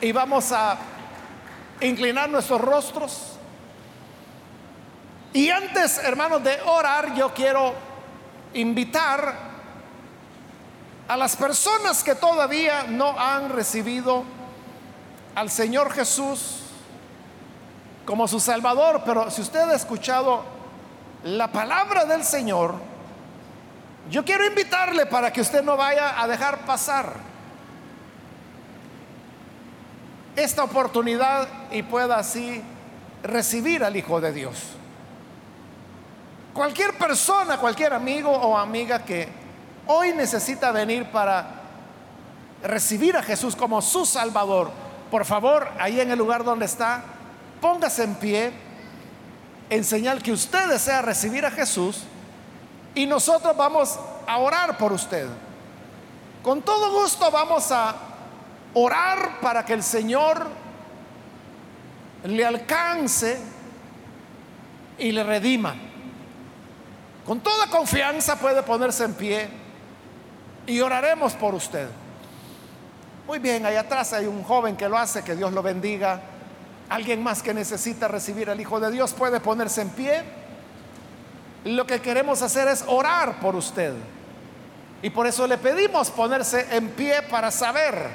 y 0.00 0.12
vamos 0.12 0.50
a 0.52 0.78
inclinar 1.80 2.30
nuestros 2.30 2.60
rostros. 2.60 3.32
Y 5.32 5.50
antes, 5.50 5.98
hermanos, 5.98 6.42
de 6.42 6.58
orar, 6.62 7.14
yo 7.14 7.34
quiero 7.34 7.74
invitar 8.56 9.34
a 11.08 11.16
las 11.16 11.36
personas 11.36 12.02
que 12.02 12.14
todavía 12.14 12.84
no 12.88 13.18
han 13.18 13.50
recibido 13.50 14.24
al 15.34 15.50
Señor 15.50 15.92
Jesús 15.92 16.62
como 18.04 18.26
su 18.26 18.40
Salvador, 18.40 19.02
pero 19.04 19.30
si 19.30 19.42
usted 19.42 19.60
ha 19.60 19.74
escuchado 19.74 20.42
la 21.24 21.50
palabra 21.52 22.04
del 22.04 22.24
Señor, 22.24 22.74
yo 24.10 24.24
quiero 24.24 24.46
invitarle 24.46 25.06
para 25.06 25.32
que 25.32 25.40
usted 25.40 25.62
no 25.62 25.76
vaya 25.76 26.20
a 26.20 26.26
dejar 26.28 26.64
pasar 26.64 27.14
esta 30.36 30.64
oportunidad 30.64 31.48
y 31.72 31.82
pueda 31.82 32.18
así 32.18 32.62
recibir 33.22 33.82
al 33.82 33.96
Hijo 33.96 34.20
de 34.20 34.32
Dios. 34.32 34.76
Cualquier 36.56 36.96
persona, 36.96 37.58
cualquier 37.58 37.92
amigo 37.92 38.30
o 38.30 38.56
amiga 38.56 39.04
que 39.04 39.28
hoy 39.88 40.14
necesita 40.14 40.72
venir 40.72 41.04
para 41.10 41.46
recibir 42.62 43.14
a 43.14 43.22
Jesús 43.22 43.54
como 43.54 43.82
su 43.82 44.06
Salvador, 44.06 44.70
por 45.10 45.26
favor, 45.26 45.68
ahí 45.78 46.00
en 46.00 46.10
el 46.10 46.18
lugar 46.18 46.44
donde 46.44 46.64
está, 46.64 47.02
póngase 47.60 48.04
en 48.04 48.14
pie 48.14 48.52
en 49.68 49.84
señal 49.84 50.22
que 50.22 50.32
usted 50.32 50.66
desea 50.70 51.02
recibir 51.02 51.44
a 51.44 51.50
Jesús 51.50 52.04
y 52.94 53.04
nosotros 53.04 53.54
vamos 53.54 53.98
a 54.26 54.38
orar 54.38 54.78
por 54.78 54.94
usted. 54.94 55.28
Con 56.42 56.62
todo 56.62 57.02
gusto 57.02 57.30
vamos 57.30 57.70
a 57.70 57.94
orar 58.72 59.40
para 59.42 59.62
que 59.62 59.74
el 59.74 59.82
Señor 59.82 60.46
le 62.24 62.46
alcance 62.46 63.38
y 64.96 65.12
le 65.12 65.22
redima. 65.22 65.85
Con 67.26 67.40
toda 67.40 67.66
confianza 67.66 68.36
puede 68.36 68.62
ponerse 68.62 69.04
en 69.04 69.14
pie 69.14 69.48
y 70.66 70.80
oraremos 70.80 71.34
por 71.34 71.54
usted. 71.54 71.88
Muy 73.26 73.40
bien, 73.40 73.66
ahí 73.66 73.74
atrás 73.74 74.12
hay 74.12 74.26
un 74.26 74.44
joven 74.44 74.76
que 74.76 74.88
lo 74.88 74.96
hace, 74.96 75.24
que 75.24 75.34
Dios 75.34 75.52
lo 75.52 75.60
bendiga. 75.62 76.20
Alguien 76.88 77.22
más 77.24 77.42
que 77.42 77.52
necesita 77.52 78.06
recibir 78.06 78.48
al 78.48 78.60
Hijo 78.60 78.78
de 78.78 78.92
Dios 78.92 79.12
puede 79.12 79.40
ponerse 79.40 79.82
en 79.82 79.90
pie. 79.90 80.22
Lo 81.64 81.84
que 81.84 82.00
queremos 82.00 82.42
hacer 82.42 82.68
es 82.68 82.84
orar 82.86 83.40
por 83.40 83.56
usted. 83.56 83.94
Y 85.02 85.10
por 85.10 85.26
eso 85.26 85.48
le 85.48 85.58
pedimos 85.58 86.10
ponerse 86.10 86.76
en 86.76 86.90
pie 86.90 87.22
para 87.22 87.50
saber 87.50 88.08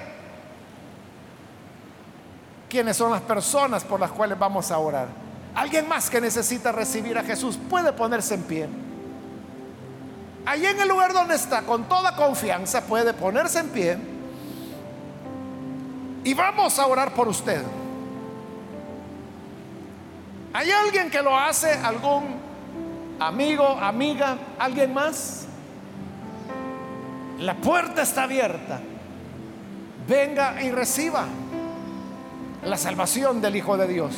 quiénes 2.70 2.96
son 2.96 3.12
las 3.12 3.22
personas 3.22 3.84
por 3.84 4.00
las 4.00 4.12
cuales 4.12 4.40
vamos 4.40 4.72
a 4.72 4.78
orar. 4.78 5.10
Alguien 5.54 5.90
más 5.90 6.10
que 6.10 6.22
necesita 6.22 6.72
recibir 6.72 7.18
a 7.18 7.24
Jesús 7.24 7.60
puede 7.70 7.92
ponerse 7.92 8.36
en 8.36 8.44
pie. 8.44 8.70
Allí 10.46 10.66
en 10.66 10.80
el 10.80 10.88
lugar 10.88 11.14
donde 11.14 11.36
está, 11.36 11.62
con 11.62 11.86
toda 11.86 12.16
confianza, 12.16 12.82
puede 12.82 13.14
ponerse 13.14 13.60
en 13.60 13.70
pie. 13.70 13.98
Y 16.24 16.34
vamos 16.34 16.78
a 16.80 16.88
orar 16.88 17.14
por 17.14 17.28
usted. 17.28 17.62
¿Hay 20.54 20.72
alguien 20.72 21.10
que 21.10 21.22
lo 21.22 21.38
hace? 21.38 21.72
¿Algún 21.72 22.36
amigo, 23.20 23.68
amiga, 23.68 24.38
alguien 24.60 24.94
más? 24.94 25.46
La 27.40 27.56
puerta 27.56 28.02
está 28.02 28.24
abierta. 28.24 28.82
Venga 30.08 30.62
y 30.62 30.72
reciba 30.72 31.26
la 32.64 32.78
salvación 32.78 33.42
del 33.42 33.56
Hijo 33.56 33.78
de 33.78 33.88
Dios. 33.88 34.14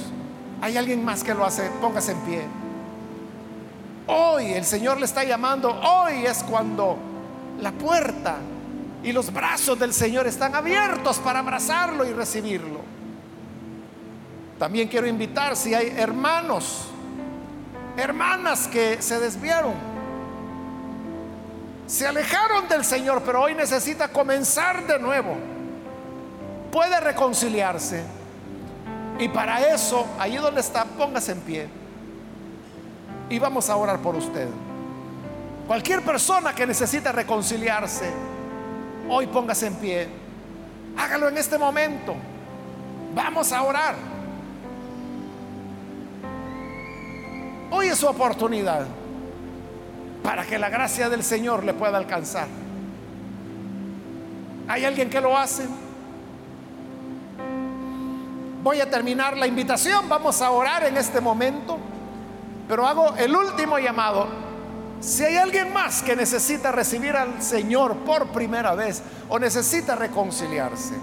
¿Hay 0.61 0.77
alguien 0.77 1.03
más 1.03 1.23
que 1.23 1.33
lo 1.33 1.45
hace? 1.45 1.69
Póngase 1.81 2.13
en 2.13 2.19
pie. 2.21 2.62
Hoy 4.07 4.53
el 4.53 4.65
Señor 4.65 4.99
le 4.99 5.05
está 5.05 5.23
llamando. 5.23 5.69
Hoy 5.71 6.25
es 6.25 6.43
cuando 6.43 6.97
la 7.59 7.71
puerta 7.71 8.37
y 9.03 9.11
los 9.11 9.31
brazos 9.31 9.79
del 9.79 9.93
Señor 9.93 10.27
están 10.27 10.55
abiertos 10.55 11.19
para 11.19 11.39
abrazarlo 11.39 12.05
y 12.05 12.13
recibirlo. 12.13 12.81
También 14.59 14.87
quiero 14.87 15.07
invitar 15.07 15.55
si 15.55 15.73
hay 15.73 15.93
hermanos, 15.97 16.85
hermanas 17.97 18.67
que 18.67 19.01
se 19.01 19.19
desviaron, 19.19 19.73
se 21.85 22.07
alejaron 22.07 22.67
del 22.67 22.85
Señor, 22.85 23.23
pero 23.25 23.41
hoy 23.41 23.55
necesita 23.55 24.07
comenzar 24.07 24.87
de 24.87 24.99
nuevo. 24.99 25.35
Puede 26.71 26.99
reconciliarse. 26.99 28.03
Y 29.19 29.27
para 29.27 29.73
eso, 29.73 30.07
allí 30.17 30.37
donde 30.37 30.61
está, 30.61 30.85
póngase 30.85 31.33
en 31.33 31.41
pie. 31.41 31.82
Y 33.33 33.39
vamos 33.39 33.67
a 33.67 33.75
orar 33.75 33.97
por 33.97 34.15
usted. 34.15 34.47
Cualquier 35.65 36.03
persona 36.03 36.53
que 36.53 36.67
necesite 36.67 37.11
reconciliarse, 37.11 38.07
hoy 39.09 39.25
póngase 39.25 39.65
en 39.65 39.75
pie. 39.77 40.07
Hágalo 40.95 41.29
en 41.29 41.39
este 41.39 41.57
momento. 41.57 42.13
Vamos 43.15 43.51
a 43.51 43.63
orar. 43.63 43.95
Hoy 47.71 47.87
es 47.87 47.97
su 47.97 48.05
oportunidad 48.05 48.85
para 50.21 50.45
que 50.45 50.59
la 50.59 50.69
gracia 50.69 51.09
del 51.09 51.23
Señor 51.23 51.63
le 51.63 51.73
pueda 51.73 51.97
alcanzar. 51.97 52.47
¿Hay 54.67 54.85
alguien 54.85 55.09
que 55.09 55.19
lo 55.19 55.35
hace? 55.35 55.65
Voy 58.61 58.79
a 58.79 58.87
terminar 58.87 59.35
la 59.35 59.47
invitación, 59.47 60.07
vamos 60.07 60.39
a 60.39 60.51
orar 60.51 60.83
en 60.83 60.97
este 60.97 61.19
momento, 61.19 61.79
pero 62.67 62.87
hago 62.87 63.15
el 63.15 63.35
último 63.35 63.77
llamado. 63.79 64.27
Si 64.99 65.23
hay 65.23 65.35
alguien 65.35 65.73
más 65.73 66.01
que 66.01 66.15
necesita 66.15 66.71
recibir 66.71 67.15
al 67.15 67.41
Señor 67.41 67.97
por 67.97 68.27
primera 68.27 68.73
vez 68.73 69.03
o 69.27 69.37
necesita 69.37 69.95
reconciliarse, 69.95 70.95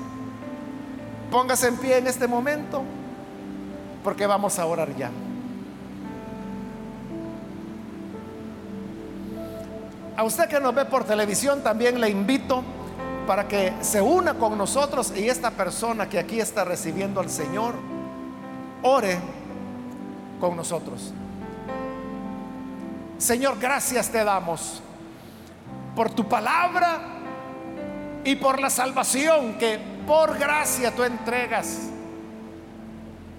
póngase 1.31 1.69
en 1.69 1.77
pie 1.77 1.99
en 1.99 2.07
este 2.07 2.27
momento 2.27 2.83
porque 4.03 4.27
vamos 4.27 4.59
a 4.59 4.67
orar 4.67 4.97
ya. 4.97 5.11
A 10.17 10.25
usted 10.25 10.49
que 10.49 10.61
nos 10.61 10.75
ve 10.75 10.85
por 10.85 11.05
televisión 11.05 11.63
también 11.63 12.01
le 12.01 12.11
invito 12.11 12.63
para 13.27 13.47
que 13.49 13.73
se 13.81 14.01
una 14.03 14.35
con 14.35 14.59
nosotros 14.59 15.13
y 15.17 15.29
esta 15.29 15.51
persona 15.51 16.09
que 16.09 16.19
aquí 16.19 16.41
está 16.41 16.65
recibiendo 16.65 17.21
al 17.21 17.31
Señor, 17.31 17.75
ore 18.83 19.19
con 20.41 20.57
nosotros. 20.57 21.15
Señor, 23.21 23.59
gracias 23.61 24.09
te 24.09 24.25
damos 24.25 24.81
por 25.95 26.11
tu 26.11 26.27
palabra 26.27 26.99
y 28.25 28.35
por 28.37 28.59
la 28.59 28.71
salvación 28.71 29.59
que 29.59 29.79
por 30.07 30.39
gracia 30.39 30.95
tú 30.95 31.05
entregas 31.05 31.91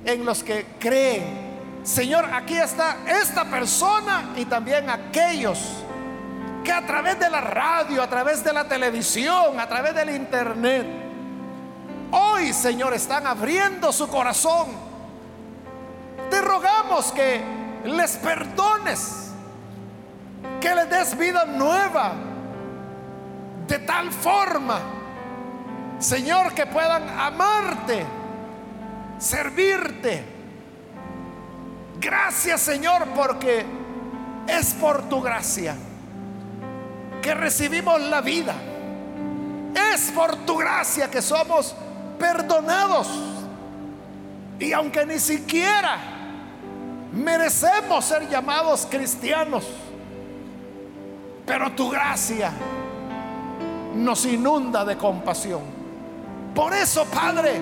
en 0.06 0.24
los 0.24 0.44
que 0.44 0.68
creen. 0.80 1.82
Señor, 1.82 2.26
aquí 2.32 2.58
está 2.58 2.98
esta 3.08 3.46
persona 3.46 4.34
y 4.36 4.46
también 4.46 4.88
aquellos 4.88 5.60
que 6.64 6.72
a 6.72 6.86
través 6.86 7.20
de 7.20 7.32
la 7.32 7.42
radio, 7.42 8.04
a 8.04 8.08
través 8.08 8.44
de 8.44 8.54
la 8.54 8.68
televisión, 8.68 9.60
a 9.60 9.68
través 9.68 9.96
del 9.96 10.12
internet, 10.12 10.86
hoy, 12.12 12.54
Señor, 12.54 12.94
están 12.94 13.26
abriendo 13.26 13.92
su 13.92 14.08
corazón. 14.08 14.68
Te 16.30 16.40
rogamos 16.40 17.12
que 17.14 17.42
les 17.86 18.16
perdones, 18.18 19.31
que 20.62 20.76
les 20.76 20.90
des 20.90 21.18
vida 21.18 21.44
nueva, 21.46 22.14
de 23.68 23.80
tal 23.80 24.12
forma, 24.12 24.80
Señor, 26.00 26.54
que 26.54 26.66
puedan 26.68 27.10
amarte, 27.10 28.06
servirte. 29.18 30.24
Gracias, 32.00 32.62
Señor, 32.62 33.08
porque 33.16 33.66
es 34.48 34.74
por 34.76 35.10
tu 35.10 35.22
gracia 35.22 35.76
que 37.22 37.34
recibimos 37.34 38.00
la 38.02 38.22
vida. 38.22 38.56
Es 39.94 40.12
por 40.12 40.36
tu 40.46 40.58
gracia 40.58 41.10
que 41.10 41.22
somos 41.22 41.76
perdonados. 42.20 43.08
Y 44.60 44.74
aunque 44.74 45.06
ni 45.06 45.20
siquiera 45.20 45.98
merecemos 47.12 48.06
ser 48.06 48.30
llamados 48.30 48.88
cristianos, 48.90 49.66
pero 51.52 51.70
tu 51.74 51.90
gracia 51.90 52.50
nos 53.96 54.26
inunda 54.26 54.86
de 54.86 54.96
compasión. 54.96 55.60
Por 56.56 56.74
eso, 56.74 57.04
Padre, 57.08 57.62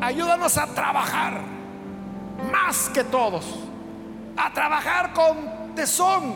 ayúdanos 0.00 0.56
a 0.56 0.68
trabajar 0.68 1.40
más 2.52 2.88
que 2.90 3.02
todos, 3.02 3.58
a 4.36 4.52
trabajar 4.52 5.12
con 5.12 5.74
tesón 5.74 6.34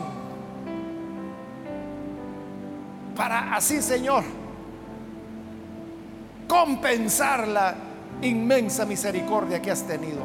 para 3.15 3.55
así, 3.55 3.81
Señor, 3.81 4.25
compensar 6.49 7.47
la 7.47 7.75
inmensa 8.21 8.85
misericordia 8.85 9.61
que 9.61 9.71
has 9.71 9.83
tenido. 9.83 10.23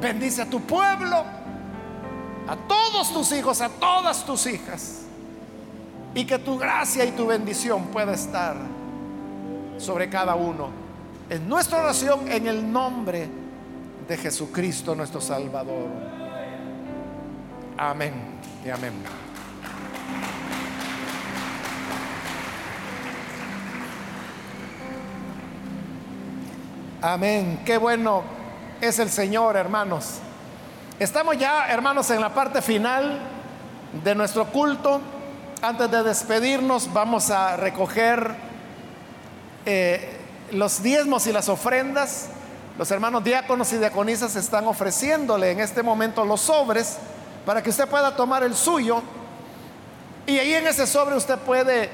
Bendice 0.00 0.42
a 0.42 0.50
tu 0.50 0.60
pueblo, 0.60 1.24
a 2.48 2.56
todos 2.66 3.12
tus 3.12 3.30
hijos, 3.30 3.60
a 3.60 3.68
todas 3.68 4.26
tus 4.26 4.44
hijas. 4.48 5.04
Y 6.14 6.24
que 6.24 6.38
tu 6.38 6.58
gracia 6.58 7.04
y 7.04 7.12
tu 7.12 7.26
bendición 7.26 7.86
pueda 7.86 8.12
estar 8.12 8.56
sobre 9.78 10.08
cada 10.08 10.34
uno. 10.34 10.68
En 11.28 11.48
nuestra 11.48 11.80
oración, 11.80 12.30
en 12.30 12.46
el 12.46 12.70
nombre 12.72 13.28
de 14.06 14.16
Jesucristo 14.16 14.94
nuestro 14.94 15.20
Salvador. 15.20 15.88
Amén 17.76 18.12
y 18.64 18.70
amén. 18.70 18.92
Amén. 27.00 27.60
Qué 27.66 27.76
bueno 27.76 28.22
es 28.80 28.98
el 28.98 29.10
Señor, 29.10 29.56
hermanos. 29.56 30.20
Estamos 30.98 31.36
ya, 31.36 31.68
hermanos, 31.68 32.08
en 32.10 32.20
la 32.20 32.32
parte 32.32 32.62
final 32.62 33.18
de 34.02 34.14
nuestro 34.14 34.46
culto. 34.46 35.00
Antes 35.64 35.90
de 35.90 36.02
despedirnos, 36.02 36.92
vamos 36.92 37.30
a 37.30 37.56
recoger 37.56 38.34
eh, 39.64 40.20
los 40.50 40.82
diezmos 40.82 41.26
y 41.26 41.32
las 41.32 41.48
ofrendas. 41.48 42.26
Los 42.76 42.90
hermanos 42.90 43.24
diáconos 43.24 43.72
y 43.72 43.78
diaconisas 43.78 44.36
están 44.36 44.66
ofreciéndole 44.66 45.52
en 45.52 45.60
este 45.60 45.82
momento 45.82 46.22
los 46.26 46.42
sobres 46.42 46.98
para 47.46 47.62
que 47.62 47.70
usted 47.70 47.88
pueda 47.88 48.14
tomar 48.14 48.42
el 48.42 48.54
suyo. 48.54 49.02
Y 50.26 50.38
ahí 50.38 50.52
en 50.52 50.66
ese 50.66 50.86
sobre 50.86 51.16
usted 51.16 51.38
puede 51.38 51.88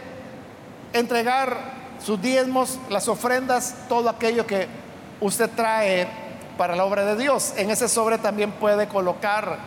entregar 0.93 1.57
sus 2.05 2.21
diezmos, 2.21 2.77
las 2.89 3.07
ofrendas, 3.07 3.77
todo 3.89 4.09
aquello 4.09 4.49
que 4.49 4.67
usted 5.21 5.49
trae 5.49 6.09
para 6.59 6.75
la 6.75 6.85
obra 6.85 7.05
de 7.05 7.15
Dios. 7.15 7.53
En 7.57 7.71
ese 7.71 7.89
sobre 7.89 8.19
también 8.19 8.51
puede 8.51 8.89
colocar 8.89 9.59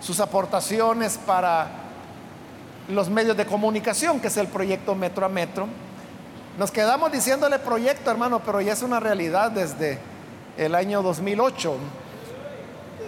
sus 0.00 0.18
aportaciones 0.18 1.16
para 1.16 1.85
los 2.88 3.10
medios 3.10 3.36
de 3.36 3.46
comunicación, 3.46 4.20
que 4.20 4.28
es 4.28 4.36
el 4.36 4.46
proyecto 4.46 4.94
Metro 4.94 5.26
a 5.26 5.28
Metro. 5.28 5.66
Nos 6.58 6.70
quedamos 6.70 7.12
diciéndole 7.12 7.58
proyecto, 7.58 8.10
hermano, 8.10 8.40
pero 8.40 8.60
ya 8.60 8.72
es 8.72 8.82
una 8.82 9.00
realidad 9.00 9.50
desde 9.50 9.98
el 10.56 10.74
año 10.74 11.02
2008. 11.02 11.76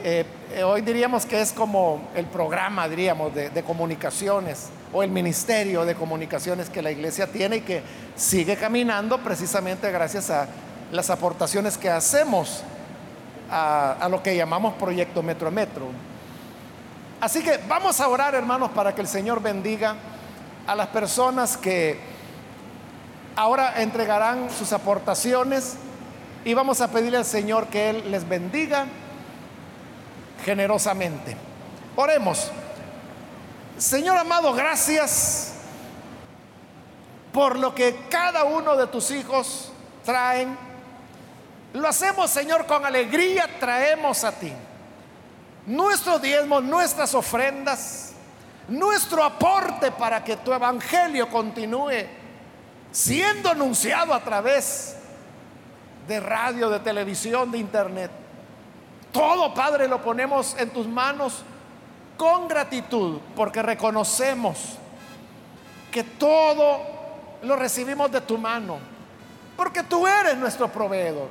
Eh, 0.05 0.25
eh, 0.55 0.63
hoy 0.63 0.83
diríamos 0.83 1.27
que 1.27 1.41
es 1.41 1.53
como 1.53 2.09
el 2.15 2.27
programa, 2.27 2.89
diríamos, 2.89 3.35
de, 3.35 3.63
comunicaciones 3.63 4.69
o 4.93 5.03
el 5.03 5.11
ministerio 5.11 5.85
de 5.85 5.95
comunicaciones 5.95 6.71
que 6.71 6.83
la 6.83 6.91
iglesia 6.91 7.27
tiene 7.27 7.57
y 7.57 7.61
que 7.61 7.83
sigue 8.17 8.57
caminando 8.57 9.19
precisamente 9.19 9.91
gracias 9.91 10.31
a 10.31 10.49
las 10.93 11.11
aportaciones 11.11 11.77
que 11.77 11.91
hacemos 11.91 12.63
a, 13.51 13.93
a 13.93 14.09
lo 14.09 14.23
que 14.23 14.37
llamamos 14.37 14.75
proyecto 14.75 15.23
Metro 15.23 15.49
a 15.49 15.51
Metro. 15.51 15.87
Así 17.21 17.43
que 17.43 17.59
vamos 17.69 18.01
a 18.01 18.09
orar, 18.09 18.35
hermanos, 18.37 18.71
para 18.71 18.95
que 18.95 19.01
el 19.01 19.09
Señor 19.09 19.43
bendiga 19.43 19.97
a 20.67 20.77
las 20.77 20.87
personas 20.89 21.57
que 21.57 21.99
ahora 23.35 23.81
entregarán 23.83 24.49
sus 24.51 24.73
aportaciones 24.73 25.77
y 26.45 26.55
vamos 26.55 26.81
a 26.81 26.89
pedirle 26.89 27.19
al 27.19 27.25
Señor 27.25 27.67
que 27.67 27.91
Él 27.91 28.11
les 28.11 28.29
bendiga 28.29 28.87
generosamente. 30.45 31.37
Oremos. 31.97 32.53
Señor 33.79 34.17
amado, 34.17 34.53
gracias 34.55 35.55
por 37.33 37.59
lo 37.59 37.75
que 37.75 38.07
cada 38.09 38.45
uno 38.45 38.77
de 38.77 38.87
tus 38.87 39.11
hijos 39.11 39.73
traen. 40.05 40.57
Lo 41.73 41.89
hacemos, 41.89 42.31
Señor, 42.31 42.67
con 42.67 42.85
alegría, 42.87 43.49
traemos 43.59 44.23
a 44.23 44.33
ti. 44.33 44.53
Nuestro 45.69 46.19
diezmo, 46.19 46.63
nuestras 46.63 47.15
ofrendas, 47.15 48.13
nuestro 48.69 49.23
aporte 49.23 49.91
para 49.93 50.25
que 50.25 50.39
tu 50.39 50.51
evangelio 50.51 51.29
continúe 51.29 52.07
siendo 52.91 53.51
anunciado 53.51 54.15
a 54.15 54.21
través 54.21 54.97
de 56.07 56.21
radio, 56.21 56.71
de 56.71 56.81
televisión, 56.81 57.51
de 57.51 57.59
internet. 57.59 58.11
Todo, 59.13 59.53
Padre, 59.53 59.89
lo 59.89 60.01
ponemos 60.01 60.57
en 60.59 60.71
tus 60.71 60.87
manos 60.87 61.43
con 62.17 62.49
gratitud, 62.49 63.19
porque 63.37 63.61
reconocemos 63.61 64.79
que 65.93 66.03
todo 66.03 66.81
lo 67.43 67.57
recibimos 67.57 68.11
de 68.11 68.23
tu 68.23 68.39
mano, 68.39 68.79
porque 69.55 69.83
tú 69.83 70.07
eres 70.07 70.39
nuestro 70.39 70.69
proveedor. 70.69 71.29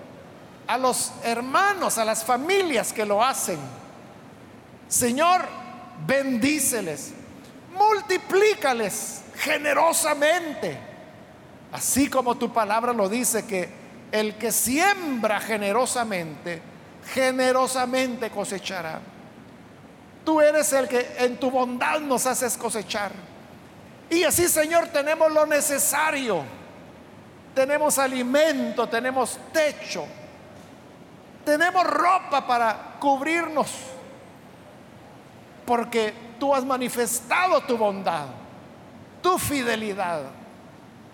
A 0.68 0.78
los 0.78 1.12
hermanos, 1.24 1.98
a 1.98 2.06
las 2.06 2.24
familias 2.24 2.94
que 2.94 3.04
lo 3.04 3.24
hacen, 3.24 3.58
Señor, 4.88 5.42
bendíceles, 6.06 7.14
multiplícales 7.78 9.22
generosamente, 9.36 10.78
así 11.72 12.10
como 12.10 12.36
tu 12.36 12.52
palabra 12.52 12.94
lo 12.94 13.10
dice 13.10 13.46
que 13.46 13.70
el 14.12 14.36
que 14.36 14.52
siembra 14.52 15.40
generosamente, 15.40 16.62
generosamente 17.14 18.30
cosechará. 18.30 19.02
Tú 20.24 20.42
eres 20.42 20.72
el 20.74 20.88
que 20.88 21.16
en 21.20 21.38
tu 21.38 21.52
bondad 21.52 22.00
nos 22.00 22.26
haces 22.26 22.58
cosechar. 22.58 23.12
Y 24.10 24.24
así, 24.24 24.48
Señor, 24.48 24.88
tenemos 24.88 25.32
lo 25.32 25.46
necesario. 25.46 26.44
Tenemos 27.54 27.98
alimento, 27.98 28.88
tenemos 28.88 29.40
techo, 29.52 30.06
tenemos 31.44 31.84
ropa 31.86 32.46
para 32.46 32.98
cubrirnos. 33.00 33.72
Porque 35.68 36.14
tú 36.40 36.56
has 36.56 36.66
manifestado 36.66 37.62
tu 37.62 37.78
bondad, 37.78 38.26
tu 39.22 39.38
fidelidad 39.38 40.24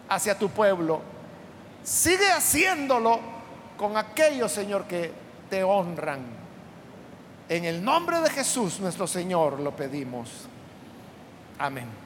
hacia 0.08 0.38
tu 0.38 0.48
pueblo 0.48 1.02
Sigue 1.84 2.32
haciéndolo 2.32 3.20
con 3.78 3.98
aquellos, 3.98 4.52
Señor, 4.52 4.86
que 4.86 5.12
te 5.50 5.64
honran. 5.64 6.22
En 7.50 7.66
el 7.66 7.84
nombre 7.84 8.22
de 8.22 8.30
Jesús, 8.30 8.80
nuestro 8.80 9.06
Señor, 9.06 9.60
lo 9.60 9.76
pedimos. 9.76 10.48
Amén. 11.60 12.03